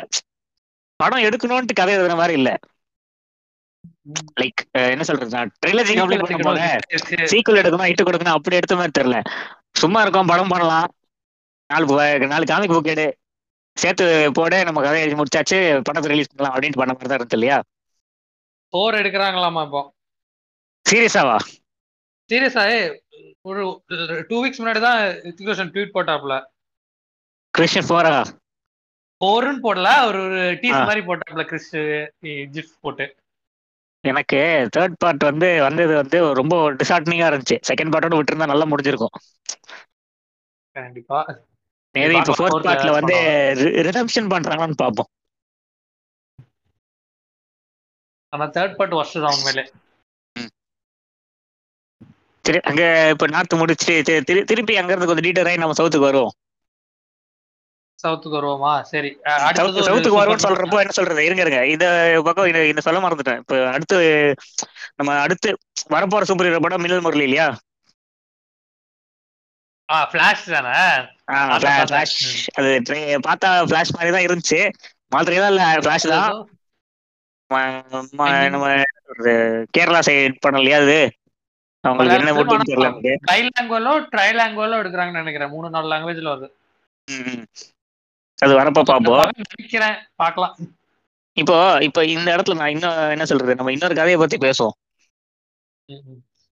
படம் 0.99 1.25
எடுக்கணும்ட்டு 1.27 1.79
கதை 1.79 1.95
எழுதுற 1.97 2.15
மாதிரி 2.15 2.37
இல்ல. 2.39 2.51
லைக் 4.41 4.61
என்ன 4.93 5.03
சொல்றது 5.09 5.35
நான் 5.35 5.51
ட்ரிலஜி 5.63 5.93
கம்ப்ளீட் 5.97 6.23
பண்ண 6.23 6.45
போல. 6.47 6.61
சரி, 6.85 7.01
சரி. 7.09 7.25
சீக்குவல் 7.31 7.61
எடுக்கணும் 7.61 7.89
ஹிட் 7.89 8.07
கொடுக்கணும் 8.07 8.37
அப்படி 8.37 8.59
எடுத்த 8.59 8.77
மாதிரி 8.79 8.95
தெரியல. 8.99 9.19
சும்மா 9.81 9.99
இருக்கோம் 10.03 10.31
படம் 10.31 10.51
பண்ணலாம். 10.53 10.89
நாலு 11.69 11.85
நாலு 12.33 12.45
காமிக் 12.51 12.75
புக் 12.75 12.93
எடு. 12.93 13.07
சேர்த்து 13.77 14.05
போட 14.37 14.55
நம்ம 14.67 14.81
கதை 14.85 14.99
எழுதி 15.03 15.17
முடிச்சாச்சு 15.19 15.57
படத்தை 15.85 16.09
ரிலீஸ் 16.11 16.31
பண்ணலாம் 16.31 16.53
அப்படின்ட்டு 16.55 16.81
பண்ண 16.81 16.93
மாதிரி 16.93 17.09
தான் 17.09 17.17
இருந்துச்சு 17.19 17.37
இல்லையா? 17.39 17.57
போர் 18.73 18.97
எடுக்கிறாங்களாமா 18.99 19.61
இப்போ. 19.67 19.81
சீரியஸாவா 20.85 21.37
சீரியஸா 22.29 22.63
ஒரு 23.49 23.61
டூ 24.29 24.37
வீக்ஸ் 24.43 24.61
முன்னாடி 24.61 24.81
தான் 24.87 24.99
ரித்திகோஷன் 25.27 25.71
ட்வீட் 25.73 25.95
போட்டாப்ல 25.95 26.35
கிறிஸ்டியன் 27.53 27.89
போரா 27.89 28.13
போருன்னு 29.21 29.63
போடல 29.65 29.89
ஒரு 30.07 30.19
ஒரு 30.27 30.39
டீஸ். 30.61 30.79
மாதிரி 30.87 31.01
போட்டாப்ல 31.09 31.43
கிறிஸ் 31.49 31.73
ஜிஃப் 32.55 32.73
போட்டு. 32.81 33.05
எனக்கு 34.03 34.39
தேர்ட் 34.75 34.95
பார்ட் 34.99 35.23
வந்து 35.29 35.49
வந்தது 35.65 35.93
வந்து 36.01 36.17
ரொம்ப 36.39 36.55
டிசார்ட்னிங்கா 36.81 37.29
இருந்துச்சு. 37.31 37.57
செகண்ட் 37.69 37.93
பார்ட்டோட 37.93 38.17
விட்டுருந்தா 38.19 38.51
நல்லா 38.53 38.67
முடிஞ்சிருக்கும். 38.71 39.15
கண்டிப்பா. 40.75 41.19
மேபி 41.95 42.15
இப்போ 42.19 42.35
ஃபோர்த் 42.39 42.65
பார்ட்ல 42.67 42.93
வந்து 42.97 43.15
ரிடம்ஷன் 43.87 44.31
பண்றாங்களான்னு 44.33 44.81
பார்ப்போம் 44.83 45.09
ஆனா 48.33 48.45
தேர்ட் 48.55 48.75
பார்ட் 48.77 48.95
ஒர்ஸ்ட் 48.97 49.23
தான் 49.23 49.35
உண்மையிலே. 49.37 49.65
சரி 52.45 52.59
அங்க 52.69 52.81
இப்ப 53.13 53.27
நார்த் 53.27 53.59
முடிச்சு 53.61 53.93
திருப்பி 54.49 54.73
அங்க 54.81 54.91
இருந்து 54.93 55.09
கொஞ்சம் 55.09 55.27
டீட்டர் 55.27 55.49
ஆகி 55.51 55.61
நம்ம 55.61 55.77
சவுத்துக்கு 55.79 56.09
வருவோம். 56.09 56.33
சவுத்துக்கு 58.03 58.37
வருவோமா? 58.37 58.71
சரி. 58.91 59.09
சவுத்துக்கு 59.59 60.19
வருவோம்னு 60.19 60.45
சொல்றப்போ 60.45 60.79
என்ன 60.83 60.95
சொல்றது? 60.97 61.25
இருங்க 61.27 61.43
இருங்க. 61.45 61.61
இந்த 61.73 61.85
பக்கம் 62.27 62.49
இந்த 62.71 62.83
சொல்ல 62.87 63.01
மறந்துட்டேன். 63.05 63.41
இப்ப 63.43 63.59
அடுத்து 63.75 63.97
நம்ம 64.99 65.19
அடுத்து 65.25 65.51
வரப்போற 65.95 66.25
சூப்பர் 66.31 66.49
ஹீரோ 66.49 66.63
படம் 66.65 66.83
மின்னல் 66.85 67.05
முரளி 67.07 67.27
இல்லையா? 67.29 67.47
ஆ 69.89 69.97
ஃபிளாஷ் 70.11 70.45
தானே. 70.53 70.77
Flash. 71.87 72.13
அது 72.57 72.69
பார்த்தா 73.27 73.49
பிளாஷ் 73.71 73.95
மாதிரி 73.95 74.11
தான் 74.15 74.25
இருந்துச்சு. 74.27 74.59
மாதிரி 75.11 75.37
தான். 75.41 75.51
இல்ல 75.53 75.65
பிளாஷ் 75.85 76.07
தான் 76.13 76.29
நம்ம 78.53 78.67
கேரளா 79.75 79.99
சைடு 80.07 80.41
படம் 80.45 80.61
இல்லையா 80.61 80.79
அது? 80.83 80.99
அவங்களுக்கு 81.83 82.17
என்ன 82.19 82.33
முடியும்னு 82.37 82.69
தெரியல 82.69 82.89
எனக்கு. 82.91 83.13
ட்ரைலாங்குவலோ 83.27 83.93
ட்ரைலாங்குவலோ 84.13 84.79
எடுக்கிறாங்கன்னு 84.81 85.23
நினைக்கிறேன். 85.23 85.53
மூணு 85.55 85.69
நாலு 85.69 85.91
லாங்குவேஜ்ல 85.93 86.33
வருது. 86.33 86.49
அது 88.39 88.53
வரப்ப 88.59 88.83
பாப்போம். 88.89 89.27
நினைக்கிறேன். 89.53 89.97
பார்க்கலாம் 90.21 90.55
இப்போ 91.37 91.55
இப்போ 91.87 92.01
இந்த 92.15 92.27
இடத்துல 92.35 92.57
நான் 92.59 92.73
இன்னும் 92.75 92.97
என்ன 93.13 93.25
சொல்றது? 93.29 93.57
நம்ம 93.59 93.71
இன்னொரு 93.75 93.95
கதையை 93.99 94.17
பத்தி 94.21 94.37
பேசுவோம். 94.45 94.75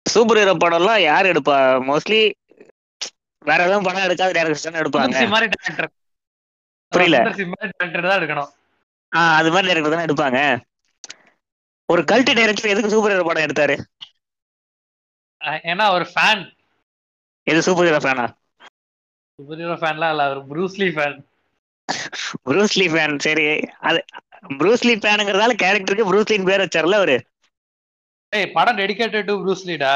சூப்பர் 0.06 0.40
ஹீரோ 0.40 0.54
படம்லாம் 0.64 1.02
யார் 1.10 1.30
எடுப்பா? 1.32 1.58
மோஸ்ட்லி 1.90 2.22
வேற 3.42 3.60
எதுவும் 3.68 3.88
படம் 3.88 4.06
எடுக்காத 4.08 4.34
டேரக்டர் 4.38 4.80
எடுப்பாங்க. 4.82 5.18
புரியல. 6.92 7.18
தான் 8.06 8.20
எடுக்கணும். 8.20 8.50
ஆ 9.12 9.20
அது 9.40 9.50
மாதிரி 9.54 9.70
டேரக்டர் 9.70 9.96
தானே 9.96 10.08
எடுப்பாங்க. 10.08 10.40
ஒரு 11.90 12.02
கல்ட்டு 12.12 12.38
டைரக்டர் 12.40 12.72
எதுக்கு 12.74 12.94
சூப்பர் 12.94 13.14
ஹீரோ 13.14 13.28
படம் 13.28 13.46
எடுத்தாரு? 13.48 13.76
ஏன்னா 15.72 15.86
ஒரு 15.96 16.06
ஃபேன் 16.14 16.42
எது 17.48 17.60
சூப்பர் 17.68 17.88
ஹீரோ 17.88 18.02
ஃபேனா 18.06 18.26
சூப்பர் 19.40 19.62
ஹீரோ 19.62 19.76
ஃபேன்லாம் 19.82 20.12
இல்ல 20.14 20.24
அவர் 20.30 20.42
Bruce Lee 20.52 20.88
fan 20.96 21.18
Bruce Lee 22.46 22.88
fan 22.90 23.20
சரி 23.20 23.46
அது 23.80 24.00
ப்ரூஸ்லி 24.58 24.94
ஃபேனுங்கிறதால 24.98 25.54
கேரக்டருக்கு 25.56 26.10
ப்ரூஸ்லின் 26.10 26.46
பேர் 26.46 26.62
வச்சார்ல 26.62 26.96
அவரு? 26.96 27.18
ஏய் 28.34 28.52
படம் 28.52 28.78
டெடிகேட்டட் 28.78 29.26
டு? 29.26 29.36
ப்ரூஸ்லிடா 29.38 29.94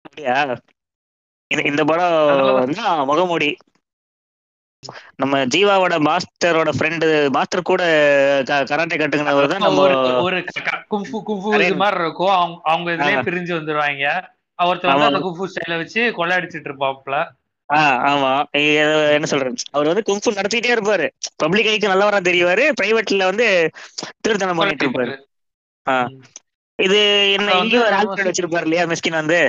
அப்படியா 0.00 0.38
இந்த 1.64 1.84
படம் 1.84 2.14
வந்து 2.54 2.82
முகமூடி. 3.04 3.50
நம்ம 5.16 5.44
ஜீவாவோட 5.44 5.94
மாஸ்டரோட 6.00 6.70
ஃப்ரெண்டு 6.78 7.06
மாஸ்டர் 7.30 7.62
கூட 7.62 7.82
கராட்டே 8.44 8.96
கட்டுங்கினவர் 8.96 9.46
தான் 9.46 9.58
நம்ம 9.58 9.80
ஒரு 9.80 9.96
ஒரு 10.22 10.44
க- 10.44 10.60
க- 10.60 10.84
கும்ஃபு 10.90 11.18
கும்ஃபு 11.26 11.52
அரே- 11.52 11.66
இது 11.66 11.76
மாதிரி 11.76 12.00
இருக்கும். 12.00 12.28
அவங்க 12.30 12.60
அவங்க 12.64 12.90
இதுலயே. 12.90 13.22
பிரிஞ்சு 13.22 13.52
வந்துருவாங்க. 13.54 14.08
ஒருத்தர் 14.58 14.90
வந்து. 14.90 15.06
அந்த 15.06 15.18
கும்ஃபு 15.18 15.48
ஸ்டைல 15.50 15.76
வச்சு 15.76 16.00
கொள்ளையடிச்சிட்டு 16.10 16.70
இருப்பாப்ல 16.70 17.14
ஆ 17.14 17.32
ஆமா. 18.08 18.30
இது 18.60 18.72
என்ன 19.16 19.26
சொல்றது? 19.26 19.56
அவர் 19.72 19.90
வந்து 19.90 20.06
குங்ஃபு 20.08 20.38
நடத்திட்டே 20.38 20.74
இருப்பாரு. 20.74 21.06
பப்ளிக் 21.42 21.70
ஐக்கு 21.72 21.92
நல்லவரா 21.92 22.20
தெரியவாரு. 22.28 22.64
பிரைவேட்ல 22.80 23.28
வந்து 23.30 23.46
திருத்தணம் 24.24 24.60
பண்ணிட்டு 24.60 24.86
இருப்பாரு. 24.86 25.14
இது 26.78 26.98
என்ன 27.36 27.50
இங்கேயும் 27.58 27.84
ஒரு 27.84 27.92
நம்ம 27.92 28.00
ஆல்ஃபிரட் 28.02 28.30
வச்சிருப்பாரு 28.30 28.66
இல்லையா 28.66 28.84
மிஸ்கின் 28.92 29.20
வந்து? 29.20 29.40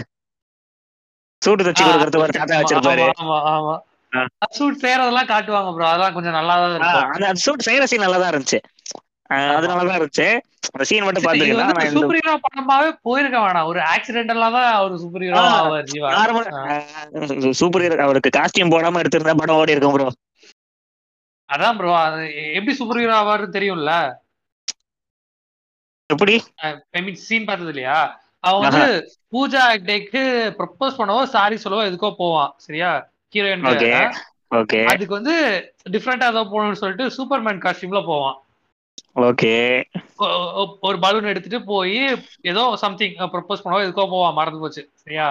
சூட்டு 1.41 1.65
தச்சு 1.65 1.84
கொடுக்கறது 1.86 2.21
ஒரு 2.21 2.34
தாத்தா 2.38 2.60
வச்சிருப்பாரு. 2.62 3.06
ஆமா 3.21 3.38
ஆமா. 3.54 3.75
சூட் 4.51 4.82
செய்யறதெல்லாம் 4.82 5.30
காட்டுவாங்க 5.32 5.69
ப்ரோ 5.73 5.88
அதெல்லாம் 5.89 6.15
கொஞ்சம் 6.15 6.38
நல்லா 6.38 6.56
தான் 6.58 6.75
இருக்கும். 6.75 7.08
அந்த 7.13 7.25
அந்த 7.28 7.41
சூட் 7.41 7.65
செய்யற 7.67 7.86
சீன் 7.91 8.06
நல்லா 8.06 8.19
தான் 8.19 8.32
இருந்துச்சு. 8.34 8.60
ஆ, 9.30 9.36
அது 9.50 9.66
ஆமா. 9.66 9.70
நல்லா 9.72 9.86
தான் 9.86 10.00
இருந்துச்சு. 10.00 10.28
அந்த 10.70 10.86
சீன் 10.90 11.06
மட்டும் 11.06 11.26
பாத்துக்கலாம் 11.26 11.94
சூப்பர் 11.96 12.18
ஹீரோ 12.18 12.34
படமாவே 12.44 12.90
போயிருக்க 13.06 13.38
வேணாம். 13.40 13.70
ஒரு 13.72 13.80
ஆக்சிடென்டலா 13.94 14.50
தான் 14.56 14.68
அவர் 14.74 15.00
சூப்பர் 15.04 15.24
ஹீரோ 15.26 15.40
ஆவார் 15.54 15.88
சூப்பர் 17.56 17.84
ஹீரோ 17.86 17.98
அவருக்கு 18.06 18.32
காஸ்டியூம் 18.38 18.74
போடாம 18.74 19.02
எடுத்திருந்தா 19.04 19.36
படம் 19.42 19.60
ஓடி 19.60 19.76
இருக்கும் 19.76 19.96
ப்ரோ 19.96 20.10
அதான் 21.50 21.78
ப்ரோ 21.80 21.90
எப்படி 22.56 22.76
சூப்பர் 22.78 23.02
ஹீரோ 23.02 23.16
ஆவாருன்னு 23.18 23.58
தெரியும்ல? 23.58 23.92
எப்படி? 26.10 26.36
சீன் 27.26 27.48
பார்த்தது 27.48 27.72
இல்லையா? 27.74 27.98
அவன் 28.44 28.64
வந்து 28.68 28.88
பூஜா 29.34 29.62
டேக்கு 29.86 30.22
ப்ரப்போஸ் 30.58 30.98
பண்ணவோ 31.00 31.22
சாரி 31.32 31.56
சொல்லவோ 31.58 31.86
எதுக்கோ 31.88 32.10
போவான். 32.20 32.52
சரியா? 32.66 32.90
ஓகே. 34.52 34.82
அதுக்கு 34.92 35.14
வந்து 35.18 35.36
டிஃப்ரெண்டா 35.94 36.28
ஏதோ 36.34 36.44
போகணும்னு 36.46 36.82
சொல்லிட்டு 36.82 37.06
சூப்பர்மேன் 37.16 37.64
காஸ்டியூம்ல 37.64 38.02
போவான். 38.06 38.36
ஓகே. 39.15 39.51
ஒரு 40.88 40.97
பலூன் 41.04 41.30
எடுத்துட்டு 41.32 41.60
போய் 41.69 41.97
ஏதோ 42.51 42.63
சம்திங் 42.82 43.15
ப்ரப்போஸ் 43.34 43.63
பண்ணவோ 43.63 43.84
எதுக்கோ 43.86 44.06
போவான் 44.13 44.38
மறந்து 44.39 44.62
போச்சு. 44.63 44.82
சரியா? 45.04 45.28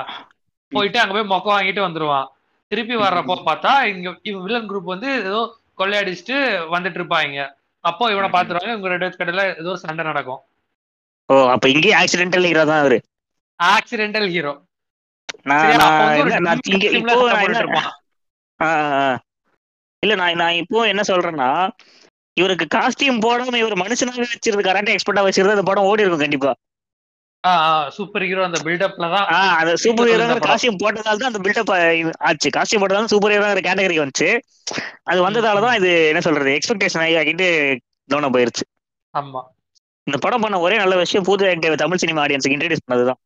போயிட்டு 0.73 1.01
அங்க 1.01 1.15
போய் 1.17 1.33
மொக்க 1.33 1.49
வாங்கிட்டு 1.53 1.87
வந்துருவான் 1.87 2.29
திருப்பி 2.71 2.95
வர்றப்போ 2.97 3.35
பார்த்தா 3.49 3.73
இங்க 3.91 4.09
வில்லன் 4.45 4.69
குரூப் 4.71 4.93
வந்து 4.93 5.09
ஏதோ 5.23 5.41
கொள்ளையடிச்சிட்டு 5.81 6.37
வந்துட்டு 6.75 6.99
இருப்பாங்க. 7.01 7.39
அப்போ 7.85 8.05
இவனை 8.13 8.29
பாத்துருவாங்க 8.35 8.75
இவங்க 8.75 8.91
ரெண்டு 8.95 9.19
கடையில 9.21 9.43
ஏதோ 9.63 9.73
சண்டை 9.83 10.05
நடக்கும். 10.11 10.41
ஓ 11.29 11.35
அப்ப 11.55 11.67
இங்கேயும் 11.73 11.99
ஆக்சிடென்டல் 12.01 12.49
ஹீரோ 12.49 12.65
தான் 12.71 12.83
அவரு. 12.85 12.99
ஆக்சிடென்டல் 13.61 14.29
ஹீரோ 14.35 14.55
இங்க. 15.47 16.85
இல்ல 20.03 20.15
நான் 20.21 20.41
நான் 20.43 20.59
இப்போ 20.63 20.79
என்ன 20.93 21.03
சொல்றேன்னா 21.11 21.49
இவருக்கு 22.37 22.67
காஸ்டியூம் 22.75 23.23
போடாம 23.25 23.59
இவர் 23.61 23.83
மனுஷனாவே 23.83 24.27
வச்சிருந்து 24.27 24.69
கராட்டே 24.69 24.95
எக்ஸ்பர்ட்டா 24.95 25.27
வச்சிருந்தா 25.27 25.57
அந்த 25.57 25.67
படம் 25.71 25.89
ஓடி 25.91 26.05
இருக்கும் 26.05 26.25
கண்டிப்பா 26.25 26.53
சூப்பர் 27.97 28.25
ஹீரோ 28.27 28.43
அந்த 28.47 28.59
பில்டப்ல 28.67 29.07
தான் 29.15 29.27
ஆ 29.31 29.39
அந்த 29.59 29.73
சூப்பர் 29.83 30.09
ஹீரோங்கிற. 30.11 30.41
காஸ்டியூம் 30.47 30.79
போட்டதால 30.83 31.19
தான் 31.19 31.31
அந்த 31.31 31.41
பில்டப் 31.45 31.73
ஆச்சு. 32.29 32.49
காஸ்டியூம் 32.57 32.83
போட்டதால 32.83 33.11
சூப்பர் 33.13 33.35
ஹீரோங்கிற 33.35 33.63
கேட்டகரி 33.67 33.97
வந்துச்சு. 34.01 34.29
அது 35.11 35.19
வந்ததால 35.27 35.63
தான் 35.65 35.77
இது 35.81 35.91
என்ன 36.11 36.23
சொல்றது 36.27 36.57
எக்ஸ்பெக்டேஷன் 36.59 37.05
ஆகி 37.05 37.17
ஆகிட்டு 37.21 37.49
கவனம் 38.11 38.35
போயிருச்சு 38.35 38.65
ஆமா. 39.15 39.43
இந்த 40.07 40.17
படம் 40.25 40.43
பண்ண 40.45 40.57
ஒரே 40.65 40.77
நல்ல 40.81 40.95
விஷயம் 41.03 41.27
ஆக்டிவ் 41.51 41.83
தமிழ் 41.83 42.03
சினிமா 42.03 42.23
ஆடியன்ஸுக்கு 42.25 42.57
இன்ட்ரடியூஸ் 42.57 42.87
பண்ணதுதான் 42.87 43.21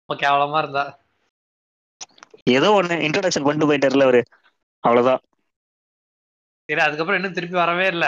ரொம்ப 0.00 0.16
கேவலமா 0.20 0.58
இருந்தா? 0.62 0.84
ஏதோ 2.52 2.68
ஒண்ணு 2.76 2.96
இன்ட்ரோடக்ஷன் 3.06 3.44
பண்ணிட்டு 3.44 3.68
போயிட்டார்ல 3.68 4.06
அவரு. 4.08 4.20
அவ்வளவுதான். 4.84 5.22
சரி 6.68 6.82
அதுக்கப்புறம் 6.84 7.18
இன்னும் 7.18 7.36
திருப்பி 7.36 7.56
வரவே 7.58 7.86
இல்ல. 7.94 8.06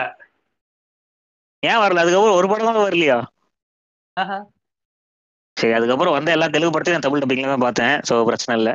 ஏன் 1.62 1.80
வரல? 1.82 2.02
அதுக்கப்புறம் 2.02 2.38
ஒரு 2.38 2.48
படம் 2.50 2.68
தான் 2.70 2.80
வரலையா. 2.80 3.18
சரி 5.56 5.74
அதுக்கப்புறம் 5.76 6.14
வந்த 6.14 6.34
எல்லா 6.34 6.46
தெலுங்கு 6.48 6.74
படத்தையும் 6.74 6.98
நான் 6.98 7.06
தமிழ் 7.06 7.22
டப்பிங்ல 7.22 7.52
தான் 7.52 7.64
பார்த்தேன். 7.64 7.96
சோ 8.08 8.20
பிரச்சனை 8.28 8.54
இல்ல. 8.60 8.70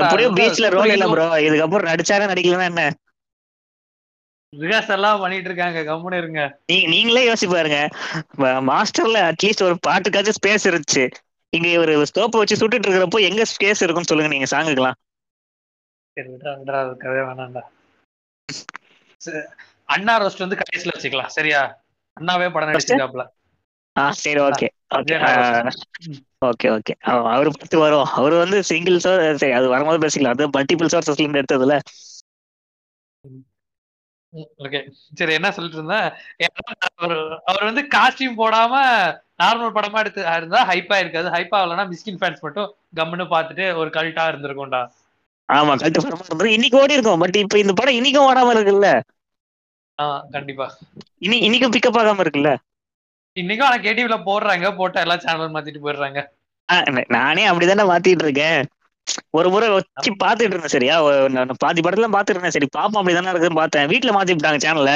எப்படியும் 0.00 0.36
பீச்ல 0.38 0.68
ரோல் 0.74 0.94
இல்ல 0.94 1.06
ப்ரோ 1.12 1.26
இதுக்கப்புறம் 1.46 1.90
நடிச்சாரே 1.90 2.30
நடிக்கலன்னா 2.30 2.68
என்ன? 2.72 2.84
ரிகாஸ் 4.52 4.90
எல்லாம் 4.96 5.20
பண்ணிட்டு 5.22 5.48
இருக்காங்க. 5.50 5.80
கம்முன்னு 5.88 6.20
இருங்க. 6.22 6.40
நீங்க 6.68 6.86
நீங்களே 6.92 7.22
யோசிச்சு 7.24 7.48
பாருங்க. 7.50 7.78
மாஸ்டர்ல 8.70 9.20
அட்லீஸ்ட் 9.30 9.66
ஒரு 9.68 9.76
பாட்டுக்காச்சும் 9.86 10.38
ஸ்பேஸ் 10.38 10.68
இருந்துச்சு. 10.70 11.04
இங்க 11.52 11.68
ஒரு 11.82 11.94
ஸ்கோப் 12.10 12.40
வச்சு 12.40 12.60
சுட்டுட்டு 12.60 12.86
இருக்கிறப்போ 12.86 13.20
எங்க 13.28 13.42
ஸ்பேஸ் 13.50 13.82
இருக்கும்னு 13.84 14.10
சொல்லுங்க 14.10 14.32
நீங்க 14.34 14.48
சாங்குக்கலாம் 14.52 14.98
சரி 16.16 16.28
வேணாம்டா. 17.18 17.62
அண்ணா 19.94 20.14
ரோஸ்ட் 20.22 20.44
வந்து 20.44 20.58
கடைசியில 20.60 20.94
வச்சுக்கலாம். 20.96 21.32
சரியா? 21.36 21.60
அண்ணாவே 22.16 22.48
படம் 22.54 22.70
நடிச்சிருக்காப்ல. 22.70 23.24
ஆ 23.96 24.02
சரி 24.22 24.40
ஓகே. 24.40 24.68
ஓகே. 24.96 25.16
Okay 26.48 26.68
okay. 26.76 26.94
அவர் 27.34 27.50
பத்தி 27.58 27.76
வரும். 27.76 28.06
அவர் 28.18 28.34
வந்து 28.34 28.58
சிங்கிள் 28.70 29.02
சோர் 29.04 29.22
சரி 29.42 29.54
அது 29.58 29.66
வரும்போது 29.68 30.02
பேசிக்கலாம். 30.04 30.36
அது 30.36 30.54
மல்டிபிள் 30.56 30.92
சோர்சஸ்ல 30.94 31.24
இருந்து 31.24 31.42
எடுத்ததுல. 31.42 31.76
ஓகே. 34.64 34.78
சரி 35.14 35.32
என்ன 35.38 35.48
சொல்லிட்டு 35.52 35.78
இருந்தேன்? 35.78 36.08
அவர் 37.50 37.68
வந்து 37.68 37.82
காஸ்டியூம் 37.96 38.40
போடாம 38.42 38.74
நார்மல் 39.42 39.76
படமா 39.76 40.00
எடுத்து 40.02 40.22
இருந்தா 40.36 40.60
ஹைப்பா 40.70 40.96
இருக்காது 40.98 41.28
ஹைப்பா 41.36 41.56
ஆகலன்னா 41.60 41.84
மிஸ்கின் 41.92 42.20
ஃபேன்ஸ் 42.20 42.44
மட்டும் 42.46 42.68
கம்முன்னு 42.96 43.26
பார்த்துட்டு 43.34 43.64
ஒரு 43.74 43.90
கல்ட்டா 43.90 44.24
இருந்திருக்கும்டா. 44.32 44.82
ஆமா 45.52 45.72
கல்ட்டு 45.80 46.02
படமா 46.02 46.24
இருந்தது 46.24 46.54
இன்னைக்கு 46.54 46.80
ஓடி 46.80 46.96
இருக்கும். 46.96 47.22
பட் 47.22 47.40
இப்ப 47.42 47.58
இந்த 47.58 47.74
படம் 47.74 47.98
இன்னைக்கும் 47.98 48.28
ஓடாம 48.28 48.54
இருக்குல்ல? 48.54 48.88
ஆ 49.98 50.06
கண்டிப்பா. 50.32 50.66
இனி 51.22 51.36
இன்னைக்கும் 51.42 51.74
பிக்கப் 51.74 51.98
ஆகாம 52.00 52.22
இருக்குல்ல? 52.24 52.50
இன்னைக்கும் 53.36 53.66
ஆனா 53.66 53.78
கேடிவில 53.80 54.16
போடுறாங்க. 54.24 54.68
போட்டா 54.78 55.04
எல்லா 55.04 55.16
சேனல் 55.20 55.54
மாத்திட்டு 55.54 55.84
போயிடுறாங்க. 55.84 56.20
நானே 57.14 57.42
அப்படிதானே 57.48 57.84
மாத்திட்டு 57.88 58.24
இருக்கேன். 58.24 58.60
ஒரு 59.34 59.48
முறை 59.50 59.68
வச்சு 59.70 60.10
பாத்துட்டு 60.20 60.54
இருந்தேன் 60.54 60.74
சரியா? 60.74 60.96
பாதி 61.62 61.80
படத்துல 61.80 62.10
பாத்துட்டு 62.12 62.36
இருந்தேன். 62.36 62.56
சரி 62.56 62.68
பாப்போம் 62.72 63.00
அப்படிதானே 63.00 63.32
இருக்குன்னு 63.32 63.60
பார்த்தேன். 63.60 63.90
வீட்டுல 63.92 64.14
மாத்தி 64.16 64.34
விட்டாங்க 64.34 64.60
சேனல்ல 64.64 64.92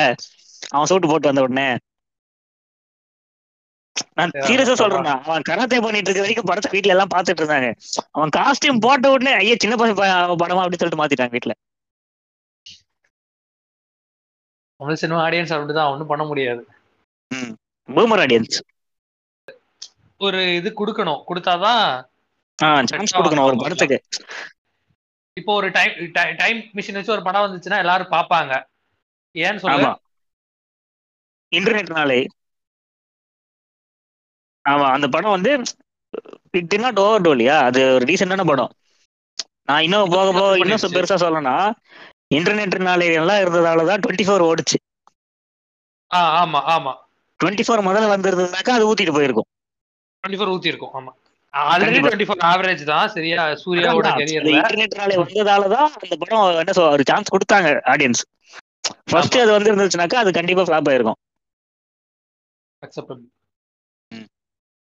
அவன் 0.71 0.91
சூட்டு 0.91 1.11
போட்டு 1.11 1.31
வந்த 1.31 1.47
உடனே. 1.47 1.69
நான் 4.17 4.33
சரி, 4.35 4.45
சீரியஸா 4.49 4.75
சொல்றேன் 4.81 5.09
அவன் 5.27 5.47
கராத்தே 5.49 5.79
பண்ணிட்டு 5.85 6.09
இருக்க 6.09 6.25
வரைக்கும் 6.25 6.49
படத்தை 6.51 6.69
வீட்ல 6.75 6.95
எல்லாம் 6.95 7.13
பாத்துட்டு 7.15 7.43
இருந்தாங்க. 7.43 7.69
அவன் 8.17 8.33
காஸ்டியூம் 8.39 8.83
போட்ட 8.85 9.11
உடனே 9.15 9.33
ஐயா 9.41 9.57
சின்ன 9.65 9.77
பசங்க 9.81 9.97
படமா? 10.43 10.63
அப்படின்னு 10.63 10.83
சொல்லிட்டு 10.83 11.03
மாத்திட்டாங்க 11.03 11.35
வீட்டுல 11.37 11.55
தமிழ் 14.81 15.01
சினிமா 15.03 15.21
ஆடியன்ஸ் 15.27 15.53
அப்படிதான் 15.57 15.91
ஒண்ணும் 15.93 16.11
பண்ண 16.13 16.25
முடியாது. 16.31 16.63
பூமர் 17.89 18.23
ஆடியன்ஸ் 18.25 18.57
ஒரு 20.21 20.41
இது 20.59 20.69
கொடுக்கணும். 20.81 21.21
கொடுத்தாதான் 21.29 21.85
சான்ஸ் 22.59 23.17
கொடுக்கணும் 23.19 23.49
ஒரு 23.49 23.57
படத்துக்கு. 23.63 23.99
இப்போ 25.37 25.53
ஒரு 25.61 25.69
டைம் 25.77 25.95
டைம் 26.43 26.59
மிஷின் 26.77 26.99
வச்சு 26.99 27.15
ஒரு 27.17 27.25
படம் 27.29 27.45
வந்துச்சுன்னா 27.47 27.81
எல்லாரும் 27.85 28.13
பாப்பாங்க 28.17 28.53
ஏன்னு 29.35 29.63
சொல்லு. 29.65 29.87
ஆமா. 29.87 29.93
இன்டர்நெட்னாலே 31.53 32.21
ஆமா 34.67 34.87
அந்த 34.95 35.07
படம் 35.15 35.35
வந்து 35.35 35.53
இட் 36.59 36.71
டி 36.71 36.79
நாட் 36.79 37.01
ஓவர் 37.03 37.29
இல்லையா? 37.29 37.57
அது 37.69 37.81
ஒரு 37.95 38.05
டீசென்டான 38.09 38.45
படம். 38.47 38.73
நான் 39.67 39.85
இன்னும் 39.87 40.13
போக 40.13 40.29
போக 40.33 40.51
இன்னும் 40.63 40.95
பெருசா 40.97 41.17
சொல்லணும்னா 41.23 41.57
இன்டர்நெட்னாலே 42.37 43.09
எல்லாம் 43.21 43.43
இருந்ததால 43.43 43.87
தான் 43.91 44.03
டுவெண்ட்டி 44.05 44.27
ஃபோர் 44.27 44.47
ஓடுச்சு. 44.47 44.77
ஆ 46.11 46.21
ஆமா 46.39 46.61
ஆமா. 46.69 46.95
டுவெண்ட்டி 47.41 47.65
ஃபோர் 47.67 47.87
முதல்ல 47.87 48.11
வந்திருந்ததுனாக்கா 48.13 48.77
அது 48.77 48.89
ஊத்திட்டு 48.89 49.17
போயிருக்கும். 49.17 49.49
டுவெண்ட்டி 50.25 50.39
ஃபோர் 50.39 50.53
ஊத்தி 50.55 50.73
இருக்கும் 50.73 50.95
ஆமா 50.99 51.13
ஆல்ரெடி 51.55 51.99
கண்டிப்பா. 51.99 52.07
டுவெண்ட்டி 52.07 52.29
ஃபோர் 52.29 52.43
ஆவரேஜ் 52.49 52.83
தான் 52.91 53.13
சரியா? 53.15 53.43
சூர்யாவோட 53.63 54.09
இன்டர்நெட்னாலே 54.51 55.17
வந்ததால 55.23 55.69
தான் 55.75 55.91
அந்த 55.97 56.15
படம் 56.23 56.33
என்ன 56.63 56.75
சொல் 56.79 56.93
ஒரு 56.95 57.05
சான்ஸ் 57.11 57.33
கொடுத்தாங்க 57.35 57.71
ஆடியன்ஸ் 57.93 58.23
ஃபர்ஸ்ட் 59.11 59.39
அது 59.43 59.51
வந்து 59.55 59.71
இருந்துச்சுனாக்கா 59.71 60.19
அது 60.23 60.31
கண்டிப்பா 60.39 60.65
ஃபிளாப் 60.67 60.91
ஆயிருக்கும். 60.91 61.19
அக்செப்டபிள். 62.83 63.27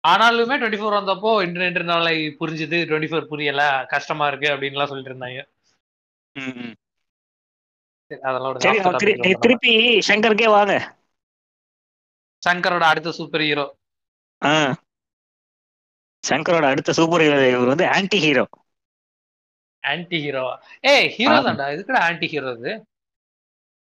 ஆனாலுமே 0.07 0.57
டுவெண்ட்டி 0.57 0.81
ஃபோர் 0.81 0.97
வந்தப்போ 0.97 1.31
இன்டர்நெட்னால 1.45 2.09
புரிஞ்சுது 2.41 2.79
டுவெண்ட்டி 2.89 3.11
ஃபோர் 3.11 3.31
புரியல 3.31 3.63
கஷ்டமா 3.93 4.27
இருக்கு 4.29 4.49
அப்படின்லாம் 4.53 4.91
சொல்லிட்டு 4.91 5.13
இருந்தாங்க. 5.13 5.41
ம், 6.37 6.55
ம். 6.61 6.75
சரி, 8.11 8.21
அதெல்லாம். 8.25 8.59
திருப்பி 9.45 9.73
சங்கருக்கே 10.09 10.49
வாங்க. 10.53 10.75
சங்கரோட 12.43 12.85
அடுத்த 12.91 13.11
சூப்பர் 13.17 13.45
ஹீரோ 13.47 13.65
ஆ. 14.43 14.53
சங்கரோட 16.25 16.67
அடுத்த 16.73 16.91
சூப்பர் 16.99 17.25
ஹீரோ 17.25 17.37
இவர் 17.49 17.73
வந்து 17.73 17.87
ஆன்டி 17.95 18.19
ஹீரோ 18.25 18.45
ஆன்டி 19.85 20.19
ஹீரோவா 20.23 20.55
ஏய் 20.91 21.09
ஹீரோ. 21.17 21.35
தான்டா 21.47 21.67
இதுக்கு 21.75 21.95
ஆன்டி 22.03 22.27
ஹீரோ 22.33 22.53
இது 22.57 22.73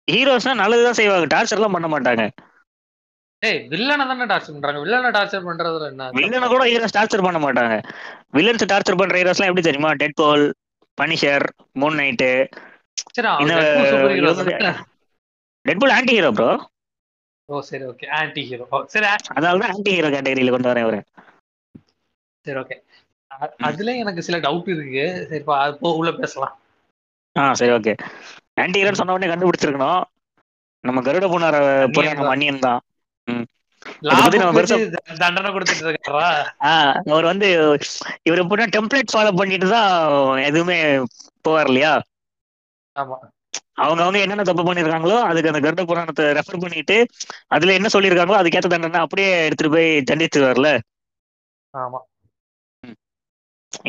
ஹீரோஸ்னா 0.08 0.52
நல்லதுதான் 0.61 0.98
செய்வாங்க 0.98 1.26
டார்ச்சர் 1.32 1.58
எல்லாம் 1.58 1.76
பண்ண 1.76 1.88
மாட்டாங்க. 1.90 2.22
ஏய் 3.49 3.61
வில்லனை 3.72 4.05
தானே 4.09 4.24
டார்ச்சர் 4.30 4.55
பண்றாங்க. 4.55 4.80
வில்லனை 4.84 5.11
டார்ச்சர் 5.16 5.47
பண்றதுல 5.49 5.86
என்ன 5.93 6.09
வில்லனை 6.16 6.49
கூட 6.53 6.64
ஹீரோஸ் 6.70 6.97
டார்ச்சர் 6.97 7.26
பண்ண 7.26 7.38
மாட்டாங்க. 7.45 7.76
வில்லன்ஸ் 8.36 8.70
டார்ச்சர் 8.72 8.99
பண்ற 9.01 9.16
ஹீரோஸ்லாம் 9.20 9.51
எப்படி 9.51 9.64
தெரியுமா? 9.68 9.91
டெட் 10.03 10.18
போல் 10.20 10.45
பனிஷர் 10.99 11.47
மூன் 11.80 11.97
நைட்டு 12.01 12.30
சரி 13.16 13.28
hero 14.16 14.32
Deadpool 15.82 15.95
anti 15.97 16.12
hero 16.18 16.30
bro 16.38 16.51
ஓ 17.49 17.61
சரி 17.70 17.84
ஓகே 17.91 18.07
ஆன்டி 18.18 18.43
ஹீரோ 18.51 18.66
சரி 18.95 19.07
தான் 19.47 19.64
ஆன்டி 19.70 19.91
ஹீரோ 19.97 20.11
கேட்டகரியில 20.14 20.53
கொண்டு 20.55 20.70
வரேன் 20.70 20.86
அவரை 20.86 21.01
சரி 22.45 22.59
ஓகே 22.64 22.76
அதுல 23.68 23.91
எனக்கு 24.03 24.24
சில 24.26 24.36
டவுட் 24.45 24.70
இருக்கு. 24.74 25.05
சரிப்பா 25.30 25.57
அது 25.64 25.72
போ 25.82 25.88
உள்ள 26.01 26.11
பேசலாம். 26.20 26.55
ஆ 27.36 27.43
சரி 27.61 27.72
ஓகே 27.78 27.93
ஆன்டி 28.64 28.78
ஹீரோன்னு 28.80 29.01
சொன்ன 29.01 29.14
உடனே 29.16 29.32
கண்டுபிடிச்சிருக்கணும். 29.32 30.03
நம்ம 30.84 30.99
கருட 31.09 31.26
புனார 31.32 31.57
புராண 31.97 32.22
மன்னியன் 32.30 32.64
தான். 32.66 32.80
தண்டனை 35.20 35.51
கொடுத்துட்டு 35.51 35.85
இருக்காரா 35.87 36.28
அவர் 37.09 37.31
வந்து 37.31 37.49
இவர் 38.26 38.43
எப்படின்னா 38.43 38.68
டெம்ப்ளேட் 38.74 39.12
ஃபாலோ 39.12 39.33
பண்ணிட்டு 39.39 39.68
தான் 39.68 39.91
எதுவுமே 40.49 40.78
போவார் 41.45 41.70
இல்லையா? 41.70 41.93
ஆமா. 42.97 43.16
அவங்க 43.81 44.01
அவங்க 44.05 44.18
என்னென்ன 44.22 44.45
தப்பு 44.49 44.62
பண்ணிருக்காங்களோ 44.64 45.16
அதுக்கு 45.28 45.51
அந்த 45.51 45.61
கருட 45.64 45.83
புராணத்தை 45.85 46.24
ரெஃபர் 46.39 46.62
பண்ணிட்டு 46.64 46.97
அதுல 47.55 47.76
என்ன 47.78 47.91
சொல்லியிருக்காங்களோ 47.95 48.41
அதுக்கேற்ற 48.41 48.70
தண்டனை 48.74 49.01
அப்படியே 49.05 49.31
எடுத்துட்டு 49.47 49.74
போய் 49.74 49.89
தண்டிச்சுவார்ல 50.11 50.70
ஆமா. 51.74 52.01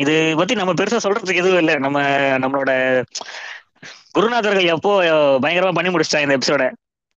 இது 0.02 0.12
பத்தி 0.38 0.54
நம்ம 0.54 0.72
பெருசா 0.74 0.98
சொல்றதுக்கு 1.04 1.40
எதுவும் 1.42 1.60
இல்லை. 1.62 1.74
நம்ம 1.84 1.98
நம்மளோட 2.42 2.70
குருநாதர்கள் 4.16 4.72
எப்போ 4.74 4.90
பயங்கரமா 5.44 5.74
பண்ணி 5.74 5.90
முடிச்சிட்டாங்க 5.90 6.26
இந்த 6.26 6.38
எபிசோட 6.38 6.64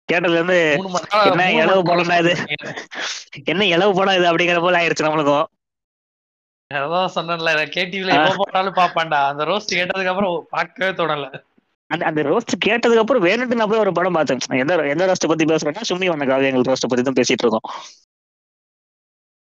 கேட்டதுல 0.10 0.40
இருந்து 0.40 0.58
என்ன 1.30 1.46
இளவு 1.62 1.82
படம்டா 1.90 2.18
இது? 2.24 2.34
என்ன 3.52 3.66
இளவு 3.76 3.94
படம் 3.98 4.18
இது 4.18 4.30
அப்படிங்கிற 4.32 4.62
போல 4.66 4.80
ஆயிருச்சு 4.82 5.08
நம்மளுக்கும் 5.08 5.46
அதான் 6.72 7.12
சொன்னேன்ல 7.16 7.50
கேடிவில 7.76 8.14
எப்ப 8.18 8.38
போட்டாலும் 8.40 8.78
பாப்பான்டா 8.78 9.20
அந்த 9.32 9.44
ரோஸ்ட் 9.50 9.76
கேட்டதுக்கு 9.78 10.12
அப்புறம் 10.14 10.36
பார்க்கவே 10.56 10.92
தோணல. 11.00 11.28
அந்த 11.92 12.04
அந்த 12.10 12.22
ரோஸ்ட் 12.30 12.54
கேட்டதுக்கு 12.66 13.04
அப்புறம் 13.04 13.26
வேணுட்டு 13.28 13.58
நான் 13.60 13.70
போய் 13.72 13.84
ஒரு 13.84 13.92
படம் 13.98 14.16
பார்த்தேன். 14.18 14.62
எந்த 14.64 14.76
எந்த 14.94 15.06
ரோஸ்ட் 15.10 15.30
பத்தி 15.32 15.46
பேசுறேன்னா 15.52 15.84
சும்மி 15.90 16.08
வந்த 16.12 16.26
காவியங்கள் 16.32 16.68
ரோஸ்ட் 16.70 16.90
பத்தி 16.92 17.06
தான் 17.08 17.20
பேசிட்டு 17.20 17.46
இருக்கோம். 17.46 17.68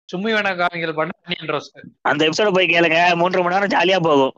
சும்மி 0.09 0.31
வேணா 0.35 0.51
காவியங்கள் 0.61 0.97
பண்ண 0.99 1.11
அன்னியன் 1.25 1.51
ரோஸ்ட். 1.55 1.77
அந்த 2.09 2.21
எபிசோட 2.27 2.49
போய் 2.55 2.71
கேளுங்க 2.73 2.97
மூன்றரை 3.21 3.43
மணி 3.43 3.55
நேரம் 3.55 3.73
ஜாலியா 3.75 3.99
போகும். 4.07 4.33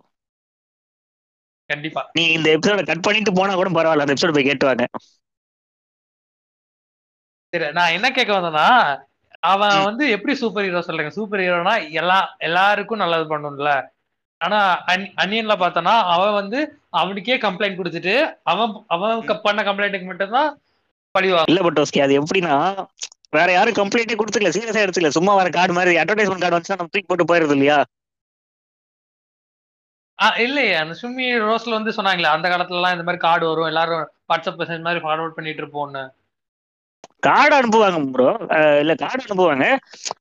கண்டிப்பா. 1.69 2.01
நீ 2.17 2.23
இந்த 2.37 2.47
எபிசோட 2.55 2.83
கட் 2.91 3.05
பண்ணிட்டு 3.07 3.33
போனா 3.39 3.53
கூட 3.61 3.69
பரவாயில்ல 3.77 4.05
அந்த 4.05 4.15
எபிசோட 4.15 4.33
போய் 4.37 4.49
கேட்டு 4.49 4.67
வாங்க. 4.69 4.85
சரி 7.53 7.71
நான் 7.71 7.91
என்ன 7.91 8.11
கேட்க 8.11 8.33
வந்தேன்னா 8.33 8.67
அவன். 9.43 9.83
வந்து 9.83 10.09
எப்படி 10.09 10.35
சூப்பர் 10.35 10.63
ஹீரோ 10.63 10.79
சொல்றீங்க 10.79 11.07
சூப்பர் 11.07 11.39
ஹீரோனா 11.39 11.91
எல்லா 11.91 12.35
எல்லாருக்கும் 12.37 12.97
நல்லது 12.97 13.25
பண்ணும்ல. 13.29 13.71
ஆனா 14.41 14.83
அன்- 14.87 15.11
அன்னியன்ல 15.21 15.55
பார்த்தோன்னா 15.55 15.95
அவன் 16.07 16.33
வந்து 16.33 16.59
அவனுக்கே 16.89 17.37
கம்ப்ளைண்ட் 17.37 17.77
கொடுத்துட்டு 17.79 18.15
அவன் 18.43 18.83
அவன் 18.87 19.41
பண்ண 19.43 19.63
கம்ப்ளைண்ட்டுக்கு 19.63 20.05
மட்டும்தான் 20.05 20.49
பழிவா 21.15 21.43
இல்ல 21.45 21.61
பட்டோஸ்கி 21.61 22.01
அது 22.01 22.21
எப்படின்னா 22.21 22.55
வேற 23.29 23.51
யாரும் 23.51 23.73
கம்ப்ளைண்டே 23.73 24.15
கொடுத்துக்கல 24.15 24.49
சீரியஸா 24.49 24.81
எடுத்துக்கல. 24.85 25.07
சும்மா 25.07 25.35
வர 25.35 25.49
கார்டு 25.49 25.73
மாதிரி 25.73 25.95
அட்வர்டைஸ்மெண்ட் 25.95 26.41
கார்டு 26.41 26.57
வந்துச்சுன்னா 26.57 26.77
நம்ம 26.77 26.91
தூக்கி 26.91 27.05
போட்டு 27.07 27.35
போயிருது 27.35 27.51
இல்லையா? 27.51 27.85
இல்லையே. 30.37 30.73
அந்த 30.73 30.97
சும்மி 31.01 31.25
ரோஸ்ல 31.45 31.69
வந்து 31.69 31.91
சொன்னாங்களே 31.91 32.29
அந்த 32.29 32.49
காலத்துல 32.49 32.75
எல்லாம் 32.75 32.91
இந்த 32.91 33.03
மாதிரி 33.03 33.17
கார்டு 33.17 33.47
வரும் 33.47 33.65
எல்லாரும் 33.65 34.11
வாட்ஸ்அப் 34.29 34.59
மெசேஜ் 34.59 34.81
மாதிரி 34.81 35.05
ஃபார்வர்ட் 35.05 35.29
பண்ணிட்டு 35.29 35.65
இருப்போம்னு. 35.65 36.03
கார்டு 37.27 37.53
அனுப்புவாங்க 37.57 37.99
ப்ரோ 38.15 38.29
இல்ல 38.81 38.93
கார்டு 39.01 39.21
அனுப்புவாங்க. 39.25 39.65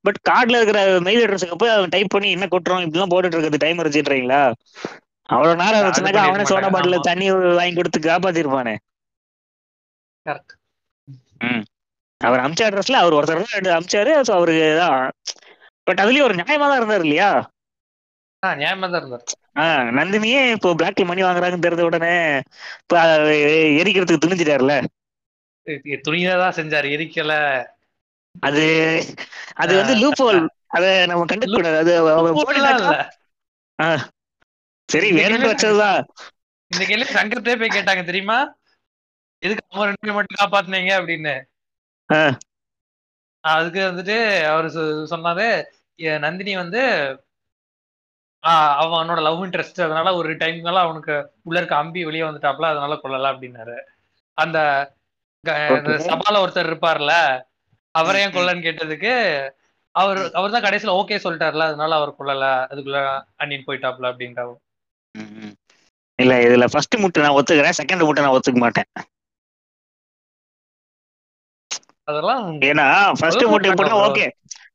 பட் 0.06 0.18
கார்டுல 0.28 0.58
இருக்கிற 0.60 0.78
மெயில் 1.06 1.24
அட்ரஸுக்கு 1.24 1.60
போய் 1.62 1.74
அவன் 1.76 1.94
டைப் 1.94 2.14
பண்ணி 2.14 2.28
என்ன 2.36 2.48
கொட்டுறோம் 2.52 2.84
இப்படிலாம் 2.86 3.12
போட்டுட்டு 3.12 3.36
இருக்கிறது 3.36 3.64
டைம் 3.64 3.82
வச்சுன்றீங்களா 3.82 4.42
அவ்வளவு 5.28 5.60
நேரம் 5.62 5.86
வச்சுனாக்கா 5.86 6.24
அவனே 6.28 6.46
சோடா 6.50 6.70
பாட்டில. 6.74 6.98
தண்ணி 7.10 7.26
வாங்கி 7.58 7.76
கொடுத்து 7.78 8.00
காப்பாத்திருப்பானே. 8.08 8.74
அவர் 12.20 12.42
அமிச்ச 12.42 12.62
அட்ரஸ்ல 12.66 12.98
அவர் 13.02 13.16
ஒருத்தர் 13.18 13.40
தான் 13.44 13.76
அமிச்சாரு. 13.78 14.12
ஸோ 14.26 14.32
அவருக்கு 14.38 14.66
தான் 14.82 14.98
பட் 15.86 16.02
அதுலயும் 16.02 16.26
ஒரு 16.26 16.34
நியாயமா 16.40 16.66
தான் 16.70 16.80
இருந்தார் 16.80 17.04
இல்லையா? 17.06 17.30
நியாயமா 18.42 18.86
தான் 18.92 19.00
இருந்தார். 19.02 19.24
நந்தினியே 19.98 20.40
இப்போ 20.54 20.68
பிளாக்ல 20.78 21.04
மணி 21.08 21.22
வாங்குறாங்கன்னு 21.24 21.66
தெரிஞ்ச 21.66 21.82
உடனே 21.88 22.12
எரிக்கிறதுக்கு 23.80 24.24
துணிஞ்சிட்டாருல 24.24 24.74
துணியை 26.00 26.32
தான் 26.32 26.54
செஞ்சாரு 26.54 26.88
எரிக்கல. 26.88 27.32
அது 28.40 28.62
அது 29.54 29.76
வந்து 29.76 29.94
லூப் 29.96 30.22
ஹோல் 30.22 30.46
அத 30.66 31.06
நம்ம 31.06 31.24
கண்டுக்க 31.24 31.54
கூடாது 31.54 31.76
அது 31.76 32.02
சரி 34.88 35.10
வேணும்னு 35.10 35.14
கேள்வி- 35.14 35.52
வச்சதுதான். 35.52 36.04
இந்த 36.66 36.84
கேள்வி 36.84 37.12
சங்கர்ட்டே 37.12 37.58
போய் 37.58 37.68
கேட்டாங்க 37.68 38.04
தெரியுமா? 38.04 38.54
எதுக்கு 39.38 39.66
அவங்க 39.70 39.84
ரெண்டு 39.84 40.00
பேரும் 40.00 40.14
மட்டும் 40.14 40.40
காப்பாத்துனீங்க 40.40 40.90
அப்படின்னு. 40.90 41.34
அதுக்கு 43.40 43.80
வந்துட்டு 43.80 44.44
அவரு 44.44 44.68
சொன்னாரு 45.10 45.64
"எ- 45.98 46.18
நந்தினி 46.18 46.56
வந்து 46.56 46.80
அவனோட 48.46 49.22
லவ் 49.22 49.42
இன்ட்ரெஸ்ட் 49.42 49.82
அதனால 49.82 50.14
ஒரு 50.14 50.36
டைம்னால 50.36 50.78
அவனுக்கு 50.78 51.32
உள்ள 51.42 51.58
இருக்க 51.58 51.76
அம்பி 51.76 52.04
வெளியே 52.04 52.22
வந்துட்டாப்ல 52.22 52.64
அதனால 52.64 52.96
கொல்லலாம் 52.96 53.42
அப்படின்னாரு. 53.42 53.80
அந்த. 54.34 54.58
சபால 56.04 56.40
ஒருத்தர் 56.42 56.68
இருப்பார்ல 56.68 57.12
அவரை 57.94 58.18
ஏன் 58.18 58.26
ம், 58.26 58.32
ம். 58.32 58.36
கொல்லன்னு 58.36 58.66
கேட்டதுக்கு 58.66 59.12
அவர் 59.94 60.20
அவர் 60.32 60.54
தான் 60.54 60.64
கடைசியில 60.64 60.92
ஓகே 60.98 61.16
சொல்லிட்டார்ல 61.24 61.64
அதனால 61.68 61.96
அவர் 61.96 62.18
கொல்லல 62.18 62.44
அதுக்குள்ள 62.68 63.00
அண்ணின் 63.38 63.66
போயிட்டாப்ல 63.66 64.10
அப்படின்றாரு 64.12 64.54
ம், 65.14 65.32
ம். 65.40 65.54
இல்ல 66.18 66.34
இதுல 66.44 66.66
ஃபர்ஸ்ட் 66.72 67.00
முட்டை 67.02 67.24
நான் 67.24 67.38
ஒத்துக்கிறேன் 67.38 67.78
செகண்ட் 67.80 68.06
முட்டை 68.06 68.24
நான் 68.24 68.36
ஒத்துக்க 68.36 68.60
மாட்டேன் 68.60 68.88
அதெல்லாம் 72.08 72.44
ஏன்னா 72.68 72.86
ஃபர்ஸ்ட் 73.18 73.44
முட்டை 73.50 73.70
பண்ண. 73.72 73.92
ஓகே 74.06 74.24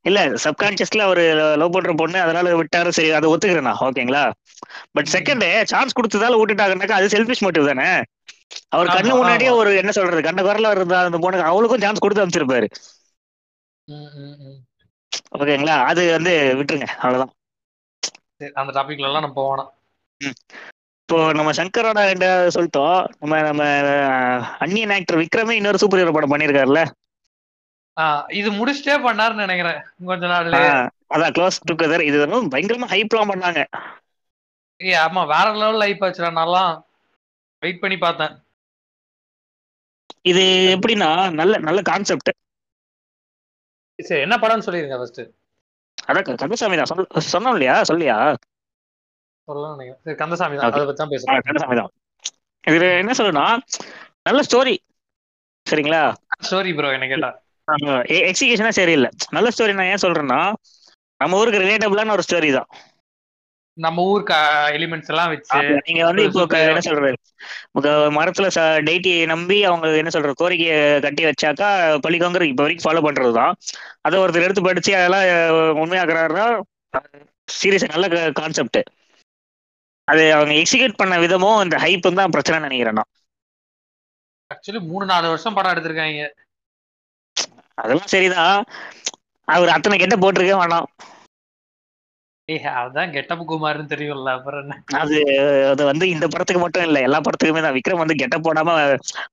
இல்ல 0.04 0.18
சப்கான்சியஸ்ல 0.44 1.06
அவர் 1.06 1.20
லவ் 1.60 1.74
பண்ற 1.74 1.92
பொண்ணு 1.96 2.18
அதனால 2.20 2.54
விட்டாரு 2.60 2.90
சரி 2.96 3.10
அதை 3.12 3.30
ஒத்துக்கிறேன் 3.32 3.80
ஓகேங்களா 3.86 4.22
பட். 4.94 5.08
செகண்ட் 5.14 5.44
சான்ஸ் 5.72 5.96
கொடுத்ததால 5.98 6.38
விட்டுட்டாங்கன்னாக்கா 6.40 6.98
அது 7.00 7.12
செல்ஃபிஷ் 7.14 7.44
மோட்டிவ் 7.44 7.70
தானே 7.70 7.88
அவர் 8.72 8.88
கண்ணு 8.90 9.12
முன்னாடியே. 9.12 9.50
ஒரு 9.58 9.70
என்ன 9.80 9.92
சொல்றது 9.92 10.20
கண்ட 10.22 10.40
குரல 10.42 10.70
இருந்தா 10.72 10.98
அந்த 11.02 11.18
பொண்ணுக்கு 11.18 11.50
அவளுக்கும் 11.50 11.84
சான்ஸ் 11.84 12.02
கொடுத்து 12.02 12.70
ம். 13.88 14.56
ஓகேங்களா? 15.34 15.76
அது 15.90 16.02
வந்து 16.12 16.32
விட்டுருங்க 16.58 16.88
அவ்வளவுதான். 16.98 17.32
அந்த 18.56 18.70
டாபிக்ல 18.74 19.08
எல்லாம் 19.08 19.24
நம்ம 19.24 19.36
போவோம் 19.38 19.70
இப்போ 21.08 21.18
நம்ம 21.32 21.50
சங்கரோட 21.58 22.00
ரெண்டு 22.08 22.26
சொல்லிட்டோம். 22.54 22.96
நம்ம 23.20 23.38
நம்ம 23.42 23.62
அந்நியன் 24.64 24.94
ஆக்டர் 24.96 25.20
விக்ரமே 25.20 25.56
இன்னொரு 25.56 25.80
சூப்பர் 25.82 26.00
ஹீரோ 26.00 26.12
படம் 26.12 26.32
பண்ணியிருக்காருல்ல 26.32 26.82
இது 28.38 28.48
முடிச்சிட்டே 28.52 28.96
பண்ணாருன்னு 29.04 29.44
நினைக்கிறேன் 29.44 29.78
கொஞ்ச 30.08 30.26
நாள்ல 30.26 30.58
அதான் 31.10 31.34
க்ளோஸ் 31.36 31.58
டுகெதர் 31.70 32.08
இது 32.08 32.16
வந்து 32.24 32.38
பயங்கரமா 32.52 32.90
ஹைப்லாம் 32.92 33.30
பண்ணாங்க. 33.32 33.60
ஏ 34.80 34.92
ஆமா 34.98 35.22
வேற 35.30 35.46
லெவல் 35.54 35.80
லைஃப் 35.82 36.04
ஆச்சுடா 36.04 36.30
நான்லாம் 36.34 36.74
வெயிட் 37.62 37.80
பண்ணி 37.80 37.96
பார்த்தேன். 37.98 38.34
இது 40.30 40.42
எப்படின்னா 40.76 41.08
நல்ல 41.40 41.54
நல்ல 41.68 41.80
கான்செப்ட் 41.90 42.30
சரி 43.98 44.22
என்ன 44.26 44.36
படம்னு 44.42 44.66
சொல்லிருங்க 44.66 44.98
ஃபர்ஸ்ட் 45.00 45.22
அதான் 46.08 46.26
கந்தசாமி 46.42 46.76
தான். 46.80 46.90
சொன்னோம் 47.34 47.54
இல்லையா? 47.56 47.74
சொல்லியா? 47.90 48.16
சரி 50.04 50.16
கந்தசாமி 50.22 50.56
தான். 50.58 50.66
அதை 50.68 50.84
பத்தி 50.88 51.00
தான் 51.02 51.12
பேசுறேன் 51.12 51.46
கந்தசாமி 51.48 51.76
தான். 51.80 51.90
இது 52.64 52.86
என்ன 53.02 53.12
சொல்லணும்னா 53.18 53.46
நல்ல 54.28 54.40
ஸ்டோரி 54.48 54.74
சரிங்களா? 55.66 56.02
ஸ்டோரி 56.48 56.70
ப்ரோ 56.78 56.90
என்ன 56.96 57.06
கேட்டா. 57.12 57.30
எக்ஸிகூஷனா 58.30 58.72
சரியில்லை. 58.80 59.10
நல்ல 59.36 59.48
ஸ்டோரி 59.54 59.72
நான் 59.78 59.90
ஏன் 59.94 60.04
சொல்றேன்னா 60.04 60.40
நம்ம 61.20 61.38
ஊருக்கு 61.40 61.62
ரிலேட்டபிளான 61.64 62.14
ஒரு 62.16 62.24
ஸ்டோரி 62.26 62.50
தான். 62.58 62.68
நம்ம 63.84 64.04
ஊருக்கு 64.10 64.36
எலிமெண்ட்ஸ் 64.76 65.10
எல்லாம் 65.12 65.30
வச்சு 65.32 65.58
நீங்க 65.86 66.02
வந்து 66.08 66.22
இப்போ 66.26 66.58
என்ன 66.70 66.82
சொல்றது? 66.86 67.10
மரத்துல 68.16 68.48
டெய்ட்டி 68.88 69.12
நம்பி 69.32 69.58
அவங்க 69.68 69.88
என்ன 70.00 70.12
சொல்ற 70.14 70.32
கோரிக்கையை 70.40 70.78
கட்டி 71.04 71.24
வச்சாக்கா 71.24 71.68
பள்ளிக்கோங்கர் 72.04 72.48
இப்ப 72.50 72.62
வரைக்கும் 72.64 72.86
ஃபாலோ 72.86 73.02
பண்றதுதான். 73.06 73.54
அதை 74.06 74.16
ஒருத்தர் 74.22 74.46
எடுத்து 74.46 74.66
படிச்சு 74.68 74.92
அதெல்லாம் 74.98 75.26
உண்மையாக்குறாருன்னா 75.82 76.46
சீரியஸ் 77.48 77.92
நல்ல 77.94 78.08
கான்செப்ட் 78.40 78.80
அது 80.08 80.24
அவங்க 80.34 80.52
எக்ஸிக்யூட் 80.54 81.00
பண்ண 81.00 81.14
விதமும் 81.24 81.62
இந்த 81.64 81.76
ஹைப்பும் 81.84 82.20
தான் 82.20 82.34
பிரச்சனை 82.34 82.58
நினைக்கிறேன் 82.66 82.98
நான். 82.98 83.10
ஆக்சுவலி 84.50 84.80
மூணு 84.90 85.04
நாலு 85.10 85.26
வருஷம் 85.32 85.56
படம் 85.56 85.72
எடுத்திருக்காங்க. 85.72 86.22
அதெல்லாம் 87.78 88.12
சரிதான். 88.12 88.60
அவர் 89.48 89.74
அத்தனை 89.74 89.98
கெட்ட 89.98 90.16
போட்டிருக்கே 90.16 90.56
வேணாம் 90.60 90.88
அதான் 92.78 93.12
கெட்டப் 93.14 93.42
குமார்னு 93.48 93.90
தெரியும்ல 93.90 94.30
அப்புறம் 94.36 94.60
என்ன? 94.62 94.74
அது 95.00 95.16
அது 95.72 95.82
வந்து 95.84 96.04
இந்த 96.10 96.26
படத்துக்கு 96.28 96.62
மட்டும் 96.62 96.84
இல்ல 96.86 96.98
எல்லா 97.06 97.18
படத்துக்குமே 97.20 97.62
தான். 97.64 97.76
விக்ரம் 97.76 98.02
வந்து 98.02 98.20
கெட்ட 98.20 98.36
போடாம 98.40 98.76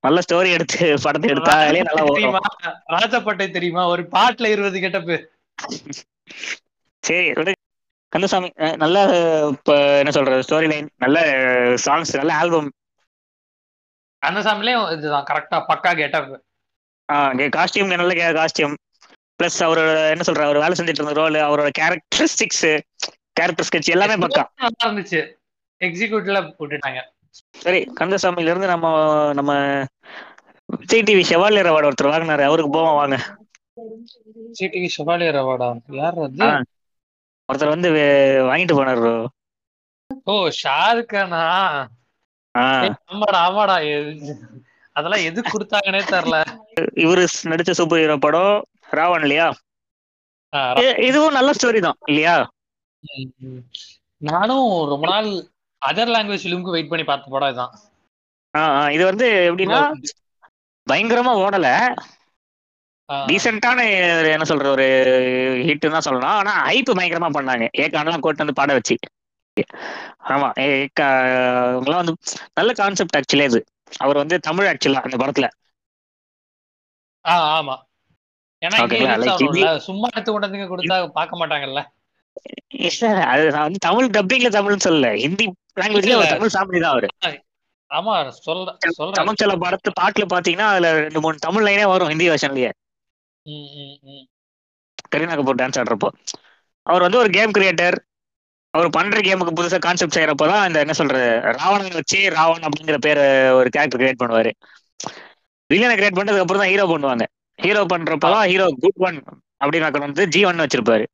நல்ல 0.05 0.19
ஸ்டோரி 0.25 0.49
எடுத்து 0.55 0.77
படத்தை 1.05 1.29
எடுத்தாலே 1.33 1.81
நல்லா 1.81 2.03
தெரியுமா? 2.09 2.41
ராஜப்பட்டை 2.95 3.47
தெரியுமா? 3.49 3.83
ஒரு 3.93 4.03
பாட்டுல 4.15 4.51
இருபது 4.55 4.79
கெட்டப்பு 4.79 5.17
சரி. 7.03 7.53
கந்தசாமி 8.13 8.49
நல்ல 8.77 8.97
இப்ப 9.53 9.71
என்ன 10.01 10.11
சொல்றது 10.13 10.45
ஸ்டோரி 10.45 10.67
லைன் 10.71 10.89
நல்ல 11.03 11.17
சாங்ஸ் 11.85 12.13
நல்ல 12.15 12.33
ஆல்பம் 12.41 12.69
கந்தசாமிலே 14.21 14.73
இதுதான் 14.93 15.27
கரெக்டா 15.27 15.57
பக்கா 15.69 15.91
கெட்டப். 15.95 16.29
காஸ்டியூம் 17.55 17.91
நல்ல 17.93 18.11
காஸ்டியூம் 18.37 18.75
பிளஸ் 19.39 19.57
அவரோட 19.65 19.81
என்ன 20.11 20.25
சொல்ற 20.27 20.43
அவர் 20.43 20.59
வேலை 20.59 20.75
செஞ்சுட்டு 20.77 21.01
இருந்த 21.01 21.15
ரோல் 21.19 21.37
அவரோட 21.45 21.69
கேரக்டரிஸ்டிக்ஸ் 21.79 22.65
கேரக்டர் 23.39 23.67
ஸ்கெட்ச் 23.67 23.93
எல்லாமே 23.95 24.15
பக்கா 24.23 24.43
நல்லா 24.59 24.83
இருந்துச்சு 24.85 25.19
எக்ஸிக்யூட்டிவ்ல 25.81 26.41
போட்டுட்டாங்க. 26.57 26.99
சரி 27.55 27.79
கந்தசாமில 27.97 28.51
இருந்து 28.51 28.67
நம்ம 28.67 28.87
நம்ம 29.33 29.51
விஜய் 30.69 31.05
டிவி 31.07 31.23
செவாலியர் 31.29 31.69
அவார்டு 31.71 31.89
ஒருத்தர் 31.89 32.11
வாங்கினாரு. 32.11 32.43
அவருக்கு 32.43 32.71
போவோம் 32.71 32.99
வாங்க. 32.99 33.17
சிடிவி 34.57 34.89
ஷெவாலியர் 34.95 35.39
அவார்டா? 35.41 35.67
யார் 35.99 36.19
அது. 36.25 36.47
ஒருத்தர் 37.49 37.73
வந்து 37.73 37.89
வாங்கிட்டு 38.49 38.77
போனாரு 38.77 39.01
bro. 39.01 39.13
ஓ 40.25 40.33
ஷாருக் 40.61 41.11
கானா 41.11 41.41
ஆ. 42.55 42.63
ஏய், 42.83 42.93
ஆமாடா 43.11 43.39
ஆமாடா. 43.47 43.75
அதெல்லாம் 44.95 45.25
எது 45.29 45.39
கொடுத்தாங்கன்னே 45.45 46.01
தெரியல. 46.11 46.37
இவரு 47.03 47.23
நடிச்ச 47.51 47.71
சூப்பர் 47.71 48.01
ஹீரோ 48.01 48.17
படம் 48.17 48.53
ராவன் 48.89 49.21
இல்லையா? 49.21 49.47
இதுவும் 51.07 51.37
நல்ல 51.37 51.51
ஸ்டோரி 51.51 51.79
தான் 51.79 51.99
இல்லையா. 52.05 52.35
நானும் 54.21 54.67
ரொம்ப 54.91 55.05
நாள் 55.07 55.29
அதர் 55.81 56.13
லாங்குவேஜ் 56.13 56.43
ஃபிலிமுக்கு 56.43 56.75
வெயிட் 56.75 56.91
பண்ணி 56.91 57.05
பார்த்த 57.05 57.33
படம் 57.33 57.51
இதுதான் 57.51 57.73
இது 58.95 59.03
வந்து 59.05 59.27
எப்படின்னா 59.49 59.79
பயங்கரமா 60.87 61.33
ஓடல. 61.45 61.69
ஆ, 63.09 63.15
டீசென்டான 63.29 63.79
என்ன 64.33 64.45
சொல்ற 64.51 64.67
ஒரு 64.67 64.85
ஹிட் 65.67 65.91
தான் 65.95 66.05
சொல்லணும். 66.07 66.35
ஆனா 66.35 66.53
ஹைப் 66.67 66.97
பயங்கரமா 66.99 67.29
பண்ணாங்க. 67.37 67.65
ஏகான்லாம் 67.83 68.19
கூட்டு 68.19 68.43
வந்து 68.43 68.59
பாட 68.61 68.73
வச்சு. 68.73 68.95
ஆமா 70.33 70.47
ஏகா 70.63 71.07
அவங்கலாம் 71.73 72.01
வந்து 72.01 72.15
நல்ல 72.53 72.71
கான்செப்ட் 72.73 73.17
ஆக்சுவலி 73.19 73.47
இது 73.49 73.59
அவர் 73.97 74.17
வந்து 74.17 74.35
தமிழ் 74.39 74.69
ஆக்சுவலா 74.71 75.03
அந்த 75.07 75.17
படத்துல. 75.23 75.47
ஆமா. 77.25 77.75
ஏன்னா 78.65 78.79
சும்மா 79.87 80.07
எடுத்து 80.13 80.31
கொண்டு 80.31 80.47
வந்து 80.47 80.59
இங்க 80.59 80.69
கொடுத்தா 80.71 80.97
பார்க்க 81.19 81.41
மாட்டாங்கல்ல. 81.41 81.81
இல்ல, 82.85 83.03
அது 83.31 83.43
நான் 83.55 83.65
வந்து 83.67 83.85
தமிழ் 83.85 84.13
டப்பிங்ல 84.15 84.49
தமிழ்னு 84.55 84.85
சொல்லல. 84.87 85.09
ஹிந்தி 85.23 85.45
லாங்குவேஜ்ல. 85.81 86.25
தமிழ் 86.33 86.55
சாமி 86.55 86.79
தான் 86.79 86.93
அவரு 86.93 87.09
ஆமா 87.91 88.13
சொல்ற 88.45 88.69
சொல்றேன் 88.97 89.17
சமச்சல 89.19 89.53
படத்து 89.63 89.89
பாட்டுல 89.99 90.25
பாத்தீங்கன்னா 90.33 90.67
அதுல 90.71 90.87
ரெண்டு 90.97 91.21
மூணு 91.25 91.45
தமிழ் 91.45 91.65
லைனே 91.67 91.85
வரும் 91.91 92.11
ஹிந்தி 92.13 92.27
வெர்ஷன்லயே. 92.31 92.71
கரீனா 95.11 95.35
கபூர் 95.39 95.59
டான்ஸ் 95.61 95.79
ஆடுறப்போ. 95.81 96.09
அவர் 96.87 97.05
வந்து 97.05 97.21
ஒரு 97.21 97.29
கேம் 97.37 97.55
கிரியேட்டர் 97.57 97.97
அவர் 98.73 98.89
பண்ற 98.95 99.19
கேமுக்கு 99.27 99.57
புதுசா 99.57 99.77
கான்செப்ட் 99.79 100.15
செய்யறப்பதான் 100.17 100.65
இந்த 100.69 100.79
என்ன 100.85 100.93
சொல்றது 100.99 101.27
ராவணன் 101.59 101.99
வச்சு 101.99 102.19
ராவன் 102.37 102.65
அப்படிங்கிற 102.67 102.97
பேரை 103.05 103.25
ஒரு 103.59 103.69
கேரக்டர் 103.75 104.01
கிரியேட் 104.01 104.21
பண்ணுவாரு. 104.21 104.51
வில்லனை 105.69 105.95
கிரியேட் 105.95 106.17
பண்ணதுக்கு 106.17 106.43
அப்புறம் 106.43 106.61
தான் 106.63 106.71
ஹீரோ 106.71 106.85
பண்ணுவாங்க. 106.91 107.25
ஹீரோ 107.59 107.81
பண்றப்பதான் 107.91 108.47
ஹீரோ 108.51 108.67
குட் 108.83 109.01
ஒன் 109.07 109.19
அப்படின்னு 109.61 110.05
வந்து 110.07 110.23
ஜீவன் 110.27 110.63
வச்சிருப்பாரு. 110.63 111.05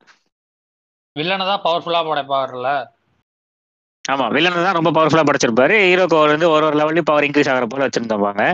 வில்லனை 1.15 1.45
தான் 1.45 1.63
பவர்ஃபுல்லா 1.65 2.01
படைப்பாருல்ல. 2.07 2.69
ஆமா 4.05 4.25
வில்லனை 4.35 4.63
தான் 4.65 4.77
ரொம்ப 4.77 4.91
பவர்ஃபுல்லா 4.91 5.25
படைச்சிருப்பாரு. 5.27 5.75
ஹீரோக்கு 5.85 6.17
வந்து 6.25 6.49
ஒரு 6.49 6.65
ஒரு 6.67 6.77
லெவலையும் 6.79 7.09
பவர் 7.09 7.27
இன்க்ரீஸ் 7.27 7.51
ஆகிற 7.53 7.67
போல 7.67 7.87
வச்சிருந்தாங்க. 7.87 8.45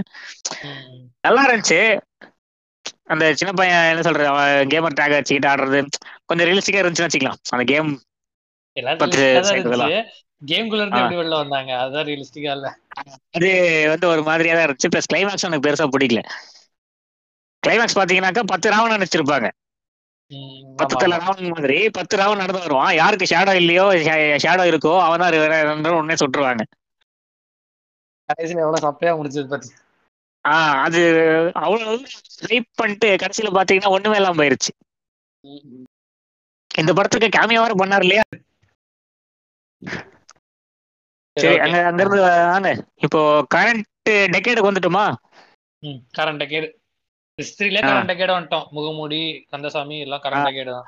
நல்லா 1.23 1.43
இருந்துச்சு. 1.47 1.79
அந்த 3.13 3.25
சின்ன 3.33 3.51
பையன் 3.53 3.89
என்ன 3.91 4.01
சொல்றது 4.01 4.27
அவன் 4.27 4.69
கேமர் 4.71 4.97
டேக் 4.99 5.15
வச்சுக்கிட்டு 5.15 5.51
ஆடுறது 5.51 5.79
கொஞ்சம் 6.25 6.47
ரியலிஸ்டிக்கா 6.49 6.81
இருந்துச்சுன்னு 6.81 7.09
வச்சுக்கலாம். 7.09 7.39
அந்த 7.51 7.65
கேம் 7.65 7.91
கேம்குள்ள 10.49 10.81
இருந்து 10.81 10.97
ஆ. 10.97 11.01
எப்படி 11.01 11.19
வெளில 11.19 11.35
வந்தாங்க? 11.35 11.71
அதுதான் 11.77 12.05
ரியலிஸ்டிக்கா 12.07 12.51
இல்ல. 12.57 12.67
அது 13.35 13.49
வந்து 13.89 14.07
ஒரு 14.07 14.21
மாதிரியா 14.23 14.55
தான் 14.55 14.65
இருந்துச்சு. 14.67 14.91
பிளஸ் 14.93 15.09
கிளைமேக்ஸ் 15.11 15.45
எனக்கு 15.45 15.65
பெருசா 15.67 15.88
பிடிக்கல. 15.95 16.21
கிளைமேக்ஸ் 17.64 17.97
பாத்தீங்கன்னாக்கா 17.97 18.43
பத்து 18.51 18.68
ராவணன் 18.74 19.03
வச்சிருப்பாங்க 19.03 19.47
ம், 20.32 20.64
பத்து 20.80 20.95
தலை. 20.95 21.16
ராவணன் 21.16 21.53
மாதிரி 21.53 21.78
பத்து 21.89 22.18
ராவணன் 22.18 22.41
நடந்து 22.41 22.64
வருவான். 22.64 22.93
யாருக்கு 22.95 23.30
ஷேடோ 23.32 23.53
இல்லையோ 23.55 23.86
ஷேடோ 24.43 24.64
இருக்கோ 24.72 24.93
அவன் 25.03 25.22
தான் 25.22 25.97
உடனே 25.97 26.18
சுட்டுருவாங்க. 26.22 26.64
ஆஹ் 30.45 30.78
அது 30.84 30.99
அவ்வளவு 31.62 31.93
ஹைப் 32.43 32.70
பண்ணிட்டு 32.76 33.08
கடைசியில 33.22 33.51
பாத்தீங்கன்னா 33.55 33.93
ஒண்ணுமே 33.95 34.20
இல்லாம 34.20 34.39
போயிருச்சு. 34.41 34.72
இந்த 36.72 36.91
படத்துக்கு 36.93 37.30
கேமியா 37.30 37.62
வேற 37.64 37.76
பண்ணாரு 37.76 38.05
இல்லையா? 38.05 38.24
சரி. 41.38 41.58
அங்க 41.64 41.78
அங்க 41.88 42.01
இருந்து 42.03 42.72
இப்போ 43.01 43.20
கரண்ட் 43.55 43.88
டெக்கேடுக்கு 44.34 44.70
வந்துட்டுமா? 44.70 45.05
கரண்ட் 46.18 46.45
கேடு 46.45 46.68
ஹிஸ்டரியிலே. 47.38 47.81
கரண்ட் 47.81 48.17
கேடு 48.17 48.33
வந்துட்டோம். 48.33 48.69
முகமூடி 48.69 49.19
கந்தசாமி 49.49 49.99
எல்லாம் 49.99 50.23
கரண்ட் 50.23 50.53
கேடு 50.53 50.71
தான் 50.71 50.88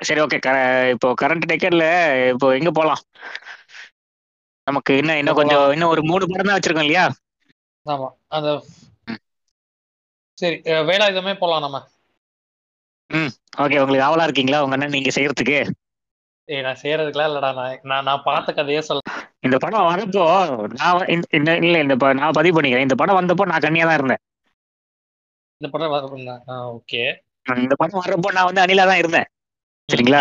சரி 0.00 0.20
ஓகே 0.20 0.38
இப்போ 0.90 1.14
கரண்ட் 1.22 1.46
டெக்கர்ல 1.50 1.84
இப்போ 2.28 2.48
எங்க 2.56 2.70
போலாம்? 2.70 3.02
நமக்கு 4.66 4.92
இன்னும் 4.96 5.16
இன்னும் 5.16 5.34
கொஞ்சம் 5.34 5.70
இன்னும் 5.70 5.88
ஒரு 5.88 6.02
மூணு 6.02 6.24
படம் 6.28 6.46
தான் 6.46 6.58
வச்சிருக்கோம் 6.58 6.86
இல்லையா? 6.86 7.04
ஆமா. 7.86 8.08
அந்த 8.28 8.48
ம். 9.06 9.20
சரி 10.38 10.56
வேலாயுதமே 10.88 11.34
போலாம் 11.34 11.60
நம்ம. 11.60 11.78
ஓகே 13.58 13.78
உங்களுக்கு 13.82 14.06
ஆவலா 14.08 14.22
இருக்கீங்களா? 14.22 14.62
உங்க 14.64 14.74
அண்ணன் 14.74 14.88
நீங்க 14.88 15.10
செய்யறதுக்கு? 15.14 15.58
ஏய் 16.48 16.64
நான் 16.66 16.80
செய்யறதுக்குலாம் 16.82 17.30
இல்லடா. 17.30 17.50
நான் 17.82 18.02
நான் 18.02 18.22
பார்த்த 18.24 18.52
கதையே 18.52 18.80
சொல்ல 18.80 19.00
இந்த 19.40 19.56
படம் 19.58 19.88
வரப்போ 19.88 20.22
நான் 20.78 21.08
இல்ல 21.64 21.78
இந்த 21.78 21.96
ப- 21.96 22.12
நான் 22.12 22.36
பதிவு 22.38 22.54
பண்ணிக்கிறேன். 22.56 22.86
இந்த 22.86 22.94
படம் 22.94 23.18
வந்தப்போ 23.20 23.44
நான் 23.46 23.64
கண்ணியா 23.64 23.86
தான் 23.88 23.98
இருந்தேன். 23.98 24.22
இந்த 25.60 25.68
படம் 25.70 25.90
வர- 25.90 26.08
ஆ 26.48 26.56
ஓகே. 26.70 27.02
இந்த 27.46 27.74
படம் 27.76 28.00
வர்றப்போ 28.00 28.30
நான் 28.32 28.44
வந்து 28.44 28.62
அனிலா 28.64 28.84
தான் 28.86 28.98
இருந்தேன். 28.98 29.28
சரிங்களா? 29.88 30.20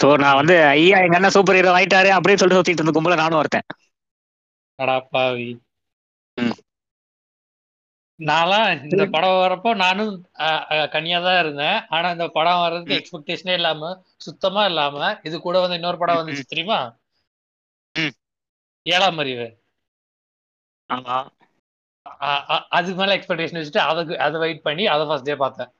சோ 0.00 0.08
நான் 0.18 0.36
வந்து 0.36 0.54
ஐயா 0.72 0.98
எங்க 0.98 1.16
அண்ணன் 1.16 1.30
சூப்பர் 1.30 1.56
ஹீரோ 1.56 1.70
ஆயிட்டாரு 1.74 2.10
அப்படின்னு 2.16 2.40
சொல்லிட்டு 2.40 2.60
சுத்திட்டு 2.60 2.80
இருந்த 2.80 2.94
கும்பல 2.96 3.16
நானும் 3.16 3.38
ஒருத்தன். 3.38 3.66
அடா 4.78 5.00
பாவி. 5.08 5.48
ம். 6.36 6.54
நான்லாம் 8.20 8.66
இந்த 8.86 9.04
படம் 9.06 9.38
வரப்போ 9.38 9.70
நானும் 9.76 10.12
கன்னியா 10.92 11.18
தான் 11.20 11.40
இருந்தேன். 11.40 11.78
ஆனா 11.88 12.10
இந்த 12.10 12.26
படம் 12.28 12.60
வர்றதுக்கு 12.60 12.94
ம். 12.94 13.00
எக்ஸ்பெக்டேஷனே 13.00 13.52
இல்லாம 13.52 13.90
சுத்தமா 14.18 14.64
இல்லாம 14.64 14.98
இது 15.22 15.40
கூட 15.40 15.58
வந்து 15.60 15.74
இன்னொரு 15.74 15.98
படம் 15.98 16.16
ம், 16.16 16.20
வந்துச்சு 16.20 16.44
தெரியுமா? 16.44 16.78
ம். 17.96 18.14
ஏழாம் 18.86 19.18
அறிவு. 19.18 19.48
ஆமா 22.08 22.22
அ- 22.22 22.44
அ- 22.50 22.66
அது 22.68 22.94
மேல 22.94 23.16
எக்ஸ்பெக்டேஷன் 23.16 23.60
வச்சுட்டு 23.60 23.78
அதுக்கு 23.78 24.18
அதை 24.18 24.40
வெயிட் 24.40 24.62
பண்ணி 24.62 24.86
அதை 24.86 25.06
ஃபர்ஸ்ட் 25.06 25.24
டே 25.24 25.36
பார்த்தேன். 25.36 25.70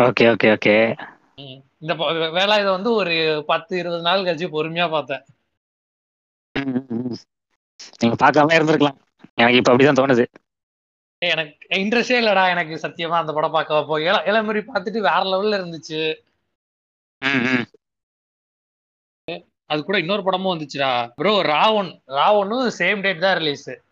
Okay 0.00 0.20
okay 0.20 0.56
okay. 0.56 0.76
இந்த 1.78 1.94
ப- 1.94 2.10
வே- 2.10 2.34
வேலாயுதம் 2.38 2.70
வந்து 2.70 2.92
ஒரு 2.92 3.44
பத்து 3.46 3.78
இருபது 3.78 4.02
நாள் 4.02 4.20
கழிச்சு 4.20 4.48
பொறுமையா 4.52 4.90
பார்த்தேன். 4.90 5.24
நீங்க 7.98 8.26
பார்க்காம 8.26 8.54
இருந்திருக்கலாம். 8.56 8.98
எனக்கு 9.34 9.58
இப்ப 9.58 9.76
அப்படிதான் 9.76 9.98
தோணுது. 10.00 10.24
ஏய், 11.18 11.30
எனக்கு 11.30 11.68
இன்ட்ரெஸ்டே 11.70 12.18
இல்லடா 12.22 12.48
எனக்கு 12.48 12.88
சத்தியமா 12.88 13.18
அந்த 13.20 13.32
படம் 13.32 13.50
பார்க்க 13.50 13.84
போ 13.84 14.00
இள 14.00 14.16
இளமரி 14.16 14.64
பார்த்துட்டு 14.74 15.00
வேற 15.00 15.22
லெவல்ல 15.22 15.60
இருந்துச்சு. 15.60 16.14
அது 19.66 19.84
கூட 19.84 19.98
இன்னொரு 19.98 20.22
படமும் 20.22 20.58
வந்துச்சுடா. 20.58 21.12
ப்ரோ 21.14 21.42
ராவன் 21.42 22.02
ராவனும் 22.06 22.70
சேம் 22.78 23.00
டேட் 23.00 23.20
தான் 23.20 23.36
ரிலீஸ் 23.36 23.85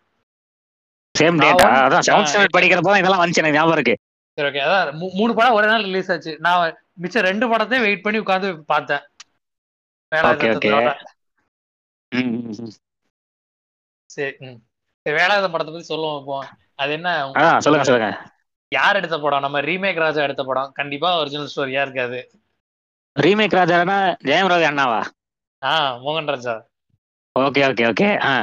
சேம் 1.15 1.39
டேட்டா 1.41 1.67
அதான் 1.79 2.05
செவன்த் 2.07 2.29
ஸ்டாண்டர்ட் 2.29 2.55
படிக்கிறப்போ 2.55 2.91
தான் 2.91 3.01
இதெல்லாம் 3.01 3.21
வந்துச்சு 3.21 3.41
எனக்கு 3.41 3.57
ஞாபகம் 3.57 3.77
இருக்கு. 3.77 3.95
சரி 4.37 4.47
ஓகே 4.49 4.61
அதான் 4.65 4.87
மூணு 5.17 5.31
படம் 5.35 5.57
ஒரே 5.57 5.67
நாள் 5.67 5.87
ரிலீஸ் 5.89 6.11
ஆச்சு. 6.11 6.31
நான் 6.39 6.61
மிச்சம் 7.03 7.27
ரெண்டு 7.27 7.45
படத்தையும் 7.51 7.85
வெயிட் 7.85 8.05
பண்ணி 8.05 8.21
உட்காந்து 8.23 8.49
பார்த்தேன். 8.65 9.03
Okay 10.11 10.49
okay. 10.53 10.71
சரி 14.09 14.31
ம். 14.45 14.59
வேலாயுதம் 15.05 15.53
படத்தை 15.53 15.71
பத்தி 15.73 15.87
சொல்லுவோம் 15.87 16.19
இப்போ. 16.21 16.37
அது 16.75 16.91
என்ன? 16.93 17.09
சொல்லுங்க 17.59 17.85
சொல்லுங்க. 17.85 18.09
யார் 18.71 18.97
எடுத்த 18.97 19.17
படம்? 19.19 19.43
நம்ம 19.45 19.57
ரீமேக் 19.61 20.03
ராஜா 20.03 20.21
எடுத்த 20.23 20.43
படம். 20.43 20.71
கண்டிப்பா 20.71 21.09
ஒரிஜினல் 21.19 21.51
ஸ்டோரியா 21.51 21.81
இருக்காது 21.81 22.19
ரீமேக் 23.15 23.57
ராஜானா 23.57 23.97
ஜெயம் 24.29 24.49
ரவி 24.51 24.65
அண்ணாவா? 24.69 25.01
ஆ 25.61 25.73
மோகன் 25.97 26.31
ராஜா. 26.33 26.55
ஓகே 27.35 27.61
ஓகே 27.69 27.83
ஓகே 27.91 28.07
ஆ. 28.25 28.33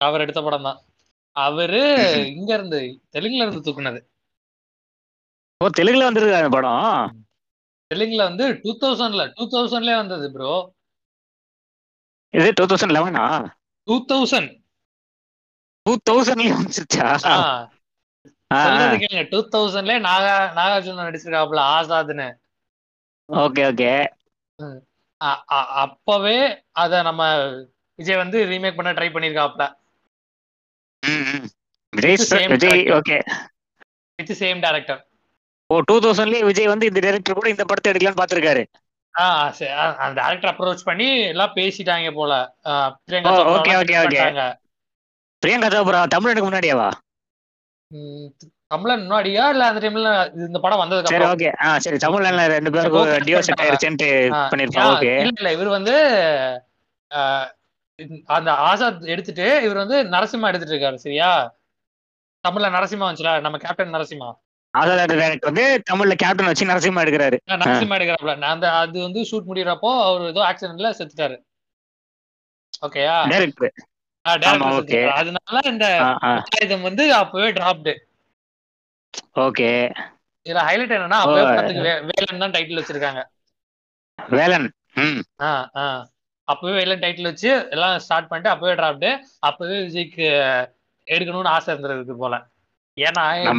அவர் 0.00 0.20
எடுத்த 0.20 0.40
படம் 0.42 0.66
தான். 0.68 0.78
அவரு. 1.36 1.82
இங்க 2.32 2.50
இருந்து 2.54 2.80
தெலுங்குல 3.14 3.44
இருந்து 3.44 3.64
தூக்குனது. 3.66 4.00
ஓ 5.60 5.68
தெலுங்குல 5.78 6.08
வந்துருக்கு 6.08 6.38
அந்த 6.38 6.50
படம்? 6.54 7.14
தெலுங்குல 7.90 8.22
வந்து 8.22 8.46
டூ 8.62 8.72
தௌசண்ட்ல 8.82 9.24
டூ 9.34 9.44
தௌசண்ட்லயே 9.52 9.96
வந்தது 9.96 10.26
ப்ரோ 10.32 10.52
இது 12.34 12.48
two 12.52 12.64
thousand 12.66 12.94
லெவனா? 12.96 13.24
Two 13.88 13.96
thousand. 14.10 14.50
Two 15.86 15.92
தௌசண்ட்லயே 16.08 16.52
ஆ. 17.30 17.36
சொல்றது 18.64 18.96
கேளுங்க 18.96 19.22
டூ 19.30 19.38
தௌசண்ட்லயே 19.52 19.98
நாகா 20.06 20.34
நாகார்ஜுன 20.56 21.06
நடிச்சிருக்காப்புல 21.06 21.62
ஆசாத்னு 21.76 22.26
ஓகே 23.28 23.62
ஓகே. 23.68 23.92
அப்பவே 25.80 26.36
அத 26.82 27.02
நம்ம 27.02 27.22
விஜய் 27.98 28.16
வந்து 28.16 28.38
ரீமேக் 28.50 28.78
பண்ண 28.78 28.90
try 28.92 29.08
பண்ணிருக்காப்ல. 29.12 29.64
Vijay 31.92 32.14
It's 32.14 32.24
the 32.24 32.30
same 32.32 32.50
Vijay. 32.54 32.82
Okay 32.96 33.18
with 34.18 34.32
same 34.38 34.60
director 34.64 35.00
O 35.70 35.78
two 35.88 35.94
தௌசண்ட்லயே 36.02 36.42
விஜய் 36.48 36.72
வந்து 36.72 36.88
இந்த 36.90 37.00
டைரக்டர் 37.04 37.38
கூட 37.38 37.48
இந்த 37.52 37.64
படத்தை 37.70 37.90
எடுக்கலாம்னு 37.92 38.20
பாத்திருக்காரு 38.20 38.62
அந்த 39.98 40.14
டேரக்டர் 40.18 40.50
அப்ரோச் 40.52 40.86
பண்ணி 40.88 41.04
எல்லாம் 41.30 41.52
பேசிட்டாங்க 41.56 42.08
போல. 42.14 42.32
ஆ, 42.66 42.72
பிரியங்கா 43.02 43.30
ஓ, 43.30 43.36
சோப்ராலாம் 43.38 43.58
okay, 43.58 43.76
okay, 43.76 43.94
fix 43.94 44.02
okay. 44.02 44.18
பண்ணிட்டாங்க. 44.18 44.44
பிரியங்கா 45.42 45.68
சோப்ரா 45.74 46.00
தமிழனுக்கு 46.14 46.48
முன்னாடியாவா? 46.48 46.88
கமலன் 48.70 49.02
முன்னாடியா? 49.02 49.42
இல்ல 49.52 49.64
அந்த 49.70 49.80
டைம்ல 49.82 50.12
இந்த 50.46 50.58
படம் 50.62 50.80
வந்ததுக்கு 50.82 51.12
சரி 51.12 51.26
ஓகே 51.28 51.50
ஆ 51.62 51.68
சரி 51.84 51.98
தமிழ்ல 52.04 52.30
ரெண்டு 52.54 52.70
பேருக்கும் 52.74 53.04
Okay, 53.04 53.20
டியோ 53.26 53.38
செட் 53.38 53.52
பண்ணிட்டாங்க. 53.52 53.64
ஆயிருச்சுன்ட்டு 53.64 54.08
ஆ, 54.30 54.40
பண்ணிருப்பாங்க 54.52 54.92
ஓகே 54.94 55.12
இல்ல 55.20 55.34
இல்ல 55.36 55.52
இவர் 55.56 55.70
வந்து 55.76 55.94
அந்த 58.24 58.52
ஆசாத் 58.52 59.06
எடுத்துட்டு 59.06 59.62
இவர் 59.62 59.76
வந்து 59.76 60.04
நரசிம்மா 60.04 60.46
எடுத்துட்டு 60.46 60.74
இருக்காரு 60.74 60.94
சரியா? 60.94 61.56
தமிழ்ல 62.44 62.68
நரசிம்மா 62.70 63.06
வந்துச்சுல 63.06 63.40
நம்ம 63.40 63.58
கேப்டன் 63.58 63.94
நரசிம்மா. 63.94 64.28
ஆசாத் 64.74 65.42
வந்து 65.42 65.82
தமிழ்ல 65.90 66.14
கேப்டன் 66.14 66.46
வச்சு 66.46 66.64
நரசிம்மா 66.66 67.02
எடுக்கிறாரு. 67.02 67.36
நரசிம்மா 67.48 67.96
எடுக்கிறாப்ல 67.96 68.40
அந்த 68.40 68.72
அது 68.72 69.02
வந்து 69.02 69.20
ஷூட் 69.20 69.48
முடியறப்போ 69.48 69.90
அவர் 70.04 70.22
ஏதோ 70.22 70.40
ஆக்சிடென்ட்ல 70.40 70.90
செத்துட்டாரு. 70.98 71.36
ஓகேயா 72.86 73.16
டைரக்டர் 74.24 75.10
அதனால 75.10 75.60
இந்த 75.64 75.86
ஆயுதம் 76.52 76.82
வந்து 76.82 77.14
அப்பவே 77.14 77.50
டிராப்டு 77.50 77.94
ஓகே 79.34 79.68
இதுல 80.46 80.58
ஹைலைட் 80.58 80.94
என்னன்னா 80.96 81.18
அப்பவே 81.20 81.44
வேலன் 82.00 82.38
தான் 82.38 82.50
டைட்டில் 82.50 82.80
வச்சிருக்காங்க. 82.80 83.22
வேலன். 84.18 84.68
ஆ 85.40 85.70
ஆ. 85.76 85.86
அப்பவே 86.46 86.74
வேலன் 86.76 86.98
டைட்டில் 86.98 87.22
வச்சு 87.22 87.66
எல்லாம் 87.70 87.98
ஸ்டார்ட் 87.98 88.28
பண்ணிட்டு 88.28 88.56
அப்பவே 88.56 88.82
டிராப்டு 88.82 89.18
அப்பவே 89.38 89.78
விஜய்க்கு 89.78 90.26
எடுக்கணும்னு 91.10 91.46
ஆசை 91.46 91.74
இருந்திருக்கு 91.74 92.16
போல. 92.16 92.46
ஏன்னா 93.00 93.50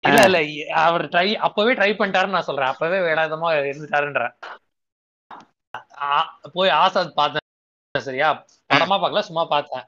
இல்ல 0.00 0.40
இல்ல 0.40 0.74
அவர் 0.74 1.08
ட்ரை 1.08 1.34
அப்பவே 1.34 1.74
ட்ரை 1.74 1.94
பண்ணிட்டாருன்னு 1.94 2.28
நான் 2.28 2.42
சொல்றேன். 2.42 2.66
அப்பவே 2.66 2.98
வேலாயுதமா 2.98 3.66
இருந்துட்டாருன்றேன் 3.66 4.32
ஆ- 6.00 6.38
போய் 6.52 6.70
ஆசாத் 6.70 7.14
பார்த்தேன். 7.14 7.40
சரியா? 7.98 8.44
படமா 8.74 8.76
பார்க்கல 8.76 9.20
சும்மா 9.20 9.44
பார்த்தேன். 9.44 9.82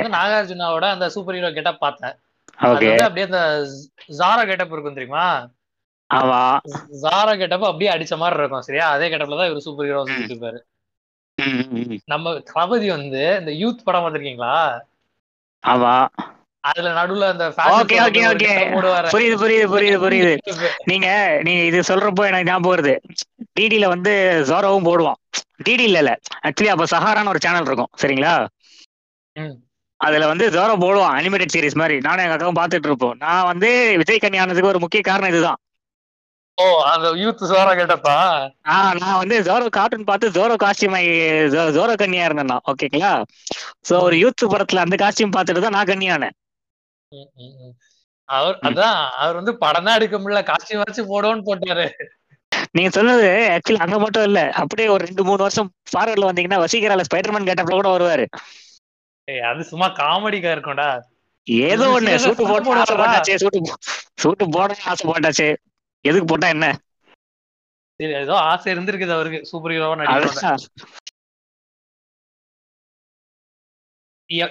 வந்து 0.00 0.18
நாகார்ஜுனாவோட 0.18 0.84
அந்த 0.84 1.08
சூப்பர் 1.08 1.34
ஹீரோ 1.34 1.52
கெட்டப் 1.52 1.80
பார்த்தேன். 1.80 2.14
அப்படியே 2.96 3.24
அந்த 3.24 3.66
ஜாரா 4.08 4.46
கெட்டப் 4.46 4.72
இருக்கும் 4.72 4.94
தெரியுமா? 4.94 5.48
ஆமா. 6.10 6.40
ஜாரா 7.02 7.32
கெட்டப் 7.40 7.68
அப்படியே 7.68 7.90
அடிச்ச 7.94 8.14
மாதிரி 8.20 8.38
இருக்கும் 8.38 8.66
சரியா? 8.68 8.86
அதே 8.94 9.08
கெட்டப்ல 9.12 9.38
தான் 9.40 9.50
இவர் 9.50 9.66
சூப்பர் 9.66 9.88
ஹீரோ 9.88 10.02
சுத்திட்டு 10.04 10.34
இருப்பாரு. 10.34 10.60
நம்ம 12.12 12.32
தளபதி 12.50 12.88
வந்து 12.94 13.22
இந்த 13.40 13.52
யூத் 13.60 13.86
படம் 13.86 14.04
பார்த்திருக்கீங்களா? 14.04 14.54
ஆமா. 15.64 15.94
அதுல 16.64 16.88
நடுவுல 16.96 17.28
அந்த 17.32 17.44
okay, 17.74 17.98
okay. 18.06 18.54
போடுவாரு. 18.72 19.10
புரியுது 19.12 19.36
புரியுது 19.42 19.68
புரியுது 19.74 19.98
புரியுது. 20.04 20.32
நீங்க 20.90 21.06
நீங்க 21.46 21.62
இது 21.70 21.78
சொல்றப்போ 21.90 22.22
எனக்கு 22.30 22.48
ஞாபகம் 22.50 22.72
வருது. 22.72 22.94
டிடில 23.56 23.86
வந்து 23.88 24.12
ஜோரோவும் 24.50 24.88
போடுவான். 24.88 25.18
டிடி 25.66 25.84
இல்ல. 25.90 26.10
ஆக்சுவலி 26.46 26.72
அப்ப 26.74 26.86
சஹாரான்னு 26.92 27.32
ஒரு 27.32 27.42
சேனல் 27.44 27.68
இருக்கும் 27.70 27.90
சரிங்களா. 28.02 28.34
அதுல 30.00 30.26
வந்து 30.30 30.44
ஜோரோ 30.54 30.74
போடுவான் 30.82 31.16
அனிமேட்டட் 31.16 31.54
சீரிஸ் 31.54 31.80
மாதிரி. 31.80 31.96
நானும் 32.06 32.24
எங்க 32.24 32.36
அக்காவும் 32.36 32.60
பார்த்துட்டு 32.60 32.88
இருப்போம். 32.90 33.16
நான் 33.24 33.48
வந்து 33.50 33.70
விஜய் 34.00 34.22
கன்யா 34.22 34.42
ஆனதுக்கு 34.44 34.72
ஒரு 34.72 34.82
முக்கிய 34.84 35.02
காரணம் 35.02 35.32
இதுதான். 35.32 35.58
ஓ 36.60 36.64
அந்த 36.90 37.08
யூத் 37.20 37.42
ஜாரா 37.50 37.72
கெட்டப்பா? 37.78 38.16
ஆ 38.66 38.76
நான் 39.00 39.20
வந்து 39.20 39.36
ஜோரோ 39.46 39.66
கார்ட்டூன் 39.76 40.08
பார்த்து 40.08 40.34
ஜோரோ 40.36 40.54
காஸ்டியூம் 40.62 40.96
ஜோரோ 41.76 41.94
கன்னியா 42.02 42.26
இருந்தேன் 42.28 42.50
நான் 42.52 42.66
ஓகேங்களா 42.70 43.12
சோ 43.88 43.94
ஒரு 44.06 44.16
யூத் 44.22 44.44
படத்துல 44.52 44.84
அந்த 44.84 44.98
காஸ்டியூம் 45.02 45.34
பார்த்துட்டு 45.36 45.64
தான் 45.66 45.76
நான் 45.76 45.90
கன்னியானேன் 45.90 46.36
அவர். 48.28 48.58
அதான் 48.68 48.98
அவர் 49.20 49.38
வந்து 49.38 49.52
படம் 49.62 49.86
தான் 49.86 49.98
எடுக்க 49.98 50.16
முடியல 50.18 50.42
காஸ்டியூம் 50.50 50.84
வச்சு 50.84 51.02
போடுவோன்னு 51.10 51.46
போட்டாரு. 51.48 51.86
நீங்க 52.76 52.90
சொன்னது 52.94 53.24
ஆக்சுவலி 53.54 53.80
அங்க 53.84 53.96
மட்டும் 54.02 54.26
இல்ல 54.28 54.40
அப்படியே 54.60 54.88
ஒரு 54.94 55.02
ரெண்டு 55.06 55.22
மூணு 55.28 55.40
வருஷம் 55.44 55.70
ஃபார்வர்ட்ல 55.90 56.28
வந்தீங்கன்னா 56.28 56.62
வசீகரால 56.64 57.06
ஸ்பைடர்மேன் 57.08 57.48
கேட்டப்ல 57.48 57.78
கூட 57.78 57.90
வருவாரு. 57.94 58.26
அது 59.50 59.62
சும்மா 59.70 59.88
காமெடிக்கா 59.98 60.50
இருக்கும்டா. 60.54 60.90
ஏதோ 61.66 61.84
ஒண்ணு 61.96 62.12
சூட்டு 62.24 62.44
போட்டு? 62.48 62.70
ஆசைப்பட்டாச்சு 62.80 63.34
சூட்டு 63.42 63.60
சூட்டு 64.22 64.44
போட 64.56 64.70
ஆசைப்பட்டாச்சு. 64.92 65.48
எதுக்கு 66.04 66.26
போட்டா 66.26 66.48
என்ன? 66.54 66.66
சரி 68.00 68.12
ஏதோ 68.20 68.34
ஆசை 68.50 68.68
இருந்திருக்குது 68.72 69.16
அவருக்கு. 69.16 69.40
சூப்பர் 69.48 69.72
ஹீரோவா 69.74 69.96
நடிக்கணும் 70.00 70.68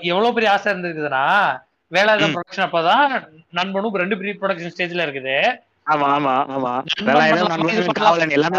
எவ்வளவு 0.07 0.35
பெரிய 0.35 0.51
ஆசை 0.53 0.67
இருந்திருக்குதுன்னா 0.71 1.25
வேலாயுதம் 1.91 2.29
ம். 2.29 2.35
ப்ரொடக்ஷன் 2.35 2.65
அப்பதான் 2.65 3.11
நண்பனும் 3.53 3.99
ரெண்டு 4.01 4.15
ப்ரீ 4.19 4.31
ப்ரொடக்ஷன் 4.35 4.73
ஸ்டேஜ்ல 4.73 5.05
இருக்குது. 5.07 5.35
ஆமா 5.87 6.07
ஆமா 6.15 6.33
ஆமா. 6.55 6.71
எல்லாமே 8.31 8.57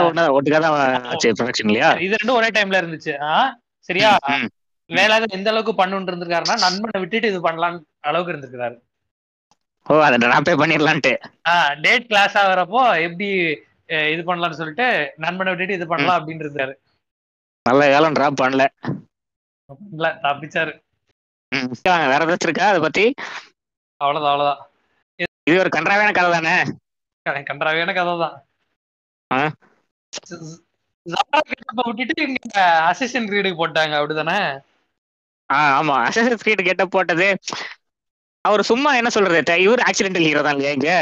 இது 2.07 2.17
ரெண்டும் 2.17 2.39
ஒரே 2.39 2.49
டைம்ல 2.57 2.81
இருந்துச்சு? 2.83 3.13
சரியா. 3.89 4.11
வேலாயுதம் 4.91 5.37
எந்த 5.37 5.49
அளவுக்கு 5.53 5.73
பண்ணுன்னு 5.75 6.11
இருந்திருக்காருன்னா 6.11 6.57
நண்பனை 6.65 7.01
விட்டுட்டு 7.03 7.29
இது 7.29 7.41
பண்ணலாம் 7.41 7.77
அளவுக்கு 8.03 8.33
இருந்திருக்காரு 8.35 8.77
ஓ 9.93 10.03
அதை 10.03 10.17
டிராப்பே 10.19 10.53
பண்ணிடலான்ட்டு. 10.61 11.13
டேட் 11.81 12.07
கிளாஸ் 12.07 12.37
ஆகுறப்போ 12.37 12.83
எப்படி 13.03 13.29
இது 14.13 14.23
பண்ணலாம்னு 14.27 14.59
சொல்லிட்டு 14.61 15.13
நண்பனை 15.17 15.55
விட்டுட்டு 15.55 15.75
இது 15.75 15.87
பண்ணலாம் 15.87 16.29
அப்படின்னு 16.29 16.47
இருந்தாரு. 16.47 16.75
நல்ல 17.63 17.91
காலம் 17.91 18.13
டிராப் 18.13 18.43
பண்ணல. 18.43 18.67
இல்ல 19.91 20.19
தப்பிச்சாரு. 20.23 20.73
வேற 21.85 22.19
ஏதாச்சும் 22.19 22.47
இருக்கா 22.49 22.69
அதை 22.69 22.81
பத்தி? 22.81 23.15
அவ்வளவுதான் 23.97 24.33
அவ்வளவுதான். 24.33 24.67
இது 25.45 25.59
ஒரு 25.59 25.69
கன்றாவியான 25.77 26.13
கதை 26.13 26.31
தானே? 26.31 26.57
கன்றாவியான 27.29 27.95
கதை 27.95 28.13
தான். 28.19 28.37
ஆ? 29.33 29.51
விட்டுட்டு 31.85 32.23
இங்க 32.23 32.61
அசிஸ்டன்ட் 32.91 33.31
கிரீடுக்கு 33.31 33.61
போட்டாங்க 33.63 33.95
அப்படிதானே? 34.01 34.61
ஆ 35.53 35.83
ஆமா. 35.83 35.95
அசஸ் 36.05 36.35
கிரீட் 36.35 36.65
கெட்ட 36.65 36.87
போட்டது 36.87 37.39
அவர் 38.45 38.63
சும்மா 38.69 38.91
என்ன 38.99 39.11
சொல்றது 39.15 39.39
இவர் 39.65 39.83
ஆக்சிடென்டல் 39.89 40.27
ஹீரோ 40.27 40.43
தான் 40.45 40.57
இல்லையா 40.57 40.75
இங்க? 40.77 40.93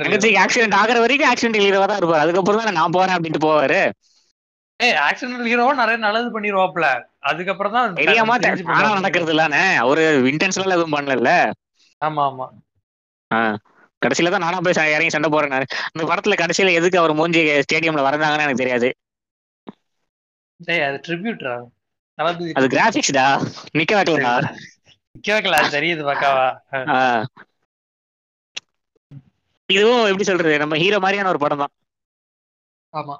தங்கச்சிக்கு 0.00 0.40
ஆக்சிடென்ட் 0.42 0.76
ஆகுற 0.80 0.98
வரைக்கும் 1.02 1.30
ஆக்சிடென்டல் 1.30 1.66
ஹீரோவா 1.66 1.86
தான் 1.90 2.00
இருப்பாரு. 2.00 2.22
அதுக்கப்புறம் 2.24 2.60
தான் 2.60 2.78
நான் 2.78 2.94
போறேன் 2.96 3.16
அப்படின்ட்டு 3.16 3.44
போவாரு. 3.44 3.80
ஏய் 4.80 4.96
ஆக்சிடென்ட் 5.04 5.50
ஹீரோவா 5.50 5.72
நிறைய 5.80 5.98
நல்லது 6.04 6.28
பண்ணிடுவாப்ல 6.34 6.86
அதுக்கப்புறம் 7.30 7.76
தான் 7.76 7.94
தெரியாம 8.00 8.34
ஆனா. 8.72 8.88
நடக்கிறது 8.98 9.32
இல்லானே 9.34 9.62
அவரு 9.84 10.02
இன்டென்ஷனல் 10.32 10.76
எதுவும் 10.76 10.96
பண்ணல 10.96 11.32
ஆமா 12.00 12.24
ஆமா. 12.30 12.46
கடைசியில 14.02 14.32
தான் 14.32 14.44
நானா 14.44 14.58
போய் 14.64 14.94
இறங்கி 14.94 15.14
சண்டை 15.14 15.28
போறேன் 15.30 15.54
இந்த 15.92 16.02
படத்துல 16.10 16.36
கடைசியில 16.40 16.74
எதுக்கு 16.78 17.00
அவர் 17.02 17.18
மூஞ்சி 17.20 17.42
ஸ்டேடியம்ல 17.64 18.06
வரைஞ்சாங்கன்னு 18.06 18.46
எனக்கு 18.46 18.62
தெரியாது. 18.64 18.88
அது 22.58 22.66
கிராபிக்ஸ்டா 22.74 23.24
நிக்க 23.78 23.92
வைக்கலடா. 23.98 24.34
அது 25.56 25.68
தெரியுது 25.74 26.02
பக்காவா. 26.08 26.46
இதுவும் 29.68 30.08
எப்படி 30.08 30.26
சொல்றது 30.26 30.54
நம்ம 30.62 30.78
ஹீரோ 30.82 30.98
மாதிரியான 31.00 31.30
ஒரு 31.32 31.40
படம் 31.40 31.62
தான் 31.62 31.72
ஆமா. 32.92 33.16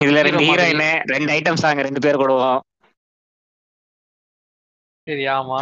இதுல 0.00 0.22
ரெண்டு. 0.26 0.42
ஹீரோயின் 0.44 0.82
ரெண்டு 1.12 1.30
ஐட்டம் 1.36 1.60
சாங் 1.62 1.84
ரெண்டு 1.86 2.02
பேர் 2.04 2.20
கூடுவோம் 2.20 2.60
சரி 5.06 5.24
ஆமா. 5.32 5.60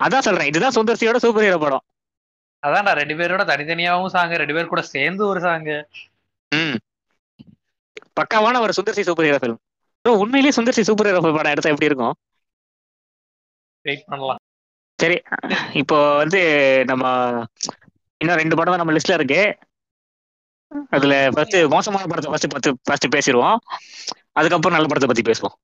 அதான் 0.00 0.26
சொல்றேன் 0.26 0.50
இதுதான் 0.50 0.76
சுந்தர்சியோட 0.76 1.18
சூப்பர் 1.22 1.46
ஹீரோ 1.46 1.58
படம். 1.60 1.84
அதான்டா 2.62 2.92
ரெண்டு 2.98 3.14
பேரோட 3.18 3.44
தனித்தனியாவும் 3.48 4.14
சாங்க 4.14 4.40
ரெண்டு 4.40 4.56
பேர் 4.56 4.72
கூட 4.72 4.84
சேர்ந்து 4.88 5.22
ஒரு 5.28 5.42
சாங்கு. 5.44 5.78
ம். 6.52 6.76
பக்காவான 8.18 8.60
ஒரு 8.64 8.72
சுந்தர்சி 8.76 9.02
சூப்பர் 9.04 9.26
ஹீரோ 9.26 9.38
ஃபிலிம் 9.40 9.60
உண்மையிலேயே 10.04 10.56
சுந்தர்சி 10.56 10.82
சூப்பர் 10.88 11.08
ஹீரோ 11.08 11.20
படம் 11.28 11.52
எடுத்தா 11.52 11.72
எப்படி 11.72 11.90
இருக்கும்? 11.90 12.14
வெயிட் 13.82 14.04
பண்ணலாம். 14.04 14.40
சரி 14.98 15.16
இப்போ 15.72 16.16
வந்து 16.16 16.40
நம்ம 16.86 17.04
இன்னும் 18.16 18.36
ரெண்டு 18.36 18.56
படம் 18.56 18.74
தான் 18.74 18.82
நம்ம 18.84 18.98
லிஸ்ட்ல 18.98 19.12
இருக்கு. 19.12 19.58
அதுல 20.90 21.14
ஃபர்ஸ்ட் 21.32 21.56
மோசமான 21.68 22.06
படத்தை 22.06 22.30
ஃபர்ஸ்ட் 22.30 22.52
பத்து 22.52 22.78
ஃபர்ஸ்ட் 22.82 23.14
பேசிடுவோம். 23.14 23.56
அதுக்கப்புறம் 24.32 24.76
நல்ல 24.78 24.86
படத்தை 24.86 25.08
பத்தி 25.08 25.24
பேசுவோம். 25.30 25.56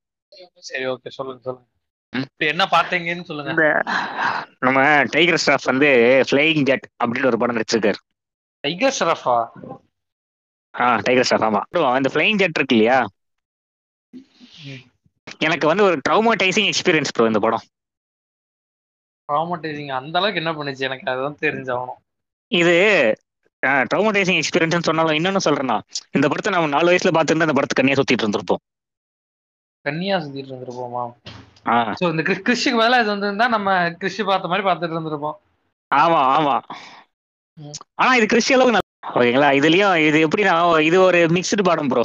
சரி 0.59 0.87
ஓகே 0.87 1.09
சொல்லுங்க 1.09 1.43
சொல்லுங்க. 1.43 1.67
என்ன 2.37 2.65
பாத்தீங்கன்னு 2.71 3.25
சொல்லுங்க. 3.25 3.83
நம்ம 4.59 5.03
டைகர் 5.05 5.37
ஸ்டாஃப் 5.37 5.65
வந்து 5.65 5.89
ஃபிளையிங் 6.31 6.63
ஜெட் 6.63 6.87
அப்படின்னு 7.05 7.27
ஒரு 7.27 7.39
படம் 7.39 7.57
நடிச்சிருக்காரு. 7.57 8.01
டைகர் 8.61 8.97
ஷரஃபா 9.01 9.37
ஆ? 10.81 10.97
டைகர் 10.97 11.25
ஸ்டாஃப் 11.25 11.47
ஆமா. 11.49 11.97
இந்த 11.97 12.11
ஃபிளையிங் 12.13 12.37
ஜெட் 12.37 12.57
இருக்கு 12.57 12.77
இல்லையா. 12.77 13.07
எனக்கு 15.39 15.67
வந்து 15.67 15.83
ஒரு 15.83 16.01
ட்ரௌமடைசிங் 16.09 16.71
எக்ஸ்பீரியன்ஸ் 16.73 17.15
ப்ரோ 17.15 17.27
இந்த 17.27 17.39
படம். 17.39 17.65
ட்ராமடைசிங் 19.29 19.91
அந்த 19.93 20.19
அளவுக்கு 20.19 20.43
என்ன 20.43 20.53
பண்ணுச்சு? 20.53 20.85
எனக்கு 20.89 21.11
அதுதான் 21.13 21.41
தெரிஞ்சாகணும் 21.41 22.01
இது 22.53 22.75
ட்ரௌமடைசிங் 23.93 24.41
எக்ஸ்பீரியன்ஸ் 24.43 24.87
சொன்னாலும் 24.89 25.17
இன்னொன்னு 25.17 25.45
சொல்றேன்னா 25.45 25.77
இந்த 26.13 26.27
படத்தை 26.29 26.53
நம்ம 26.53 26.69
நாலு 26.69 26.91
வயசுல 26.91 27.13
பார்த்துருந்து 27.17 27.47
அந்த 27.47 27.57
படத்தை 27.59 27.75
கண்ணியா 27.79 27.97
சுத்திட்டு 28.01 28.25
இருந்திருப்போம். 28.25 28.63
கன்னியா 29.85 30.17
சுத்திட்டு 30.19 30.53
இருந்திருப்போமா? 30.53 31.03
சோ 31.99 32.05
இந்த 32.11 32.23
கிறிஸ்- 32.23 32.45
கிறிஸ்டுக்கு 32.47 32.81
பதிலா 32.81 33.01
இது 33.01 33.13
வந்திருந்தா 33.15 33.47
நம்ம 33.49 33.69
கிறிஸ்து 33.93 34.25
பார்த்த 34.25 34.49
மாதிரி 34.49 34.67
பார்த்துட்டு 34.69 34.97
இருந்திருப்போம். 34.97 35.37
ஆமா 35.91 36.21
ஆமா. 36.37 36.55
ஆனா 37.95 38.11
இது 38.17 38.27
கிறிஸ்டிய 38.27 38.57
அளவுக்கு 38.59 38.87
ஓகேங்களா? 39.15 39.49
இதுலயும் 39.61 39.97
இது 40.09 40.19
எப்படின்னா 40.29 40.55
இது 40.83 41.01
ஒரு 41.01 41.19
மிக்ஸ்டு 41.37 41.63
படம் 41.63 41.89
ப்ரோ 41.89 42.05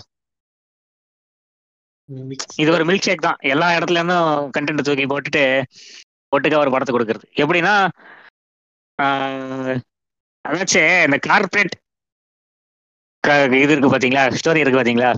இது 2.56 2.70
ஒரு 2.72 2.84
மில்க் 2.86 3.06
ஷேக் 3.08 3.26
தான். 3.28 3.38
எல்லா 3.52 3.68
இடத்துல 3.76 4.00
இருந்தும் 4.00 4.52
கண்டென்ட் 4.58 4.86
தூக்கி 4.88 5.06
போட்டுட்டு 5.06 5.44
ஒட்டுக்கா 6.34 6.58
ஒரு 6.60 6.74
படத்தை 6.74 6.94
கொடுக்கறது. 6.94 7.26
எப்படின்னா 7.38 7.76
ஆஹ், 9.00 9.78
அதாச்சும் 10.46 10.90
இந்த 11.06 11.18
கார்பரேட் 11.26 11.76
இது 13.58 13.72
இருக்கு 13.74 13.92
பாத்தீங்களா? 13.92 14.24
ஸ்டோரி 14.40 14.62
இருக்கு 14.62 14.80
பாத்தீங்களா. 14.80 15.12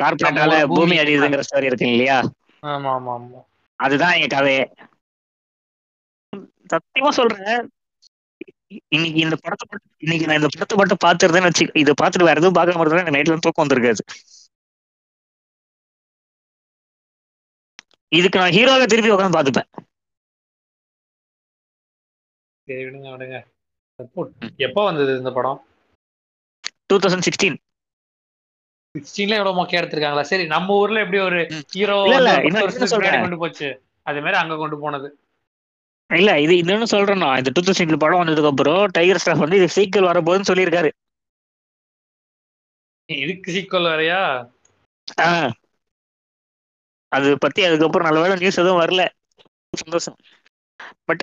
கார்பரேட்டால 0.00 0.54
பூமி 0.72 0.96
அழியுதுங்கிற 1.02 1.42
ஸ்டோரி 1.48 1.68
இருக்கு 1.70 1.86
இல்லையா? 1.90 2.18
ஆமா 2.62 2.90
ஆமா 2.94 3.12
ஆமா 3.14 3.40
அதுதான் 3.80 4.14
எங்க 4.16 4.28
கதையே. 4.34 4.64
சத்தியமா 6.70 7.10
சொல்றேன். 7.16 7.62
இன்னைக்கு 8.92 9.18
இந்த 9.24 9.36
படத்தை 9.42 9.64
மட்டும் 9.66 9.90
இன்னைக்கு 10.04 10.26
நான் 10.28 10.40
இந்த 10.40 10.50
படத்தை 10.52 10.76
மட்டும் 10.78 11.02
பாத்துருந்தேன்னு 11.04 11.50
வச்சு 11.50 11.64
இதை 11.82 11.92
பார்த்துட்டு 12.00 12.28
வேற 12.28 12.40
எதுவும் 12.40 12.58
பார்க்க 12.58 12.78
மாட்டேன் 12.78 12.98
எனக்கு 12.98 13.16
நைட்ல 13.16 13.36
தூக்கம் 13.46 13.64
வந்திருக்காது. 13.64 14.02
இதுக்கு 18.12 18.38
நான் 18.38 18.54
ஹீரோவை 18.56 18.86
திருப்பி 18.86 19.14
உட்காந்து 19.14 19.36
பார்த்துப்பேன். 19.36 19.68
சரி 22.68 22.82
விடுங்க 22.86 23.08
விடுங்க. 23.14 23.38
எப்போ 23.98 24.20
எப்போ 24.66 24.80
வந்தது 24.84 25.12
இந்த 25.18 25.30
படம்? 25.32 25.58
டூ 26.86 26.96
தௌசண்ட் 26.96 27.26
சிக்ஸ்டீன் 27.26 27.56
சிக்ஸ்டீன்ல 28.94 29.38
எவ்வளவு 29.38 29.58
மொக்கையா 29.58 29.80
எடுத்திருக்காங்களா? 29.82 30.24
சரி 30.30 30.46
நம்ம 30.46 30.74
ஊர்ல 30.74 31.02
எப்படி 31.04 31.18
ஒரு. 31.18 31.40
ஹீரோ 31.74 31.96
கொண்டு 33.22 33.38
போச்சு. 33.42 33.68
அதே 34.02 34.20
மாதிரி 34.20 34.38
அங்க 34.42 34.56
கொண்டு 34.56 34.78
போனது. 34.78 35.08
இல்ல 36.10 36.30
இது 36.40 36.54
இன்னொன்னு 36.54 36.92
சொல்றேன் 36.94 37.22
நான் 37.24 37.38
இந்த 37.38 37.50
டூ 37.54 37.62
தௌசண்ட் 37.62 38.02
படம் 38.04 38.22
வந்ததுக்கு 38.22 38.52
அப்புறம் 38.52 38.82
டைகர் 38.86 39.20
ஸ்டாஃப் 39.22 39.44
வந்து 39.44 39.56
இது 39.56 39.68
சீக்கிரம் 39.68 40.10
வரப்போகுதுன்னு 40.10 40.50
சொல்லியிருக்காரு. 40.50 40.90
இதுக்கு 43.08 43.52
சீக்வல் 43.52 43.88
வேறயா? 43.90 44.20
ஆ. 45.20 45.28
அது 47.12 47.28
பத்தி 47.38 47.60
அதுக்கப்புறம் 47.64 48.08
நல்ல 48.08 48.20
வேலை 48.24 48.36
நியூஸ் 48.36 48.60
எதுவும் 48.62 48.82
வரல. 48.82 49.02
சந்தோஷம். 49.72 50.16
பட் 51.08 51.22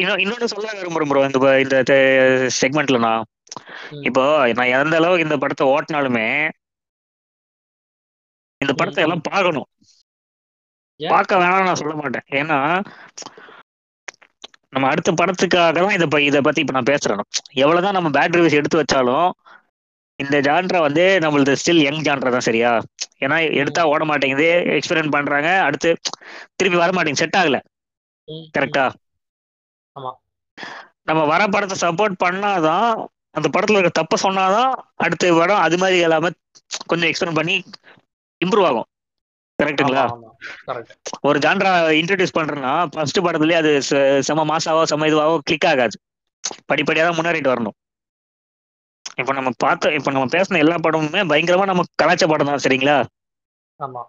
இன்னும் 0.00 0.22
இன்னொன்னு 0.22 0.52
சொல்ல 0.52 0.74
விரும்புறேன் 0.78 1.10
ப்ரோ 1.10 1.22
இந்த 1.28 1.38
இந்த 1.64 1.94
செக்மெண்ட்ல 2.60 3.00
நான். 3.06 3.24
இப்போ 4.08 4.24
நான் 4.58 4.72
எந்த 4.78 4.96
அளவுக்கு 5.00 5.26
இந்த 5.26 5.36
படத்தை 5.42 5.66
ஓட்டினாலுமே 5.74 6.26
இந்த 8.60 8.72
படத்தை. 8.80 9.02
எல்லாம் 9.06 9.26
பார்க்கணும்? 9.30 9.68
பார்க்க 11.00 11.40
வேணாம்னு 11.40 11.68
நான் 11.68 11.80
சொல்ல 11.80 11.94
மாட்டேன். 11.96 12.26
ஏன்னா 12.40 12.58
நம்ம 14.72 14.88
அடுத்த 14.92 15.10
படத்துக்காக 15.12 15.76
தான் 15.76 15.96
இதை 15.96 16.06
இதை 16.28 16.40
பத்தி 16.40 16.62
இப்ப 16.64 16.74
நான் 16.76 16.90
பேசுறேன். 16.92 17.22
எவ்வளவுதான் 17.62 17.96
நம்ம 17.98 18.10
பேட் 18.16 18.36
ரிவ்யூஸ் 18.36 18.58
எடுத்து 18.60 18.80
வச்சாலும் 18.82 19.28
இந்த 20.20 20.36
ஜான்ரா 20.46 20.78
வந்து 20.84 21.02
நம்மளது 21.24 21.52
ஸ்டில் 21.60 21.82
யங் 21.82 22.04
ஜான்ரா 22.06 22.30
தான் 22.30 22.46
சரியா? 22.46 22.70
ஏன்னா 23.24 23.36
எடுத்தா 23.60 23.82
ஓட 23.92 24.04
மாட்டேங்குது 24.10 24.46
எக்ஸ்பெரிமெண்ட் 24.76 25.14
பண்றாங்க 25.16 25.50
அடுத்து 25.66 25.90
திருப்பி 26.58 26.78
வர 26.82 26.90
மாட்டேங்குது 26.96 27.22
செட் 27.22 27.38
ஆகல. 27.40 27.58
கரெக்டா. 28.56 28.84
நம்ம 31.08 31.20
வர 31.30 31.42
படத்தை 31.48 31.76
சப்போர்ட் 31.82 32.16
பண்ணாதான் 32.22 32.88
அந்த 33.36 33.48
படத்துல 33.54 33.78
இருக்க 33.78 33.92
தப்ப 33.94 34.16
சொன்னாதான் 34.22 34.70
அடுத்த 35.04 35.32
படம் 35.38 35.64
அது 35.64 35.76
மாதிரி 35.78 35.96
இல்லாம 36.00 36.30
கொஞ்சம் 36.90 37.08
எக்ஸ்பெரிமெண்ட் 37.10 37.40
பண்ணி 37.40 37.56
இம்ப்ரூவ் 38.40 38.68
ஆகும். 38.68 38.88
கரெக்ட்டுங்களா 39.58 40.04
கரெக்ட் 40.68 40.94
ஒரு 41.28 41.38
ஜான்ரா 41.44 41.70
இன்ட்ரடியூஸ் 42.00 42.36
பண்றேன்னா 42.38 42.72
ஃபர்ஸ்ட் 42.94 43.24
படத்துலயே 43.26 43.58
அது 43.62 43.72
செம 44.28 44.44
மாசாவோ 44.50 44.82
செம 44.90 45.08
இதுவாவோ 45.10 45.36
கிளிக் 45.48 45.68
ஆகாது. 45.70 45.96
படிப்படியா 46.70 47.04
தான் 47.06 47.18
முன்னேறிட்டு 47.18 47.52
வரணும். 47.52 47.76
இப்போ 49.18 49.32
நம்ம 49.32 49.50
பார்த்த 49.58 49.92
இப்போ 49.96 50.10
நம்ம 50.12 50.26
பேசின 50.32 50.60
எல்லா 50.64 50.76
படமுமே 50.78 51.22
பயங்கரமா 51.30 51.66
நம்ம 51.70 51.84
கலாச்ச 52.00 52.24
படம் 52.28 52.50
தான் 52.50 52.64
சரிங்களா 52.64 52.96
ஆமா 53.80 54.02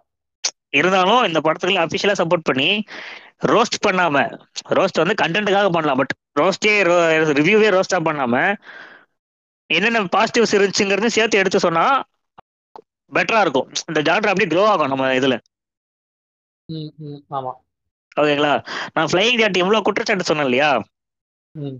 இருந்தாலும் 0.72 1.22
இந்த 1.28 1.38
படத்துக்கு 1.44 1.84
அபிஷியலா 1.84 2.18
சப்போர்ட் 2.18 2.48
பண்ணி 2.48 2.68
ரோஸ்ட் 3.50 3.78
பண்ணாம 3.84 4.22
ரோஸ்ட் 4.76 5.00
வந்து 5.02 5.14
கண்டென்ட்டுக்காக 5.20 5.68
பண்ணலாம் 5.74 6.00
பட் 6.00 6.12
ரோஸ்டே 6.40 6.74
ரிவ்யூவே 7.38 7.68
ரோஸ்டா 7.76 7.98
பண்ணாம 8.08 8.34
என்னென்ன 9.70 10.02
பாசிட்டிவ்ஸ் 10.12 10.56
இருந்துச்சுங்கிறது 10.56 11.16
சேர்த்து 11.16 11.40
எடுத்து 11.40 11.58
சொன்னா 11.60 11.84
பெட்டரா 13.12 13.40
இருக்கும் 13.44 13.68
இந்த 13.88 14.00
ஜான்ரா 14.06 14.30
அப்படியே 14.30 14.50
க்ரோ 14.50 14.64
ஆகும் 14.70 14.90
நம்ம 14.92 15.04
இதுல. 15.18 15.34
ஆமா. 17.36 17.52
ஓகேங்களா 18.16 18.52
நான் 18.94 19.10
ஃபிளைங் 19.10 19.38
ஜாட் 19.40 19.60
இவ்வளவு 19.60 19.86
குற்றச்சாட்டு 19.86 20.28
சொன்னேன் 20.28 20.48
இல்லையா 20.48 20.70
ம். 21.54 21.78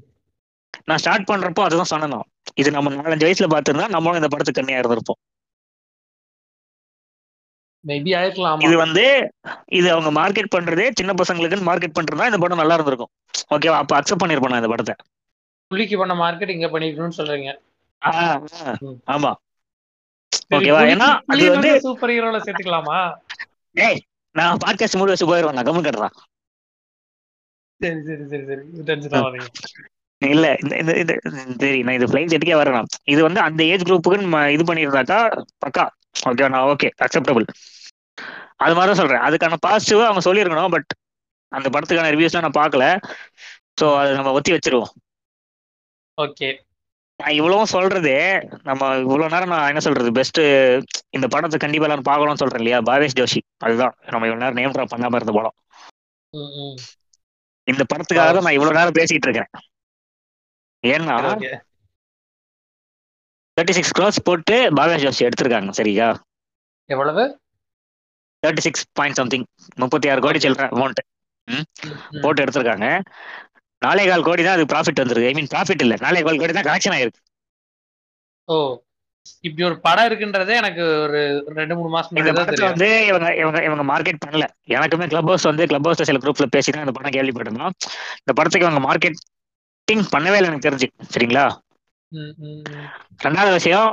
நான் 0.89 1.01
ஸ்டார்ட் 1.03 1.29
பண்றப்போ 1.31 1.63
அதுதான் 1.65 1.91
சொன்னேன் 1.93 2.17
இது 2.59 2.69
நம்ம 2.75 2.93
நாலஞ்சு 2.95 3.27
வயசுல 3.27 3.49
பார்த்திருந்தா 3.53 3.89
நம்மளும் 3.95 4.21
இந்த 4.21 4.31
படத்துக்கு 4.31 4.61
கண்ணியா 4.61 4.81
இருந்திருப்போம் 4.81 5.21
மேபி 7.85 8.11
ஆயிருக்கலாம். 8.19 8.63
இது 8.67 8.75
வந்து 8.77 9.05
இது 9.77 9.87
அவங்க 9.93 10.11
மார்க்கெட் 10.17 10.55
பண்றதே 10.55 10.87
சின்ன 10.99 11.13
பசங்களுக்குன்னு 11.19 11.69
மார்க்கெட் 11.69 11.97
பண்றதா 11.99 12.29
இந்த 12.31 12.41
படம் 12.43 12.61
நல்லா 12.63 12.77
இருந்திருக்கும் 12.77 13.13
ஓகேவா 13.55 13.77
அப்ப 13.83 13.95
அக்செப்ட் 13.99 14.23
பண்ணிருப்போம் 14.23 14.61
இந்த 14.61 14.71
படத்தை 14.73 14.95
புலிக்கு 15.71 15.97
பண்ண 16.01 16.15
மார்க்கெட் 16.21 16.55
இங்க 16.55 16.69
பண்ணிக்கணும்னு 16.69 17.19
சொல்றீங்க. 17.19 17.51
ஆமா 19.15 19.31
ஓகேவா 20.57 20.81
ஏன்னா 20.93 21.09
அது 21.33 21.45
வந்து 21.55 21.71
சூப்பர் 21.87 22.13
ஹீரோல 22.13 22.39
சேர்த்துக்கலாமா? 22.45 22.99
ஏய் 23.77 24.01
நான் 24.35 24.61
பாட்காஸ்ட் 24.65 24.99
மூடி 24.99 25.13
வச்சு 25.13 25.31
போயிடுவேன் 25.31 25.57
நான் 25.59 25.69
கம்மன் 25.69 25.87
கட்டுறான் 25.87 26.17
சரி, 27.81 27.99
சரி, 28.07 28.25
சரி, 28.31 28.45
சரி. 28.49 28.63
டென்ஷன் 28.89 29.17
ஆகாதீங்க. 29.19 29.49
இல்ல 30.23 30.47
இந்த 30.63 30.93
இந்த 31.03 31.13
சரி 31.63 31.81
நான் 31.87 31.97
இது 31.99 32.09
ஃபிளைங் 32.11 32.31
செட்டுக்கே 32.33 32.59
வரேன். 32.61 32.89
இது 33.13 33.21
வந்து 33.27 33.41
அந்த 33.47 33.61
ஏஜ் 33.73 33.87
குரூப்புக்கு 33.89 34.23
நம்ம 34.23 34.41
இது 34.57 34.65
பண்ணியிருந்தாக்கா 34.71 35.19
பக்கா. 35.65 35.85
ஓகே 36.31 36.49
நான் 36.55 36.69
ஓகே 36.73 36.89
அக்செப்டபிள் 37.05 37.47
அது 38.65 38.75
மாதிரி 38.77 38.91
தான் 38.91 39.01
சொல்றேன். 39.03 39.25
அதுக்கான 39.27 39.59
பாசிட்டிவா 39.67 40.07
அவங்க 40.09 40.23
சொல்லியிருக்கணும் 40.27 40.75
பட் 40.77 40.91
அந்த 41.53 41.67
படத்துக்கான 41.75 42.11
ரிவ்யூஸ்லாம் 42.15 42.47
நான் 42.47 42.61
பார்க்கல. 42.61 42.85
ஸோ 43.81 43.87
அதை 43.99 44.11
நம்ம 44.19 44.33
ஒத்தி 44.39 44.51
வச்சிருவோம். 44.55 44.93
ஓகே. 46.19 46.49
நான் 47.21 47.37
இவ்வளவும் 47.39 47.73
சொல்றது 47.75 48.13
நம்ம 48.69 48.83
இவ்வளவு 49.05 49.33
நேரம் 49.35 49.53
நான் 49.55 49.71
என்ன 49.71 49.81
சொல்றது? 49.87 50.11
பெஸ்ட் 50.19 50.41
இந்த 51.17 51.27
படத்தை 51.35 51.59
கண்டிப்பா 51.65 51.87
எல்லாரும் 51.89 52.09
பார்க்கணும்னு 52.11 52.43
சொல்றேன் 52.43 52.63
இல்லையா? 52.63 52.79
பாவேஷ் 52.89 53.19
ஜோஷி. 53.21 53.41
அதுதான். 53.67 53.95
நம்ம 54.13 54.27
இவ்வளவு 54.29 54.43
நேரம் 54.45 54.59
நேம் 54.61 54.75
ட்ராப் 54.77 54.93
பண்ணாம 54.95 55.19
இருந்த 55.21 55.35
படம். 55.39 55.57
இந்த 57.69 57.83
படத்துக்காக 57.91 58.31
தான் 58.33 58.47
நான் 58.47 58.57
இவ்வளவு 58.59 58.79
நேரம் 58.79 58.99
பேசிட்டு 58.99 59.27
இருக்கேன் 59.29 59.51
ஏன்னா. 60.85 61.17
தேர்ட்டி 63.57 63.75
சிக்ஸ் 63.79 63.95
க்ரோஸ் 63.99 64.19
போட்டு 64.29 64.57
பாவேஷ் 64.79 65.05
ஜோஷி 65.05 65.25
எடுத்திருக்காங்க 65.29 65.71
சரியா? 65.79 66.09
எவ்வளவு? 66.91 67.23
தேர்ட்டி 68.43 68.63
சிக்ஸ் 68.67 68.85
பாயிண்ட் 68.99 69.19
சம்திங் 69.21 69.47
முப்பத்தி 69.83 70.11
ஆறு 70.13 70.21
கோடி. 70.27 70.41
சில்லற 70.45 70.67
அமௌண்ட். 70.75 71.01
போட்டு 72.25 72.43
எடுத்திருக்காங்க. 72.45 72.87
நாலே 73.83 74.05
கால் 74.11 74.27
கோடி 74.27 74.43
தான் 74.45 74.57
அது 74.59 74.71
ப்ராஃபிட் 74.73 75.01
வந்திருக்கு. 75.03 75.31
ஐ 75.31 75.35
மீன் 75.39 75.51
ப்ராஃபிட் 75.55 75.83
இல்ல. 75.85 75.95
நாலே 76.05 76.23
கால் 76.27 76.41
கோடி 76.43 76.55
தான் 76.57 76.69
கலெக்ஷன் 76.69 76.95
ஆயிருக்கு. 76.97 77.21
ஓ 78.49 78.57
இப்படி 79.47 79.63
ஒரு 79.69 79.77
படம் 79.87 80.07
இருக்குன்றதே 80.09 80.55
எனக்கு 80.61 80.85
ஒரு 81.05 81.19
ரெண்டு 81.59 81.75
மூணு 81.79 81.91
மாசம் 81.95 82.19
இந்த 82.21 82.33
படத்தை 82.37 82.67
வந்து 82.69 82.89
இவங்க 83.09 83.29
இவங்க 83.41 83.59
இவங்க 83.69 83.85
மார்க்கெட் 83.91 84.23
பண்ணல. 84.25 84.45
எனக்குமே 84.77 85.09
கிளப் 85.13 85.29
ஹவுஸ் 85.31 85.49
வந்து 85.51 85.67
கிளப் 85.71 85.87
ஹவுஸ்ல 85.89 86.07
சில 86.11 86.21
குரூப்ல 86.23 86.47
பேசி 86.55 86.73
தான் 86.75 86.87
இந்த 86.87 86.95
படம் 86.99 87.17
கேள்விப்பட்டிருந்தோம். 87.17 87.75
இந்த 88.23 88.33
படத்துக்கு 88.39 88.67
இவங்க 88.67 88.83
மார்க்கெட்டிங் 89.89 90.15
பண்ணவே 90.15 90.39
இல்லை 90.39 90.49
எனக்கு 90.51 90.67
தெரிஞ்சு 90.67 90.87
சரிங்களா. 91.15 91.45
ரெண்டாவது 93.27 93.53
விஷயம் 93.59 93.89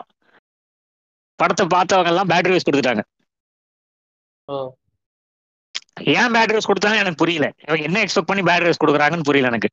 படத்தை 1.40 1.64
பார்த்தவங்க 1.74 2.12
எல்லாம் 2.14 2.30
பேட் 2.32 2.48
ரிவ்யூஸ் 2.48 2.68
கொடுத்துட்டாங்க 2.68 3.04
ஏன் 6.16 6.34
பேட் 6.36 6.50
ரிவ்யூஸ் 6.52 6.70
கொடுத்தாங்க 6.70 6.98
எனக்கு 7.04 7.22
புரியல. 7.22 7.46
இவங்க 7.66 7.84
என்ன 7.90 8.02
எக்ஸ்பெக்ட் 8.06 8.30
பண்ணி 8.30 8.44
பேட் 8.50 8.64
ரிவ்யூஸ் 8.64 8.82
கொடுக்குறாங்கன்னு 8.84 9.28
புரியல 9.30 9.52
எனக்கு. 9.54 9.70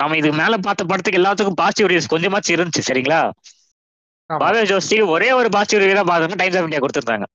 நம்ம 0.00 0.16
இது 0.20 0.28
மேல 0.40 0.54
பார்த்த 0.66 0.90
படத்துக்கு 0.90 1.20
எல்லாத்துக்கும் 1.20 1.58
பாசிட்டிவ் 1.62 1.88
ரிவ்யூஸ் 1.90 2.12
கொஞ்சமாச்சும் 2.14 2.56
இருந்துச்சு 2.56 2.86
சரிங்களா. 2.88 3.20
பாவே 4.30 4.62
ஜோஷி 4.70 4.96
ஒரே 5.14 5.28
ஒரு 5.40 5.48
பாசிட்டிவ் 5.56 5.82
ரிவ்யூ 5.82 5.98
தான் 6.00 6.10
பார்த்தோம்னா 6.10 6.40
டைம்ஸ் 6.42 6.58
ஆஃப் 6.60 6.66
இந்தியா 6.68 6.82
கொடுத்துருந்தாங்க. 6.84 7.26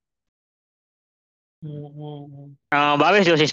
பாவேஷ் 3.02 3.30
ஜோஷி 3.30 3.48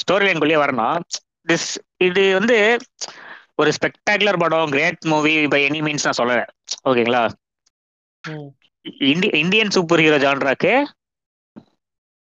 ஸ்டோரி 0.00 0.24
லைன்குள்ளேயே 0.28 0.60
வரணும் 0.64 1.04
திஸ் 1.46 1.68
இது 2.06 2.22
வந்து 2.38 2.56
ஒரு 3.58 3.70
ஸ்பெக்டாகுலர் 3.76 4.40
படம் 4.42 4.72
great 4.74 5.06
movie 5.12 5.32
by 5.54 5.60
any 5.68 5.80
means 5.86 6.06
நான் 6.06 6.18
சொல்லல. 6.20 6.42
ஓகேங்களா. 6.88 7.22
இந்தி 9.12 9.28
இந்தியன் 9.42 9.74
சூப்பர் 9.76 10.02
ஹீரோ 10.04 10.18
ஜான்ராக்கு 10.24 10.72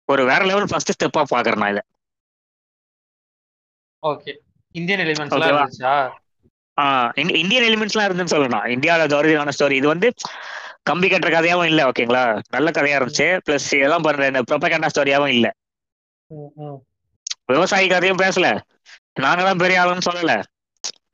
ஒரு 0.08 0.22
வேற 0.30 0.42
லெவல் 0.50 0.70
ஃபர்ஸ்ட் 0.70 0.94
ஸ்டெப்பா 0.96 1.22
பாக்குறேன் 1.32 1.62
நான் 1.62 1.72
இதை. 1.74 1.82
ஓகே. 4.02 4.32
இந்தியன் 4.74 5.02
எலிமெண்ட்ஸ் 5.04 5.34
இந்தியன் 7.42 7.66
எலிமெண்ட்ஸ்லாம் 7.68 8.06
இருந்துன்னு 8.08 8.34
சொல்லணும். 8.34 8.66
இந்தியாவில் 8.74 9.16
ஒரிஜினலான 9.18 9.54
ஸ்டோரி 9.56 9.76
இது 9.80 9.88
வந்து 9.94 10.08
கம்பி 10.90 11.08
கட்டுற 11.08 11.30
கதையாவும் 11.34 11.68
இல்ல 11.72 11.80
ஓகேங்களா? 11.90 12.22
நல்ல 12.54 12.68
கதையா 12.76 12.98
இருந்துச்சு. 13.00 13.26
பிளஸ் 13.46 13.68
இதெல்லாம் 13.78 14.06
பண்ற 14.06 14.30
இந்த 14.30 14.40
ப்ரொபகண்டா 14.50 14.88
ஸ்டோரியாவும் 14.94 15.34
இல்ல. 15.36 15.48
விவசாயி 17.52 17.86
கதையும் 17.92 18.22
பேசல. 18.24 18.46
நாங்க 19.24 19.42
தான் 19.48 19.62
பெரிய 19.62 19.78
ஆளுன்னு 19.82 20.08
சொல்லல. 20.08 20.34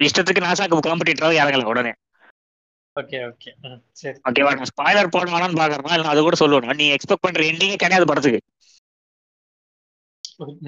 இஷ்டத்துக்கு 0.00 0.46
நாசாக்கு 0.46 0.86
காம்படிட்டராக 0.86 1.40
இறங்கல 1.40 1.70
உடனே. 1.72 1.92
ஓகே 2.96 3.18
ஓகே 3.28 3.50
சரி. 4.00 4.16
ஓகேவா 4.28 4.52
நான் 4.58 4.70
ஸ்பாய்லர் 4.70 5.12
போட 5.14 5.26
வேணாம்னு 5.32 5.60
பாக்குறேன் 5.60 5.96
இல்லை 5.96 6.12
அது 6.12 6.22
கூட 6.26 6.36
சொல்லணும் 6.42 6.78
நீ 6.80 6.86
எக்ஸ்பெக்ட் 6.96 7.24
பண்ற 7.26 7.42
எண்டிங்கே 7.50 7.82
கிடையாது 7.82 8.08
படத்துக்கு. 8.10 8.40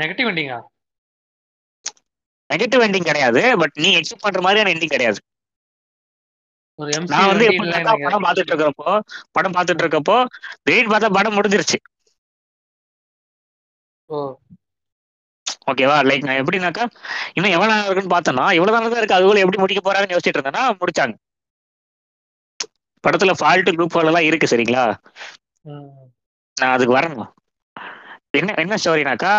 நெகட்டிவ் 0.01 0.31
எண்டிங்கா 0.31 0.59
நெகட்டிவ் 2.51 2.85
எண்டிங் 2.87 3.09
கிடையாது 3.11 3.43
பட் 3.61 3.77
நீ 3.83 3.91
எக்ஸ்பெக்ட் 3.99 4.27
பண்ற 4.27 4.41
மாதிரியான 4.47 4.73
எண்டிங் 4.75 4.95
கிடையாது. 4.95 5.21
நான் 7.13 7.31
வந்து 7.31 7.47
படம் 8.05 8.25
பார்த்துட்டு 8.27 8.53
இருக்கிறப்போ 8.53 8.91
படம் 9.37 9.55
பார்த்துட்டு 9.57 9.85
இருக்கப்போ 9.85 10.17
திடீர்னு 10.65 10.93
பார்த்தா 10.93 11.11
படம் 11.19 11.37
முடிஞ்சிருச்சு. 11.39 11.79
ஓகேவா 15.67 15.97
லைக் 16.09 16.27
நான் 16.27 16.41
எப்படின்னாக்கா 16.41 16.85
இன்னும் 17.35 17.55
எவ்வளவு 17.55 17.73
நேரம் 17.73 17.89
இருக்குன்னு 17.89 18.15
பார்த்தேன்னா 18.15 18.47
இவ்வளவு 18.57 18.77
நேரம் 18.77 18.93
தான் 18.93 19.01
இருக்கு 19.01 19.17
அதுக்குள்ள 19.17 19.45
எப்படி 19.45 19.61
முடிக்க 19.61 19.83
போறாங்கன்னு 19.83 20.15
யோசிச்சுட்டு 20.15 20.39
இருந்தேன்னா 20.39 20.63
முடிச்சாங்க. 20.81 21.15
படத்துல 23.05 23.33
ஃபால்ட் 23.39 23.71
குரூப் 23.71 23.99
எல்லாம் 24.03 24.29
இருக்கு 24.29 24.47
சரிங்களா? 24.47 24.85
நான் 26.57 26.75
அதுக்கு 26.75 26.97
வரணும் 26.97 27.29
என்ன 28.39 28.55
என்ன 28.59 28.75
ஸ்டோரினாக்கா 28.81 29.33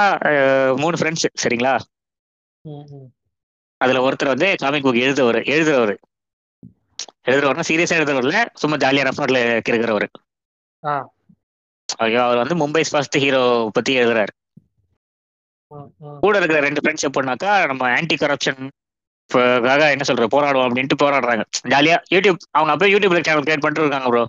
மூணு 0.82 0.96
ஃப்ரெண்ட்ஸ் 0.98 1.28
சரிங்களா. 1.44 1.74
அதுல 3.82 4.02
ஒருத்தர் 4.06 4.34
வந்து 4.34 4.48
காமிக் 4.58 4.86
புக் 4.86 5.04
எழுதுறவர் 5.04 5.40
எழுதுறவர். 5.54 5.94
எழுதுறவர்னா 7.28 7.64
சீரியஸா 7.68 7.98
எழுதுறவர்ல 7.98 8.42
சும்மா 8.56 8.78
ஜாலியா 8.78 9.06
ரஃப்னோட்ல 9.08 9.40
இருக்கிறவர் 9.64 10.08
ஆ. 10.84 10.94
ஓகே 12.00 12.18
அவர் 12.22 12.42
வந்து 12.44 12.56
மும்பை 12.62 12.84
ஃபர்ஸ்ட் 12.92 13.18
ஹீரோ 13.18 13.42
பத்தி 13.74 13.92
எழுதுறாரு. 14.00 14.32
கூட 16.24 16.34
இருக்கிற 16.40 16.60
ரெண்டு 16.66 16.82
ஃப்ரெண்ட்ஸ் 16.82 17.08
எப்படின்னாக்கா 17.08 17.52
நம்ம 17.72 17.90
ஆன்டி 17.96 18.16
கரப்ஷன் 18.18 18.62
காக 19.66 19.82
என்ன 19.94 20.06
சொல்ற 20.08 20.26
போராடுவோம் 20.32 20.68
அப்படின்ட்டு 20.68 20.96
போராடுறாங்க. 21.02 21.44
ஜாலியா 21.74 21.98
யூடியூப் 22.14 22.40
அவங்க 22.52 22.72
அப்பயே 22.74 22.92
யூடியூப்ல 22.94 23.22
சேனல் 23.22 23.46
கிரியேட் 23.46 23.64
பண்ணிட்டு 23.64 23.84
இருக்காங்க 23.84 24.10
ப்ரோ 24.12 24.24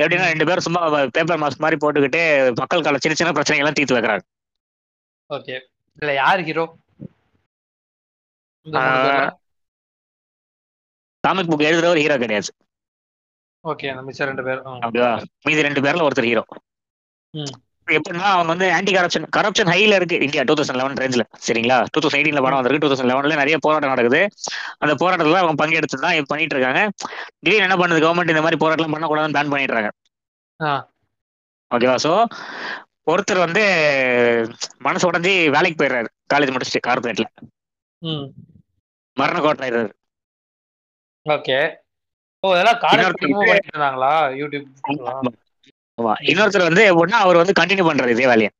எப்படின்னா 0.00 0.28
ரெண்டு 0.32 0.46
பேரும் 0.48 0.66
சும்மா 0.66 0.82
பேப்பர் 1.16 1.42
மாஸ்க் 1.42 1.64
மாதிரி 1.64 1.78
போட்டுக்கிட்டு 1.80 2.22
மக்கள் 2.60 2.86
கால 2.86 3.00
சின்ன 3.04 3.18
சின்ன 3.20 3.32
பிரச்சனைகள் 3.32 3.64
எல்லாம் 3.64 3.78
தீர்த்து 3.78 3.96
வைக்கிறாங்க. 3.96 4.24
ஓகே. 5.30 5.56
இல்ல 5.98 6.12
யார் 6.16 6.44
ஹீரோ 6.46 6.64
காமிக் 11.24 11.50
புக் 11.50 11.66
எழுதுறவர் 11.66 12.02
ஹீரோ 12.02 12.16
கிடையாது. 12.20 12.50
ஓகே 13.64 13.88
மிச்சம் 14.06 14.28
ரெண்டு 14.30 14.44
பேர் 14.46 14.60
ம். 14.66 14.80
ஓகேவா 14.86 15.10
மீதி 15.46 15.66
ரெண்டு 15.66 15.84
பேர்ல 15.84 16.06
ஒருத்தர் 16.06 16.28
ஹீரோ 16.30 16.44
ம். 17.34 17.54
எப்படின்னா 17.90 18.28
அவங்க 18.30 18.50
வந்து 18.52 18.66
ஆன்டி 18.74 18.92
கரப்ஷன் 18.94 19.26
கரப்ஷன் 19.36 19.70
ஹைல 19.72 19.94
இருக்கு 19.94 20.16
இந்தியா 20.20 20.42
டூ 20.42 20.54
தௌசண்ட் 20.54 20.78
லெவன் 20.80 21.00
ரேஞ்சில் 21.02 21.24
சரிங்களா? 21.46 21.76
டூ 21.92 22.00
தௌசண்ட் 22.00 22.18
எயிட்டீன்ல 22.18 22.42
படம் 22.42 22.58
வந்திருக்கு. 22.58 22.82
டூ 22.82 22.90
தௌசண்ட் 22.90 23.10
லெவன்ல 23.10 23.36
நிறைய 23.36 23.56
போராட்டம் 23.58 23.92
நடக்குது. 23.92 24.20
அந்த 24.78 24.94
போராட்டத்துல 24.94 25.40
அவங்க 25.40 25.56
பங்கெடுத்து 25.62 25.98
தான் 26.00 26.16
இப்ப 26.16 26.28
பண்ணிட்டு 26.28 26.56
இருக்காங்க. 26.56 26.82
திடீர்னு 27.40 27.66
என்ன 27.68 27.76
பண்ணுது? 27.76 28.04
கவர்மெண்ட் 28.04 28.34
இந்த 28.34 28.42
மாதிரி 28.42 28.60
போராட்டம் 28.62 28.94
பண்ணக்கூடாதுன்னு 28.94 29.38
பேன் 29.38 29.52
பண்ணிடுறாங்க. 29.52 29.90
ஆ. 30.60 30.72
ஓகேவா 31.70 31.96
சோ 32.04 32.12
ஒருத்தர் 33.06 33.38
வந்து 33.38 33.62
மனசு 34.78 35.08
உடஞ்சி 35.10 35.34
வேலைக்கு 35.50 35.78
போயிடுறாரு. 35.78 36.08
காலேஜ் 36.32 36.54
முடிச்சுட்டு 36.54 36.86
கார்பரேட்ல 36.86 37.26
ம். 38.02 38.26
மரண 39.16 39.38
கோட்டாயிடுறாரு 39.40 39.90
ஓகே 41.26 41.56
ஓ 42.44 42.52
இதெல்லாம் 42.54 42.80
காலேஜ் 42.82 43.24
யூடியூப் 44.40 44.68
ஆமா 46.00 46.12
இன்னொருத்தர் 46.30 46.68
வந்து 46.68 46.84
எப்படின்னா 46.90 47.20
அவர் 47.24 47.40
வந்து 47.42 47.58
கண்டினியூ 47.60 47.86
பண்றாரு 47.88 48.14
இதே 48.14 48.28
வேலையை. 48.32 48.50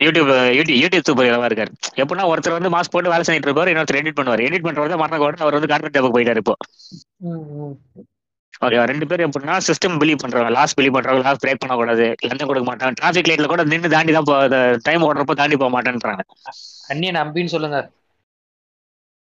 யூடியூப் 0.00 0.30
யூடியூப் 0.50 0.80
யூடியூப் 0.82 1.06
சூப்பர் 1.08 1.26
ஹீரோவா 1.26 1.48
இருக்காரு. 1.50 1.70
எப்படின்னா 2.02 2.24
ஒருத்தர் 2.30 2.56
வந்து 2.56 2.72
மாஸ்க் 2.74 2.94
போட்டு 2.94 3.12
வேலை 3.12 3.24
செஞ்சுட்டு 3.26 3.48
இருப்பாரு 3.48 3.72
இன்னொருத்தர் 3.72 4.00
எடிட் 4.00 4.18
பண்ணுவார். 4.18 4.44
எடிட் 4.48 4.66
பண்றவர் 4.66 4.92
தான் 4.92 5.02
மரண 5.02 5.18
கோட்டை 5.18 5.44
அவர் 5.44 5.58
வந்து 5.58 5.70
கார்பரேட் 5.72 5.96
ஜாபுக்கு 5.96 6.16
போயிட்டாரு 6.16 6.42
இப்போ. 6.42 6.54
ம், 7.26 7.44
ம். 7.60 7.74
ஓகே 8.62 8.80
ரெண்டு 8.90 9.06
பேரும் 9.10 9.26
எப்படின்னா 9.26 9.54
சிஸ்டம் 9.68 9.96
பிலீவ் 10.00 10.20
பண்றவங்க 10.22 10.50
லாஸ் 10.56 10.74
பிலீவ் 10.76 10.96
பண்றவங்க 10.96 11.24
லாஸ் 11.26 11.40
பிரேக் 11.40 11.60
பண்ணக்கூடாது 11.62 12.06
லஞ்சம் 12.22 12.50
கொடுக்க 12.50 12.66
மாட்டாங்க 12.68 12.96
டிராஃபிக் 12.98 13.30
லைட்ல 13.30 13.48
கூட 13.52 13.62
நின்று 13.72 13.94
தாண்டி 13.94 14.12
தான் 14.18 14.28
டைம் 14.84 15.06
ஓடுறப்போ 15.08 15.34
தாண்டி 15.34 15.56
போக 15.56 15.70
மாட்டேன்றாங்க. 15.76 16.22
அண்ணியன் 16.90 17.20
அம்பின்னு 17.22 17.54
சொல்லுங்க. 17.54 17.78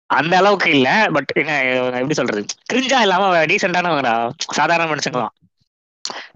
அந்த 0.09 0.33
அளவுக்கு 0.37 0.69
இல்ல 0.69 0.87
பட் 1.15 1.31
என்ன 1.33 1.53
எப்படி 1.93 2.13
சொல்றது? 2.13 2.41
கிரிஞ்சா 2.69 2.99
இல்லாம 3.01 3.21
டீசென்டானவங்கடா 3.51 4.13
சாதாரண 4.51 4.87
மனுஷங்களாம். 4.91 5.33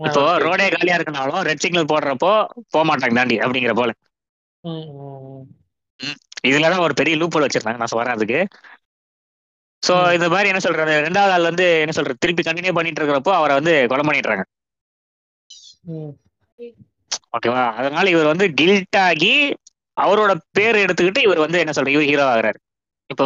இப்போ. 0.08 0.24
ரோடே 0.46 0.66
காலியா 0.74 0.98
இருக்கனாலும் 1.00 1.42
ரெட் 1.50 1.64
சிக்னல் 1.64 1.92
போடுறப்போ 1.92 2.32
போக 2.74 2.84
மாட்டாங்க 2.90 3.18
தாண்டி 3.20 3.38
அப்படிங்கிற 3.46 3.74
போல. 3.80 3.92
இதுலதான் 6.50 6.86
ஒரு 6.88 6.94
பெரிய 7.00 7.16
லூப் 7.22 7.38
வச்சிருந்தாங்க 7.38 7.82
நான் 7.84 8.16
அதுக்கு 8.18 8.40
சோ. 9.84 9.94
இந்த 10.18 10.28
மாதிரி 10.34 10.50
என்ன 10.52 10.62
சொல்றது? 10.66 10.94
ரெண்டாவது 11.08 11.34
ஆள் 11.36 11.50
வந்து 11.50 11.66
என்ன 11.84 11.94
சொல்றது? 11.98 12.22
திருப்பி 12.24 12.44
கண்டினியூ 12.48 12.74
பண்ணிட்டு 12.78 13.02
இருக்கிறப்போ 13.02 13.34
அவரை 13.40 13.54
வந்து 13.60 13.74
கொலை 13.92 14.04
பண்ணிடுறாங்க. 14.08 14.44
ஓகேவா 17.36 17.64
அதனால 17.80 18.06
இவர் 18.14 18.32
வந்து 18.32 18.46
கில்ட் 18.60 18.98
ஆகி 19.08 19.34
அவரோட 19.98 20.32
பேர் 20.58 20.84
எடுத்துக்கிட்டு 20.86 21.22
இவர் 21.28 21.44
வந்து 21.46 21.62
என்ன 21.64 21.74
சொல்ற 21.78 21.94
இவர் 21.96 22.10
ஹீரோ 22.10 22.26
ஆகுறாரு. 22.32 22.60
இப்போ 23.10 23.26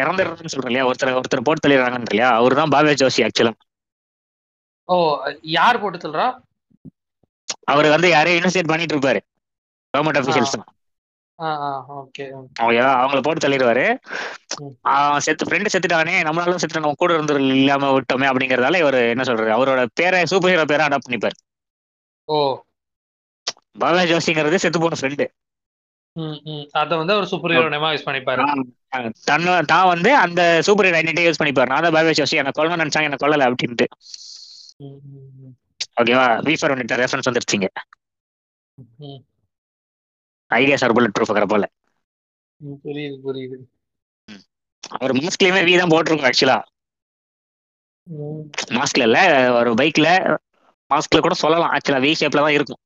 இறந்துடுறதுன்னு 0.00 0.52
சொல்றேன் 0.54 0.70
இல்லையா? 0.70 0.86
ஒருத்தர் 0.88 1.18
ஒருத்தர் 1.20 1.46
போட்டு 1.46 1.64
தள்ளிடுறாங்கன்னு 1.64 2.10
இல்லையா? 2.10 2.30
அவர் 2.40 2.58
தான் 2.60 2.72
பாபே 2.74 2.94
ஜோஷி 3.02 3.22
ஆக்சுவலா 3.26 3.52
ஓ 4.88 4.96
யார் 5.54 5.80
போட்டு 5.82 5.98
சொல்றா 5.98 6.26
அவர் 7.72 7.88
வந்து 7.94 8.08
யாரையும் 8.10 8.38
இன்வெஸ்டிகேட் 8.38 8.70
பண்ணிட்டு 8.70 8.94
இருப்பாரு 8.94 9.20
கவர்மெண்ட் 9.94 10.20
அபிஷியல்ஸ் 10.20 10.56
ஆ 11.38 11.48
ஆ 11.62 11.70
ஓகே 11.96 12.24
ஓகேவா 12.58 12.92
அவங்கள 13.00 13.20
போட்டு 13.24 13.42
தள்ளிடுவாரு. 13.44 13.84
செத்து 15.26 15.46
ஃப்ரெண்டு 15.46 15.72
செத்துட்டானே 15.72 16.14
நம்மளாலும் 16.26 16.60
செத்து 16.62 16.78
நம்ம 16.78 16.94
கூட 16.96 17.16
இருந்து 17.16 17.34
இல்லாம 17.56 17.90
விட்டோமே 17.96 18.28
அப்படிங்கறதால 18.30 18.80
இவர் 18.82 18.98
என்ன 19.12 19.26
சொல்றாரு? 19.28 19.52
அவரோட 19.56 19.82
பேரை 20.00 20.20
சூப்பர் 20.32 20.52
ஹீரோ 20.52 20.66
பேரை 20.66 20.86
அடாப்ட் 20.86 21.08
பண்ணிப்பாரு. 21.08 21.36
ஓ. 22.28 22.38
பாபா 23.82 24.02
ஜோஷிங்கிறது 24.10 24.62
செத்து 24.62 24.78
போன 24.80 24.98
ஃப்ரெண்டு 24.98 25.26
அத 26.80 26.90
வந்து 27.00 27.14
அவர் 27.14 27.30
சூப்பர் 27.30 27.52
ஹீரோ 27.54 27.68
நேமா 27.72 27.88
யூஸ் 27.94 28.06
பண்ணிப்பாரு. 28.06 28.42
தன்ன 29.28 29.56
தான் 29.72 29.88
வந்து 29.92 30.10
அந்த 30.22 30.40
சூப்பர் 30.66 30.86
ஹீரோ 30.86 30.98
ஐடென்டி 31.00 31.24
யூஸ் 31.26 31.40
பண்ணிப்பாரு. 31.40 31.70
நான் 31.72 31.84
தான் 31.86 31.96
பாபா 31.96 32.14
ஜோஷி 32.20 32.40
என்ன 32.42 32.54
கொல்லணும் 32.58 32.82
நினைச்சாங்க 32.82 33.10
என்ன 33.10 33.18
கொல்லல 33.22 33.48
அப்படின்ட்டு. 33.48 33.86
ஓகேவா 36.00 36.26
வீஃபர் 36.46 36.72
வந்துட்டு 36.72 37.00
ரெஃபரன்ஸ் 37.00 37.28
வந்துருச்சுங்க. 37.28 37.68
ஐடியா 40.50 40.76
சார் 40.80 40.94
புல்லட் 40.96 41.16
ப்ரூஃப் 41.16 41.52
போல. 41.52 41.64
புரியுது 42.82 43.16
புரியுது. 43.24 43.58
அவர் 44.96 45.12
மாஸ்க்லயுமே 45.18 45.62
வி 45.66 45.74
தான் 45.78 45.92
போட்டிருக்கோம் 45.92 46.30
ஆக்சுவலா 46.30 46.58
மாஸ்க்ல 48.76 49.06
இல்ல 49.08 49.18
ஒரு 49.58 49.70
பைக்ல 49.80 50.08
மாஸ்க்ல 50.90 51.20
கூட 51.20 51.36
சொல்லலாம் 51.42 51.72
ஆக்சுவலா 51.76 52.02
வி 52.04 52.12
ஷேப்ல 52.20 52.44
தான் 52.44 52.56
இருக்கும். 52.58 52.80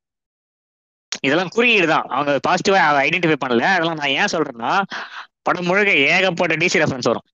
இதெல்லாம் 1.26 1.52
குறியீடு 1.56 1.86
தான். 1.92 2.06
அவங்க 2.08 2.32
பாசிட்டிவா 2.46 2.78
ஐடென்டிஃபை 3.04 3.38
பண்ணல. 3.40 3.64
அதெல்லாம் 3.74 4.00
நான் 4.00 4.16
ஏன் 4.20 4.32
சொல்றேன்னா 4.34 4.72
படம் 5.46 5.68
முழுக்க 5.68 5.92
ஏகப்பட்ட 6.12 6.54
டிசி 6.62 6.82
ரெஃபரன்ஸ் 6.82 7.10
வரும். 7.10 7.26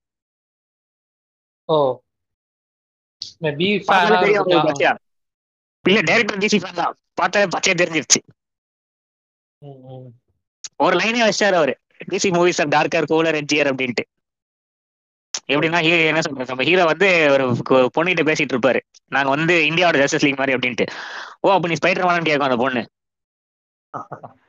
இல்ல 5.84 6.00
டைரக்டர் 6.00 6.42
டிசி 6.42 6.62
ஃபேன் 6.62 6.74
தான். 6.74 6.96
பார்த்தாலே 7.14 7.48
பச்சையா 7.54 7.74
தெரிஞ்சிருச்சு. 7.74 8.20
ஒரு 10.80 11.00
லைனே 11.00 11.22
வச்சாரு 11.22 11.52
அவரு. 11.52 11.76
DC 12.08 12.36
movies 12.36 12.62
are 12.62 12.68
darker 12.68 13.12
cooler 13.12 13.40
edgier 13.40 13.70
அப்படின்ட்டு. 13.70 14.02
எப்படின்னா 15.52 15.82
ஹீரோ 15.82 16.10
என்ன 16.10 16.22
சொல்றது? 16.22 16.48
நம்ம 16.48 16.62
ஹீரோ 16.62 16.84
வந்து 16.84 17.34
ஒரு 17.34 17.56
பொண்ணுகிட்ட 17.96 18.22
பேசிட்டு 18.22 18.54
இருப்பாரு. 18.54 18.80
நாங்க 19.08 19.30
வந்து 19.30 19.68
இந்தியாவோட 19.68 20.02
ஜஸ்டிஸ் 20.02 20.22
லீக் 20.22 20.36
மாதிரி 20.36 20.56
அப்படின்ட்டு. 20.56 20.86
ஓ 21.42 21.52
அப்ப 21.52 21.68
நீ 21.68 21.74
ஸ்பைடர் 21.74 22.08
மேன் 22.08 22.22
கேட்கும் 22.22 22.48
அந்த 22.48 22.56
பொண்ணு. 22.56 22.86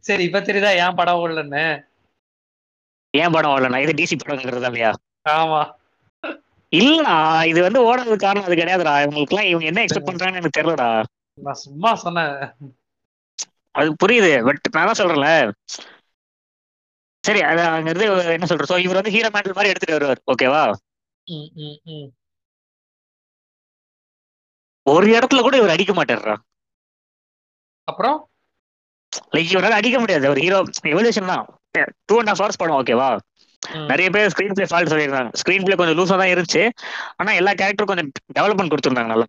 சரி 0.00 0.24
இப்ப 0.24 0.40
தெரியுதா 0.40 0.82
ஏன் 0.82 0.94
படம் 0.94 1.22
ஓடலன்னு? 1.22 1.82
ஏன் 3.14 3.30
படம் 3.30 3.52
வரலண்ணா 3.52 3.78
இது 3.78 3.92
டிசி 3.92 4.16
படங்கிறதா 4.16 4.66
இல்லையா? 4.66 4.92
ஆமா. 5.32 5.76
இல்லடா 6.72 7.14
இது 7.50 7.60
வந்து 7.62 7.80
ஓடுறதுக்கு 7.82 8.24
காரணம் 8.24 8.46
அது 8.48 8.56
கிடையாதுடா. 8.56 8.94
இவங்களுக்குலாம் 9.02 9.50
இவங்க 9.50 9.66
என்ன 9.66 9.82
எக்ஸ்பெக்ட் 9.84 10.10
பண்றாங்கன்னு 10.10 10.40
எனக்கு 10.40 10.58
தெரியலடா. 10.58 10.90
நான் 11.38 11.60
சும்மா 11.62 11.90
சொன்னேன். 12.02 12.34
அது 13.74 13.90
புரியுது 14.02 14.30
பட் 14.46 14.72
நான் 14.74 14.88
தான் 14.88 15.00
சொல்றேன்ல. 15.00 15.28
சரி 17.24 17.40
அது 17.46 17.62
அங்கிறது 17.68 18.06
என்ன 18.34 18.48
சொல்ற 18.50 18.66
சோ 18.68 18.78
இவர் 18.84 18.98
வந்து 19.00 19.14
ஹீரோ 19.14 19.28
மேண்டல் 19.30 19.58
மாதிரி 19.58 19.72
எடுத்துட்டு 19.72 19.98
வருவார். 19.98 20.22
ஓகேவா 20.32 20.62
ம், 21.26 21.48
ம், 21.58 21.78
ம். 21.88 22.08
ஒரு 24.86 25.06
இடத்துல 25.12 25.42
கூட 25.42 25.56
இவர் 25.56 25.74
அடிக்க 25.74 25.92
மாட்டாருடா 25.94 26.34
அப்புறம்? 27.88 28.18
லைக் 29.34 29.52
இவரால் 29.52 29.78
அடிக்க 29.78 29.96
முடியாது. 30.00 30.26
ஒரு 30.28 30.40
ஹீரோ 30.40 30.58
எவல்யூஷன் 30.92 31.30
தான். 31.32 31.44
டூ 32.08 32.14
அண்ட் 32.18 32.30
ஹாஃப் 32.30 32.42
ஹவர்ஸ் 32.42 32.60
படம் 32.60 32.78
ஓகேவா 32.78 33.08
நிறைய 33.90 34.08
பேர் 34.14 34.30
ஸ்க்ரீன் 34.32 34.54
பிளே 34.56 34.66
ஃபால்ட் 34.70 34.92
சொல்லியிருந்தாங்க. 34.92 35.30
ஸ்க்ரீன் 35.40 35.64
பிளே 35.66 35.76
கொஞ்சம் 35.80 35.98
லூஸா 36.00 36.16
தான் 36.22 36.32
இருந்துச்சு. 36.32 36.62
ஆனா 37.20 37.32
எல்லா 37.40 37.52
கேரக்டரும் 37.60 37.92
கொஞ்சம் 37.92 38.10
டெவலப்மெண்ட் 38.38 38.72
கொடுத்துருந்தாங்க 38.74 39.12
நல்லா 39.14 39.28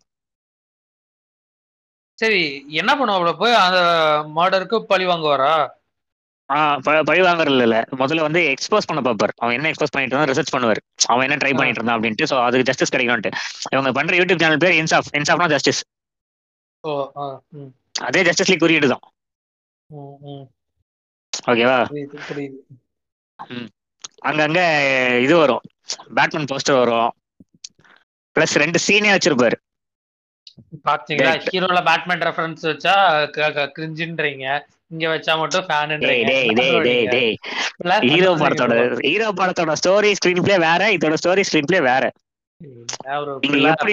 சரி 2.20 2.42
என்ன 2.82 2.92
பண்ணுவாப்ல 3.00 3.32
போய்? 3.42 3.56
அந்த 3.66 3.80
மர்டருக்கு 4.38 4.78
பழி 4.92 5.06
வாங்குவாரா? 5.12 5.54
பழி 7.10 7.22
வாங்குறது 7.28 7.64
இல்ல 7.66 7.78
முதல்ல 8.02 8.26
வந்து 8.28 8.42
எக்ஸ்போஸ் 8.54 8.88
பண்ண 8.90 9.02
பார்ப்பார். 9.08 9.34
அவன் 9.42 9.56
என்ன 9.58 9.70
எக்ஸ்போஸ் 9.72 9.94
பண்ணிட்டு 9.94 10.14
இருந்தா 10.16 10.30
ரிசர்ச் 10.32 10.54
பண்ணுவார். 10.56 10.82
அவன் 11.12 11.26
என்ன 11.28 11.38
ட்ரை. 11.42 11.52
பண்ணிட்டு 11.60 11.80
இருந்தான் 11.80 11.98
அப்படின்ட்டு 11.98 12.28
ஸோ 12.32 12.36
அதுக்கு 12.48 12.68
ஜஸ்டிஸ் 12.70 12.94
கிடைக்கும்ட்டு 12.96 13.32
இவங்க 13.74 13.92
பண்ற 14.00 14.16
யூடியூப் 14.20 14.44
சேனல் 14.44 14.64
பேர் 14.66 14.78
இன்சாஃப் 14.82 15.10
இன்சாஃப்னா 15.20 15.48
ஜஸ்டிஸ் 15.56 15.82
அதே 18.08 18.22
ஜஸ்டிஸ் 18.28 18.52
லீக் 18.52 18.64
குறியீடு 18.64 18.88
தான். 18.94 19.04
ஓகேவா 21.52 21.78
அங்கங்க 24.24 24.62
இது 25.22 25.38
வரும். 25.38 25.62
பேட்மேன் 26.16 26.48
போஸ்டர் 26.52 26.78
வரும். 26.78 27.12
பிளஸ் 28.36 28.56
ரெண்டு 28.56 28.80
சீனே 28.88 29.12
வச்சிருப்பாரு. 29.12 29.58
பாத்தீங்களா. 30.88 31.32
ஹீரோல 31.46 31.84
பேட்மேன் 31.84 32.22
ரெஃபரன்ஸ் 32.22 32.64
வச்சா 32.64 32.96
கிரிஞ்சுன்றீங்க 33.78 34.46
இங்க 34.88 35.08
வச்சா 35.08 35.38
மட்டும் 35.38 35.66
டேய் 36.00 36.24
டேய் 36.24 36.50
டேய் 36.50 36.80
டேய் 36.82 37.08
டேய். 37.08 37.38
ஃபேன் 37.84 38.08
ஹீரோ 38.10 38.36
படத்தோட 38.36 38.74
ஹீரோ 39.00 39.30
படத்தோட 39.32 39.74
ஸ்டோரி 39.84 40.12
ஸ்கிரீன் 40.14 40.44
பிளே 40.44 40.58
வேற. 40.58 40.92
இதோட 40.92 41.14
ஸ்டோரி 41.24 41.44
ஸ்கிரீன் 41.52 41.66
பிளே 41.66 41.80
வேற 41.82 42.04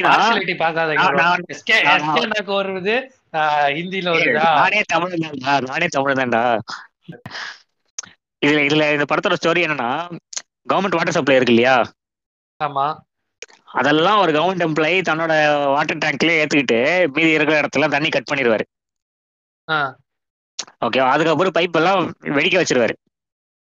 நான்- 0.03 1.47
தமிழ் 4.89 5.15
நானே 5.61 5.87
தமிழ் 5.87 6.13
தான்டா 6.13 6.43
இதுல 8.43 8.61
இதுல 8.67 8.85
இந்த 8.95 9.07
படத்தோட 9.09 9.37
ஸ்டோரி 9.39 9.63
என்னன்னா 9.67 9.91
கவர்மெண்ட் 10.71 10.97
வாட்டர் 10.97 11.17
சப்ளை 11.17 11.37
இருக்கு 11.37 11.55
இல்லையா 11.55 11.77
ஆமா 12.61 12.87
அதெல்லாம் 13.75 14.21
ஒரு 14.23 14.31
கவர்மெண்ட் 14.37 14.67
எம்ப்ளாயி 14.67 14.97
தன்னோட 15.09 15.33
வாட்டர் 15.75 16.01
டேங்க்ல 16.03 16.33
ஏத்துக்கிட்டு 16.39 16.79
மீதி 17.15 17.31
இருக்கிற 17.35 17.57
இடத்துல 17.61 17.89
தண்ணி 17.95 18.09
கட் 18.11 18.31
பண்ணிடுவாரு 18.31 18.65
ஆ. 19.69 19.79
ஓகே 20.85 21.01
அதுக்கப்புறம் 21.07 21.57
பைப் 21.57 21.77
எல்லாம் 21.81 22.01
வெடிக்க 22.37 22.57
வச்சிருவாரு 22.61 22.95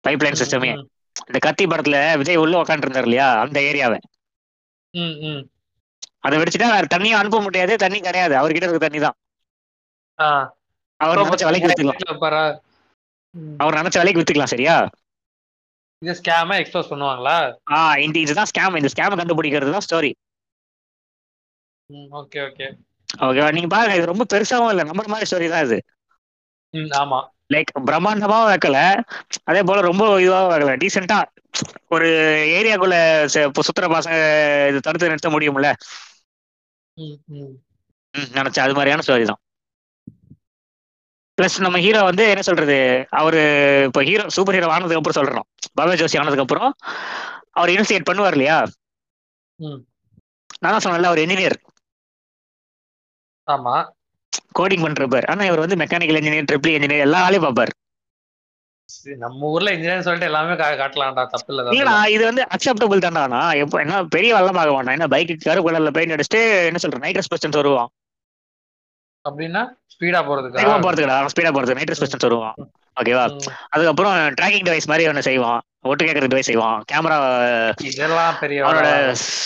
பைப் 0.05 0.25
லைன் 0.25 0.41
சிஸ்டமே 0.41 0.71
இந்த 1.27 1.39
கத்தி 1.45 1.65
படத்துல 1.67 1.99
விஜய் 2.21 2.43
உள்ள 2.43 2.55
உட்காந்து 2.61 2.87
இருந்தாரு 2.87 3.09
இல்லையா 3.09 3.29
அந்த 3.43 3.59
ஏரியாவை 3.69 3.99
ம், 4.95 5.17
ம். 5.27 5.43
அதை 6.25 6.37
வெடிச்சுட்டா 6.39 6.69
வேற 6.73 6.87
தண்ணியும் 6.93 7.21
அனுப்ப 7.21 7.39
முடியாது 7.43 7.73
தண்ணி 7.83 7.99
கிடையாது 8.01 8.35
அவர்கிட்ட 8.39 8.67
இருக்க 8.67 8.81
தண்ணி 8.85 9.01
தான். 9.01 9.17
அவர் 11.01 11.19
விலைக்கு 11.43 11.69
வித்துக்கலாம் 11.69 12.11
வைப்பாரா? 12.11 12.43
ம். 12.49 12.59
அவர் 13.61 13.79
நினைச்ச 13.79 14.01
விலைக்கு 14.01 14.21
வித்துக்கலாம் 14.21 14.55
சரியா? 14.55 14.77
இது 16.03 16.13
ஸ்கேம 16.19 16.57
எக்ஸ்போஸ் 16.61 16.91
பண்ணுவாங்களா? 16.91 17.37
ஆ 17.71 17.79
இந்த 18.05 18.17
இதுதான் 18.25 18.51
ஸ்கேம் 18.51 18.79
இந்த 18.81 18.91
ஸ்கேம் 18.95 19.19
கண்டுபிடிக்கிறது 19.21 19.75
தான் 19.77 19.87
ஸ்டோரி 19.87 20.11
ஓகே 22.21 22.39
ஓகே 22.47 22.67
ஓகேவா 23.25 23.49
நீங்க 23.57 23.69
பாருங்க 23.73 23.99
இது 23.99 24.11
ரொம்ப 24.11 24.25
பெருசாவும் 24.33 24.73
இல்ல. 24.73 24.83
நம்பர் 24.85 25.13
மாதிரி 25.13 25.29
ஸ்டோரி 25.29 25.47
தான் 25.53 25.65
இது. 25.67 25.79
ம் 26.75 26.91
ஆமா. 26.99 27.21
லைக் 27.55 27.71
பிரம்மாண்டமாவும் 27.89 28.51
வைக்கல 28.51 28.79
அதே 29.51 29.61
போல 29.69 29.85
ரொம்ப 29.87 30.03
இதுவாகவும் 30.19 30.53
வைக்கல 30.53 30.75
டீசெண்டா 30.83 31.19
ஒரு 31.95 32.09
ஏரியாக்குள்ள 32.59 32.97
சுத்துற 33.61 33.87
பசங்க 33.95 34.17
இது 34.71 34.81
தடுத்து 34.81 35.11
நிறுத்த 35.11 35.31
முடியும்ல? 35.35 35.69
ம், 36.97 37.17
ம். 37.35 37.55
ம், 38.15 38.31
நினைச்சேன். 38.37 38.65
அது 38.67 38.77
மாதிரியான 38.77 39.05
ஸ்டோரி 39.07 39.25
தான். 39.25 39.41
பிளஸ் 41.39 41.57
நம்ம 41.65 41.79
ஹீரோ 41.85 42.01
வந்து 42.09 42.25
என்ன 42.33 42.43
சொல்றது? 42.49 42.77
அவரு 43.21 43.41
இப்போ 43.89 44.01
ஹீரோ 44.09 44.25
சூப்பர் 44.37 44.57
ஹீரோ 44.57 44.71
ஆனதுக்கு 44.77 45.01
அப்புறம் 45.01 45.19
சொல்றோம். 45.21 45.47
பாபா 45.79 45.93
ஜோஷி 46.01 46.19
ஆனதுக்கு 46.21 46.45
அப்புறம் 46.47 46.71
அவர் 47.59 47.73
இன்வெஸ்டிகேட் 47.75 48.09
பண்ணுவார் 48.09 48.37
இல்லையா. 48.37 48.59
நான் 50.63 50.73
தான் 50.75 50.85
சொன்னேன்ல 50.85 51.11
அவர் 51.11 51.23
இன்ஜினியர் 51.25 51.57
ஆமா. 53.49 53.75
கோடிங் 54.59 54.85
பண்றப்பார். 54.87 55.27
ஆனா 55.33 55.43
இவர் 55.49 55.65
வந்து 55.65 55.79
மெக்கானிக்கல் 55.83 56.19
இன்ஜினியர் 56.21 56.49
ட்ரிபிள் 56.51 56.75
இன்ஜினியர் 56.77 57.05
எல்லா 57.07 57.21
ஆளையும் 57.27 57.47
பார்ப்பார். 57.47 57.73
நம்ம 59.23 59.49
ஊர்ல 59.55 59.73
இன்ஜினியர் 59.75 60.05
சொல்லிட்டு 60.07 60.29
எல்லாமே 60.31 60.55
காட்டலாம்டா 60.81 61.25
தப்பு 61.35 61.51
இல்ல 61.53 61.63
இல்லடா 61.63 61.95
இல்ல. 61.97 62.13
இது 62.15 62.23
வந்து 62.31 62.43
அக்செப்டபிள் 62.55 63.05
தான்டா 63.05 63.23
எப்போ 63.63 63.77
என்ன 63.85 64.03
பெரிய 64.17 64.31
வெள்ளமாக 64.37 64.75
வேண்டாம் 64.77 64.97
என்ன 64.99 65.09
பைக்கு 65.15 65.35
கருப்பு 65.49 65.69
கலர்ல 65.69 65.93
பெயிண்ட் 65.97 66.17
அடிச்சுட்டு 66.17 66.41
என்ன 66.71 66.81
சொல்ற 66.85 67.01
நைட் 67.05 67.21
ரெஸ்பெக்டன்ஸ் 67.21 67.61
வருவான். 67.61 67.91
அப்படின்னா 69.29 69.63
ஸ்பீடா 69.95 70.21
போறதுக்கா 70.29 70.61
வேகமா 70.61 70.77
போறதுக்குடா. 70.85 71.17
ஸ்பீடா 71.33 71.51
போறது. 71.57 71.77
நைட்ரஸ் 71.79 72.03
பிஸ்டன்ஸ் 72.03 72.27
வருவான். 72.29 72.57
ஓகேவா. 72.97 73.25
அதுக்கப்புறம் 73.75 74.15
ட்ராக்கிங் 74.39 74.67
டிவைஸ் 74.69 74.89
மாதிரி 74.91 75.09
ஒன்று 75.11 75.27
செய்வான். 75.29 75.61
ஒட்டு 75.91 76.07
கேட்கற 76.07 76.29
டிவைஸ் 76.33 76.51
செய்வான். 76.51 76.79
கேமரா 76.91 77.17
இதெல்லாம் 77.91 78.39
பெரிய 78.41 78.65
அவனோட. 78.67 78.89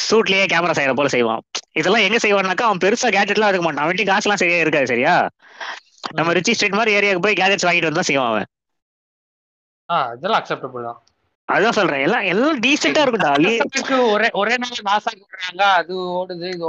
சூட்லயே 0.09 0.45
கேமரா 0.53 0.75
செய்யற 0.79 0.95
போல 1.01 1.11
செய்வான். 1.17 1.43
இதெல்லாம் 1.81 2.07
எங்க 2.07 2.19
செய்வான்னாக்கா 2.25 2.67
அவன் 2.69 2.83
பெருசா 2.85 3.11
கேஜெட்லாம் 3.17 3.51
எடுக்க 3.53 3.65
மாட்டான். 3.67 3.85
அவன்கிட்ட 3.85 4.07
காசுலாம் 4.11 4.43
சரியா 4.43 4.61
இருக்காது 4.65 4.91
சரியா? 4.93 5.15
நம்ம. 6.19 6.33
ரிச்சி 6.39 6.55
ஸ்ட்ரீட் 6.59 6.79
மாதிரி 6.81 6.97
ஏரியாவுக்கு 6.99 7.27
போய் 7.27 7.41
கேஜெட்ஸ் 7.41 7.67
வாங்கிட்டு 7.69 7.89
வந்து 7.89 8.01
தான் 8.01 8.11
செய்வான் 8.11 8.31
அவன். 8.33 8.49
இதெல்லாம் 10.17 10.41
அக்செப்டபிள் 10.41 10.87
தான். 10.89 11.01
அதான் 11.49 11.77
சொல்றேன். 11.79 12.03
எல்லாம் 12.07 12.27
எல்லாம் 12.33 12.61
டீசெண்டா 12.65 13.03
இருக்கும்டா. 13.05 13.33
ஒரே 14.15 14.29
ஒரே 14.41 14.55
நாள் 14.63 14.77
விடுறாங்க 15.23 15.63
அது 15.81 15.95
ஓடுது 16.19 16.49
இது 16.55 16.67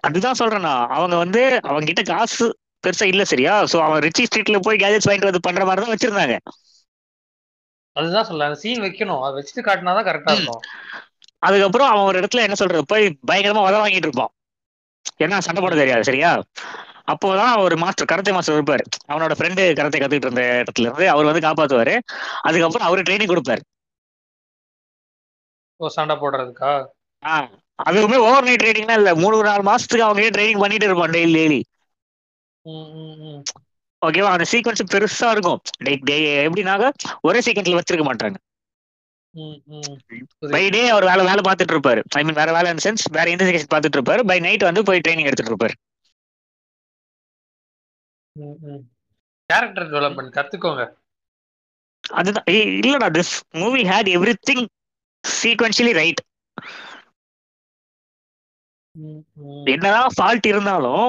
அதுதான் 0.00 0.34
சொல்றேன் 0.34 0.60
நான். 0.60 0.88
அவங்க 0.88 1.16
வந்து 1.16 1.60
அவங்க 1.62 1.84
கிட்ட 1.84 2.02
காசு 2.02 2.58
பெருசா 2.86 3.04
இல்ல 3.04 3.24
சரியா? 3.24 3.62
சோ 3.62 3.80
அவன் 3.80 4.00
ரிச்சி 4.00 4.22
ஸ்ட்ரீட்ல 4.22 4.60
போய் 4.62 4.76
கேஜெட்ஸ் 4.76 5.08
வாங்கிட்டு 5.08 5.24
வந்து 5.24 5.40
பண்ற 5.40 5.64
மாதிரி 5.64 5.86
தான் 5.86 5.94
வச்சிருந்தாங்க. 5.94 6.38
அதுதான் 7.92 8.24
சொல்ல 8.24 8.44
அந்த 8.44 8.58
சீன் 8.58 8.82
வைக்கணும். 8.82 9.20
அதை 9.20 9.34
வச்சுட்டு 9.38 9.58
காட்டினாதான் 9.58 10.08
கரெக்டா 10.08 10.30
ம். 10.30 10.34
இருக்கும். 10.34 10.60
அதுக்கப்புறம் 11.38 11.88
அவன் 11.88 12.04
ஒரு 12.04 12.20
இடத்துல 12.20 12.42
என்ன 12.42 12.54
சொல்றது? 12.54 12.86
போய் 12.86 13.18
பயங்கரமா 13.32 13.64
உத 13.68 13.80
வாங்கிட்டு 13.80 14.06
இருப்பான். 14.08 14.32
ஏன்னா 15.18 15.38
சண்டை 15.38 15.62
போட 15.62 15.74
தெரியாது 15.74 16.04
சரியா? 16.04 16.42
அப்போதான் 17.06 17.58
ஒரு 17.58 17.76
மாஸ்டர் 17.76 18.10
கரத்தை 18.12 18.32
மாஸ்டர் 18.32 18.62
இருப்பாரு. 18.62 18.84
அவனோட 19.08 19.32
ஃப்ரெண்டு 19.38 19.62
கரத்தை 19.72 19.98
கத்துக்கிட்டு 20.00 20.26
இருந்த 20.26 20.64
இடத்துல 20.64 20.80
இருந்து 20.80 21.10
அவர் 21.10 21.24
வந்து 21.24 21.48
காப்பாத்துவாரு. 21.48 21.98
அதுக்கப்புறம் 22.40 22.86
அவரு 22.86 23.02
ட்ரைனிங் 23.02 23.32
கொடுப்பாரு. 23.32 23.62
சண்டை 25.86 26.16
போடுறதுக்கா? 26.16 26.86
ஆ, 27.26 27.48
அதுவுமே 27.78 28.16
ஓவர் 28.16 28.44
நைட் 28.44 28.62
ட்ரைனிங்லாம் 28.62 28.96
இல்ல. 28.96 29.14
மூணு 29.14 29.42
நாலு 29.42 29.62
மாசத்துக்கு 29.62 30.04
அவங்க 30.06 30.28
ட்ரைனிங் 30.30 30.58
பண்ணிட்டு 30.58 30.86
இருப்பான் 30.86 31.10
டெய்லி 31.10 31.36
டெய்லி. 31.38 31.60
ஓகேவா 34.02 34.30
அந்த 34.34 34.44
சீக்வன்ஸ் 34.52 34.82
பெருசா 34.92 35.30
இருக்கும். 35.30 35.60
எப்படின்னாக்க 35.84 36.90
ஒரே 37.22 37.38
சீக்வன்ஸ்ல 37.38 37.78
வச்சிருக்க 37.78 38.04
மாட்டாங்க. 38.10 38.36
பை 40.54 40.70
டே 40.70 40.88
அவர் 40.88 41.04
வேலை 41.04 41.24
வேலை 41.24 41.40
பார்த்துட்டு 41.46 41.74
இருப்பாரு. 41.74 42.02
ஐ 42.08 42.22
மீன் 42.24 42.34
வேற 42.34 42.52
வேலை 42.52 42.70
சென்ஸ் 42.84 43.04
வேற 43.10 43.26
இன்வெஸ்டிகேஷன் 43.30 43.72
பார்த்துட்டு 43.74 43.98
இருப்பாரு. 43.98 44.26
பை 44.26 44.38
நைட் 44.38 44.62
வந்து 44.62 44.82
போய் 44.82 45.00
ட்ரைனிங் 45.08 45.28
எடுத்துட்டு 45.30 45.52
இருப்பாரு. 45.52 45.74
ம், 48.36 48.58
ம். 48.62 48.82
கேரக்டர் 49.50 49.90
டெவலப்மெண்ட் 49.90 50.36
கத்துக்கோங்க. 50.36 50.84
அதுதான். 52.10 52.46
இல்லடா 52.50 53.08
this 53.18 53.34
movie 53.50 53.82
had 53.82 54.10
everything 54.50 54.66
sequentially 55.24 55.92
right. 55.92 56.22
என்னதான் 59.66 60.14
ஃபால்ட் 60.16 60.46
இருந்தாலும் 60.46 61.06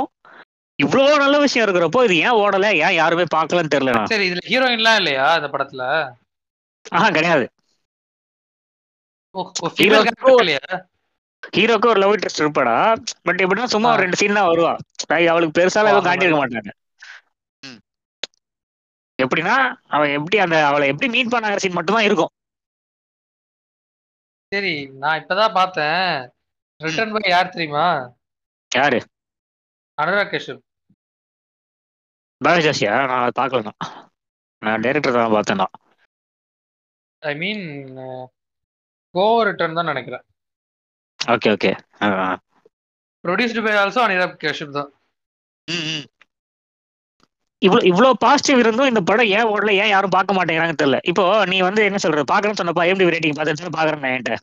இவ்வளவு 0.79 1.23
நல்ல 1.23 1.35
விஷயம் 1.43 1.65
இருக்கிறப்போ 1.65 1.99
இது 2.05 2.15
ஏன் 2.25 2.37
ஓடல? 2.41 2.69
ஏன் 2.85 2.97
யாருமே 2.99 3.25
பார்க்கலன்னு 3.35 3.73
தெரியல 3.73 3.91
சரி 4.13 4.25
இதுல 4.29 4.43
ஹீரோயின்லாம் 4.49 4.99
இல்லையா 5.01 5.27
இந்த 5.39 5.49
படத்துல? 5.53 5.83
ஆஹா 6.95 7.07
கிடையாது. 7.09 7.45
ஹீரோக்கு 11.55 11.89
ஒரு 11.91 11.99
லவ் 12.01 12.13
இன்ட்ரெஸ்ட் 12.15 12.41
இருப்பாடா. 12.43 12.75
பட் 13.27 13.41
எப்படின்னா 13.43 13.71
சும்மா 13.73 13.89
ஒரு. 13.93 14.03
ரெண்டு 14.03 14.19
சீன் 14.19 14.37
தான் 14.39 14.49
வருவா 14.49 14.73
அவளுக்கு 15.31 15.57
பெருசாலாம் 15.59 15.89
ஓ, 15.89 15.93
எதுவும் 15.93 16.07
காட்டியிருக்க 16.09 16.39
மாட்டாங்க. 16.41 16.71
எப்படின்னா 19.19 19.55
அவன் 19.95 20.13
எப்படி 20.17 20.37
அந்த 20.45 20.55
அவளை 20.69 20.85
எப்படி 20.91 21.07
மீட் 21.09 21.33
பண்ணாங்க 21.33 21.59
சீன் 21.63 21.77
மட்டும் 21.77 21.97
தான் 21.97 22.07
இருக்கும். 22.07 22.31
சரி 24.51 24.73
நான் 25.01 25.19
இப்பதான் 25.21 25.55
பார்த்தேன். 25.59 26.09
ரிட்டர்ன் 26.85 27.13
பை 27.15 27.23
யார் 27.33 27.53
தெரியுமா? 27.55 27.85
யாரு? 28.71 28.99
அனுராக் 29.97 30.31
கஷ்யப் 30.33 30.61
பாலஜாசியா 32.41 32.93
நான் 33.09 33.21
அதை 33.21 33.33
பார்க்கல 33.39 33.65
நான். 33.67 33.81
நான் 34.61 34.83
டைரக்டர் 34.85 35.17
தான் 35.17 35.35
பார்த்தேன் 35.35 35.61
நான் 35.61 35.75
ஐ 37.23 37.33
மீன் 37.43 37.63
கோ 39.15 39.25
ரிட்டர்ன் 39.47 39.77
தான் 39.79 39.89
நினைக்கிறேன். 39.91 40.23
Okay 41.19 41.51
okay 41.55 41.71
produced 43.23 43.63
by 43.67 43.73
also 43.83 44.01
Anurag 44.05 44.43
Kashyap 44.43 44.75
தான். 44.79 44.89
இவ்வளோ 47.61 47.81
இவ்வளோ 47.89 48.09
பாசிட்டிவ் 48.23 48.61
இருந்தும் 48.63 48.89
இந்த 48.91 49.01
படம் 49.09 49.31
ஏன் 49.37 49.49
ஓடல 49.53 49.73
ஏன் 49.83 49.91
யாரும் 49.93 50.15
பார்க்க 50.15 50.35
மாட்டேங்கிறாங்கன்னு 50.37 50.81
தெரியல. 50.81 50.97
இப்போ 51.11 51.23
நீ 51.51 51.57
வந்து 51.67 51.81
என்ன 51.89 51.99
சொல்ற? 52.03 52.23
பார்க்கணும்னு 52.31 52.59
சொன்னப்பா 52.61 52.85
எப்படி 52.89 53.13
ரேட்டிங் 53.15 53.37
பார்த்துட்டு 53.37 53.77
பார்க்குறேன் 53.77 54.11
என்கிட்ட. 54.11 54.35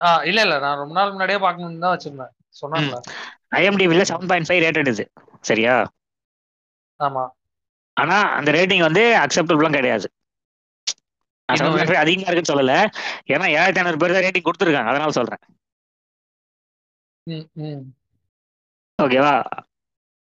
ஆ 0.00 0.08
இல்ல 0.28 0.38
இல்ல. 0.46 0.54
நான் 0.64 0.80
ரொம்ப 0.82 0.94
நாள் 0.98 1.12
முன்னாடியே 1.14 1.38
பார்க்கணும்னு 1.44 1.84
தான் 1.84 1.94
வச்சிருந்தேன். 1.94 2.32
சொன்னாங்களா 2.60 2.98
ஐஎம்டிவில 3.58 4.04
செவன் 4.10 4.30
பாயிண்ட் 4.30 4.48
ஃபைவ் 4.48 4.62
ரேட்டட் 4.66 4.90
இது. 4.92 5.04
சரியா? 5.48 5.74
ஆமா. 7.00 7.24
ஆனா 7.96 8.16
அந்த 8.38 8.50
ரேட்டிங் 8.58 8.86
வந்து 8.88 9.02
அக்செப்டபிளும் 9.24 9.76
கிடையாது. 9.78 10.06
நான் 11.48 11.56
இன்னும் 11.58 11.76
7.5 11.80 12.02
அதிகமா 12.04 12.26
இருக்குன்னு 12.28 12.52
சொல்லல. 12.52 12.74
ஏன்னா 13.34 13.46
ஏழாயிரத்தி 13.56 13.80
ஐநூறு 13.82 14.00
பேர் 14.02 14.14
தான் 14.16 14.24
ரேட்டிங் 14.26 14.46
கொடுத்துருக்காங்க. 14.48 14.92
அதனால 14.92 15.14
சொல்றேன். 15.18 15.42
ஓகேவா 18.98 19.34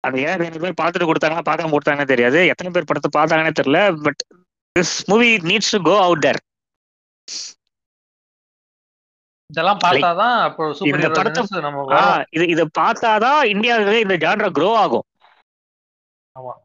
அந்த 0.04 0.16
ஏழாயிரத்தி 0.24 0.48
ஐநூறு 0.50 0.64
பேர் 0.66 0.80
பார்த்துட்டு 0.82 1.10
கொடுத்தாங்கன்னா 1.10 1.48
பார்க்காம 1.50 1.74
கொடுத்தாங்கன்னு 1.76 2.14
தெரியாது. 2.14 2.40
எத்தனை 2.52 2.70
பேர் 2.76 2.90
படத்தை 2.92 3.12
பார்த்தாங்கன்னே 3.18 3.54
தெரியல. 3.60 3.82
But 4.06 4.22
this 4.76 4.96
movie 5.12 5.30
needs 5.52 5.74
to 5.76 5.80
go 5.90 5.96
out 6.08 6.24
there 6.28 6.42
இதெல்லாம் 9.50 9.80
பார்த்தாதான் 9.84 10.36
அப்போ 10.42 10.64
சூப்பர் 10.74 10.90
படத்தை- 11.20 11.64
நம்ம. 11.68 11.84
இது 12.30 12.48
இதை 12.48 12.66
பார்த்தாதான் 12.80 13.42
இந்தியாவிலே 13.46 14.00
இந்த 14.00 14.18
ஜான்ரா 14.18 14.50
க்ரோ 14.58 14.76
ஆகும். 14.76 15.06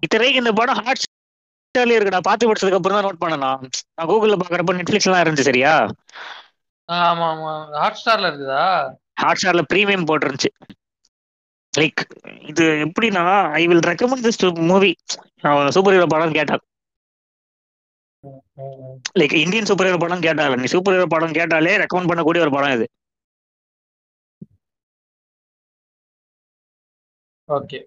இத்தனைக்கு 0.03 0.35
இந்த 0.35 0.53
படம் 0.53 0.81
ஹாட் 0.81 1.01
ஸ்டார்ல 1.01 1.95
இருக்குடா 1.95 2.21
பார்த்து 2.21 2.49
முடிச்சதுக்கு 2.49 2.73
அப்புறம் 2.73 2.99
தான் 2.99 3.07
நோட் 3.07 3.19
பண்ணலாம் 3.19 3.63
நான் 3.95 4.09
கூகுள்ல 4.09 4.37
பாக்குறப்ப 4.37 4.77
நெட்ஃபிளிக்ஸ்லாம் 4.77 5.23
இருந்துச்சு 5.25 5.43
சரியா? 5.43 5.73
ஆமா 6.89 7.27
ஆமா. 7.31 7.53
ஹாட் 7.75 8.01
ஸ்டார்ல 8.01 8.31
இருக்குதா? 8.31 8.65
ஹாட் 9.15 9.37
ஸ்டார்ல 9.37 9.63
ப்ரீமியம் 9.73 10.07
போட்டிருந்துச்சு. 10.09 10.51
லைக் 11.75 12.03
இது 12.43 12.65
எப்படின்னா 12.85 13.25
I 13.53 13.67
will 13.67 13.87
recommend 13.87 14.27
this 14.27 14.41
movie 14.67 14.91
super 15.71 15.93
hero 15.93 16.07
படம் 16.07 16.33
கேட்டா 16.33 16.55
ம், 16.55 16.59
ம், 16.59 16.61
ம். 16.61 16.74
லைக் 19.21 19.35
இந்தியன் 19.45 19.69
சூப்பர் 19.71 19.89
ஹீரோ 19.89 20.01
படம் 20.03 20.25
கேட்டால 20.27 20.59
நீ 20.63 20.69
சூப்பர் 20.75 20.95
ஹீரோ 20.97 21.09
படம் 21.15 21.37
கேட்டாலே 21.39 21.73
ரெக்கமெண்ட் 21.83 22.11
பண்ணக்கூடிய 22.11 22.45
ஒரு 22.47 22.53
படம் 22.57 22.75
இது. 22.77 22.87
ஓகே 27.49 27.81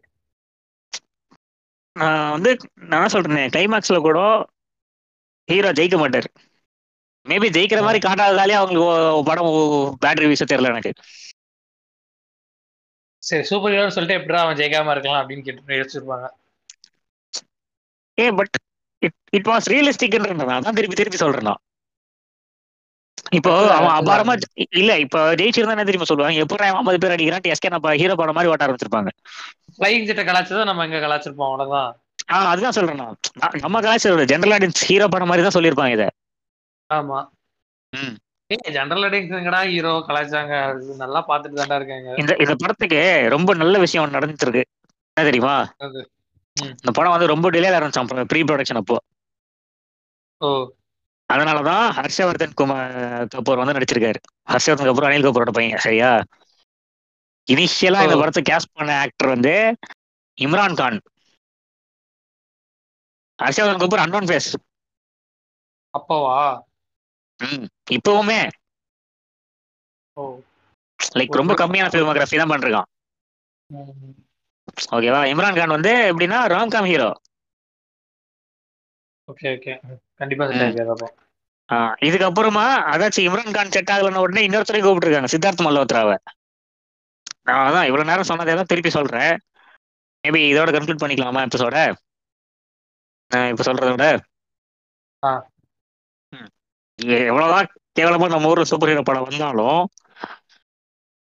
நான் 1.95 2.31
வந்து 2.35 2.51
நான் 2.93 3.13
சொல்றேன் 3.13 3.51
கிளைமேக்ஸ்ல 3.53 3.99
கூட 4.07 4.19
ஹீரோ 5.49 5.69
ஜெயிக்க 5.79 5.97
மாட்டாரு. 6.01 6.29
மேபி 7.25 7.47
ஜெயிக்கிற 7.55 7.79
மாதிரி 7.85 7.99
காட்டாததாலே 8.05 8.57
அவங்களுக்கு 8.59 9.23
படம் 9.29 9.49
பேட் 10.03 10.21
ரிவ்யூஸ் 10.23 10.51
தெரியல 10.51 10.73
எனக்கு. 10.73 10.91
சரி 13.23 13.45
சூப்பர் 13.49 13.73
ஹீரோன்னு 13.73 13.95
சொல்லிட்டு 13.95 14.17
எப்படிடா 14.19 14.43
அவன் 14.45 14.59
ஜெயிக்காம 14.59 14.93
இருக்கலாம் 14.95 15.21
அப்படின்னு 15.21 15.45
கேட்டு 15.47 15.79
யோசிச்சிருப்பாங்க. 15.79 16.27
Uh 18.17 18.25
but 18.39 18.55
it 19.01 19.15
it 19.37 19.49
was 19.51 19.69
ரியலிஸ்டிக்ன்றது 19.73 20.37
நான் 20.41 20.67
தான் 20.67 20.77
திருப்பி 20.79 20.99
திருப்பி 20.99 21.19
சொல்றேன். 21.23 21.47
நான் 21.49 21.63
இப்போ 23.37 23.51
அவன் 23.77 23.93
அபாரமா 23.99 24.33
இல்ல 24.79 24.91
இப்போ 25.05 25.19
ஜெயிச்சிருந்தா 25.39 25.75
என்ன 25.75 25.85
தெரியுமா 25.87 26.09
சொல்லுவாங்க? 26.09 26.43
எப்போ 26.43 26.57
ஐம்பது 26.71 26.99
பேர் 27.03 27.15
அடிக்கிறான்? 27.15 27.47
எஸ்கே 27.53 27.71
நம்ம 27.75 27.93
ஹீரோ 28.01 28.15
படம் 28.19 28.37
மாதிரி 28.37 28.51
ஓட்ட 28.51 28.65
ஆரம்பிச்சிருப்பாங்க. 28.65 29.09
ஃபிளைங் 29.75 30.05
ஜெட்டை 30.09 30.23
கலாச்சதை 30.29 30.63
நம்ம 30.69 30.85
இங்க 30.87 30.99
கலாச்சிருப்போம் 31.05 31.49
அவ்வளவுதான். 31.49 31.89
ஆ 32.33 32.37
அதுதான் 32.51 32.75
சொல்றேன் 32.77 33.01
நான். 33.01 33.17
நம்ம 33.65 33.81
கலாச்சாரம் 33.85 34.31
ஜென்ரல் 34.33 34.55
ஆடியன்ஸ் 34.55 34.87
ஹீரோ 34.89 35.07
படம் 35.15 35.29
மாதிரி 35.31 35.45
தான் 35.45 35.57
சொல்லியிருப்பாங்க 35.57 35.97
இதை. 35.97 36.07
ஆமா. 36.89 37.19
ஜெனரல் 38.75 39.05
அடிங்ஸ்ங்கடா 39.07 39.61
ஹீரோ 39.71 39.93
கலாச்சாங்க 40.09 40.53
நல்லா 41.03 41.19
பாத்துட்டு 41.29 41.59
தான்டா 41.59 41.79
இருக்காங்க. 41.79 42.09
இந்த 42.21 42.33
இந்த 42.43 42.53
படத்துக்கு 42.63 43.01
ரொம்ப 43.35 43.53
நல்ல 43.63 43.77
விஷயம் 43.85 44.15
நடந்துட்டு 44.17 44.45
இருக்கு. 44.47 44.63
என்ன 45.17 45.25
தெரியுமா. 45.29 45.55
இந்த 46.63 46.91
படம் 46.93 47.11
வந்து 47.11 47.27
ரொம்ப 47.27 47.51
டிலே 47.51 47.69
ஆரம்பிச்சான் 47.77 48.23
ப்ரீ 48.23 48.41
ப்ரொடக்ஷன் 48.41 48.75
அப்போ. 48.75 48.97
ஓ. 50.37 50.71
அதனாலதான் 51.33 51.85
ஹர்ஷவர்தன் 51.91 52.53
குமார் 52.53 53.27
கபூர் 53.35 53.65
வந்து 53.65 53.73
நடிச்சிருக்காரு. 53.73 54.19
ஹர்ஷவர்தன் 54.49 54.89
கபூர் 54.89 55.07
அனில் 55.07 55.27
கபூரோட 55.27 55.51
பையன் 55.51 55.77
சரியா? 55.77 56.23
இனிஷியலா 57.51 58.03
இந்த. 58.03 58.17
படத்தை 58.17 58.43
கேஸ்ட் 58.49 58.73
பண்ண 58.73 58.99
ஆக்டர் 58.99 59.27
வந்து 59.27 59.77
இம்ரான் 60.41 60.75
கான். 60.75 61.01
ஹர்ஷவர்தன் 63.43 63.81
கபூர் 63.83 64.03
அன்னோன் 64.05 64.25
ஃபேஸ் 64.25 64.53
அப்பவா? 65.93 66.61
இப்பவுமே. 67.91 68.49
ஓ. 70.13 70.39
லைக் 71.13 71.31
ரொம்ப 71.31 71.53
கம்மியான 71.53 71.89
ஃபிலிமோகிராஃபி 71.91 72.37
தான் 72.37 72.49
பண்ணிருக்கான். 72.49 72.89
ம். 73.73 74.26
ஓகேவா 74.95 75.21
இம்ரான் 75.31 75.57
கான் 75.57 75.75
வந்து 75.75 75.93
எப்படின்னா 76.09 76.39
ராம்காம் 76.53 76.89
ஹீரோ 76.89 77.09
ஓகே 79.27 79.47
ஓகே 79.55 79.73
கண்டிப்பா 80.19 80.45
இதுக்கப்புறமா 82.07 82.63
அதாச்சும் 82.91 83.25
இம்ரான் 83.25 83.55
கான் 83.55 83.73
செட் 83.75 83.91
ஆகலன்னு 83.93 84.23
உடனே 84.25 84.45
இன்னொருத்தரையும் 84.45 84.85
கூப்பிட்டுருக்காங்க 84.85 85.31
சித்தார்த் 85.33 85.65
மல்ஹோத்ராவை. 85.65 86.15
நான் 87.47 87.65
அதான் 87.67 87.87
இவ்வளவு 87.89 88.09
நேரம் 88.09 88.29
சொன்னதே 88.29 88.55
தான் 88.55 88.71
திருப்பி 88.71 88.91
சொல்றேன். 88.93 89.33
மேபி 90.23 90.39
இதோட 90.51 90.69
கன்க்ளூட் 90.75 91.01
பண்ணிக்கலாமா 91.01 91.43
எபிசோட 91.47 91.75
இப்ப 93.51 93.63
சொல்றத 93.67 93.89
விட? 93.93 94.05
எவ்வளவுதான் 97.25 97.67
கேவலமா 97.97 98.27
நம்ம 98.33 98.49
ஊர்ல 98.51 98.65
சூப்பர் 98.71 98.91
ஹீரோ 98.91 99.03
படம் 99.05 99.27
வந்தாலும் 99.27 99.79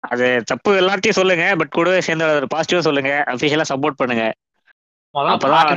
அது 0.05 0.27
தப்பு 0.47 0.71
எல்லாத்தையும் 0.81 1.19
சொல்லுங்க 1.19 1.45
பட் 1.61 1.75
கூடவே 1.77 2.01
சேர்ந்து 2.01 2.27
ஒரு 2.33 2.49
பாசிட்டிவா 2.55 2.87
சொல்லுங்க 2.89 3.13
அபிஷியலா 3.33 3.71
சப்போர்ட் 3.73 4.01
பண்ணுங்க. 4.01 4.25
அப்பதான் 5.33 5.69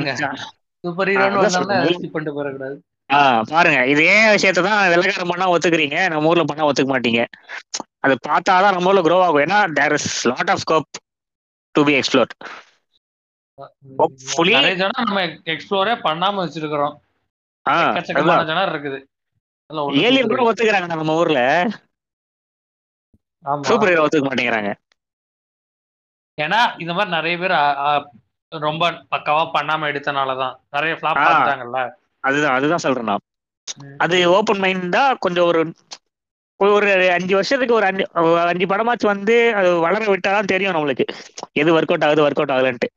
பாருங்க. 3.50 3.78
இதே 3.92 4.04
விஷயத்தை 4.34 4.62
தான் 4.62 4.80
வெள்ளக்காரன் 4.92 5.30
பண்ணா 5.30 5.46
ஒத்துக்கிறீங்க 5.52 5.98
நம்ம 6.08 6.30
ஊர்ல 6.30 6.44
பண்ணா 6.44 6.68
ஒத்துக்க 6.68 6.90
மாட்டீங்க. 6.92 7.22
அது 7.98 8.14
பார்த்தாதான் 8.28 8.74
நம்ம 8.74 8.90
ஊர்ல 8.90 9.02
க்ரோ 9.06 9.20
ஆகும். 9.26 9.44
ஏன்னா 9.46 9.58
there 9.78 9.96
is 9.98 10.10
lot 10.30 10.52
of 10.54 10.62
scope 10.64 10.88
to 11.74 11.82
be 11.88 11.94
explore 12.00 12.32
நம்ம 15.00 15.22
எக்ஸ்ப்ளோரே 15.54 15.94
பண்ணாம 16.06 16.42
வச்சிருக்கிறோம். 16.42 16.94
இருக்குது. 18.68 18.98
ஏலியன் 20.00 20.30
கூட 20.30 20.42
ஒத்துக்கிறாங்க 20.48 20.88
நம்ம 20.92 21.14
ஊர்ல. 21.14 21.40
சூப்பர் 23.62 23.90
ஹீரோ 23.90 24.04
ஒத்துக்க 24.04 24.24
மாட்டேங்கிறாங்க. 24.26 24.70
ஏன்னா 26.38 26.60
இந்த 26.80 26.92
மாதிரி 26.92 27.10
நிறைய 27.10 27.36
பேர் 27.38 27.56
ரொம்ப 28.52 28.84
பக்காவா 29.10 29.42
பண்ணாம 29.54 29.88
எடுத்தனாலதான் 29.90 30.54
நிறைய 30.70 30.94
ஃபிளாப் 30.94 31.20
ஆ. 31.20 31.24
பார்த்துட்டாங்கல்ல 31.24 31.80
அதுதான் 32.24 32.54
அதுதான் 32.54 32.84
சொல்றேன் 32.84 33.04
நான். 33.04 33.24
அது 33.98 34.16
ஓப்பன் 34.30 34.62
மைண்டா 34.62 35.02
கொஞ்சம் 35.18 35.48
ஒரு 35.50 35.60
ஒரு 36.60 36.86
அஞ்சு 37.12 37.34
வருஷத்துக்கு 37.34 37.74
ஒரு 37.74 37.86
அஞ்சு 37.86 38.04
அஞ்சு 38.44 38.66
படமாச்சு 38.66 39.06
வந்து 39.06 39.36
அது 39.54 39.68
வளர 39.78 40.02
விட்டாதான் 40.06 40.50
தெரியும் 40.52 40.76
நம்மளுக்கு. 40.76 41.04
எது 41.52 41.70
ஒர்க் 41.72 41.92
அவுட் 41.92 42.04
ஆகுது 42.04 42.24
ஒர்க் 42.26 42.40
அவுட் 42.40 42.54
ஆகலன்ட்டு. 42.56 42.88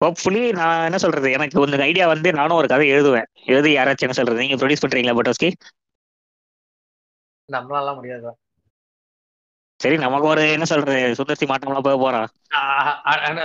ஹோப்ஃபுல்லி 0.00 0.52
நான் 0.52 0.84
என்ன 0.84 0.98
சொல்றது? 0.98 1.28
எனக்கு 1.32 1.58
கொஞ்சம் 1.58 1.80
ஐடியா 1.80 2.06
வந்து 2.06 2.28
நானும் 2.32 2.56
ஒரு 2.56 2.68
கதை 2.68 2.86
எழுதுவேன். 2.92 3.28
எழுதி 3.46 3.70
யாராச்சும் 3.76 4.06
என்ன 4.06 4.12
சொல்றது? 4.12 4.42
நீங்க 4.42 4.58
ப்ரொடியூஸ் 4.60 4.84
பண்றீங்களா 4.84 5.16
பட்டோஸ்கி 5.18 5.50
நம்மளால 7.48 7.94
முடியாது? 7.94 8.30
சரி 9.82 9.96
நமக்கு 9.98 10.26
ஒரு 10.28 10.42
என்ன 10.54 10.66
சொல்றது 10.66 10.96
சுந்தர்சி 11.18 11.46
மாட்டம்லாம் 11.48 11.86
போக 11.86 11.98
போறான் 11.98 12.28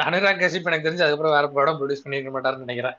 அனுராக் 0.06 0.42
கசிப் 0.42 0.70
எனக்கு 0.70 0.88
தெரிஞ்சு 0.88 1.06
அதுக்கப்புறம் 1.06 1.36
வேற 1.36 1.48
படம் 1.52 1.80
ப்ரொடியூஸ் 1.80 2.04
பண்ணிருக்க 2.04 2.32
மாட்டாருன்னு 2.32 2.68
நினைக்கிறேன் 2.68 2.98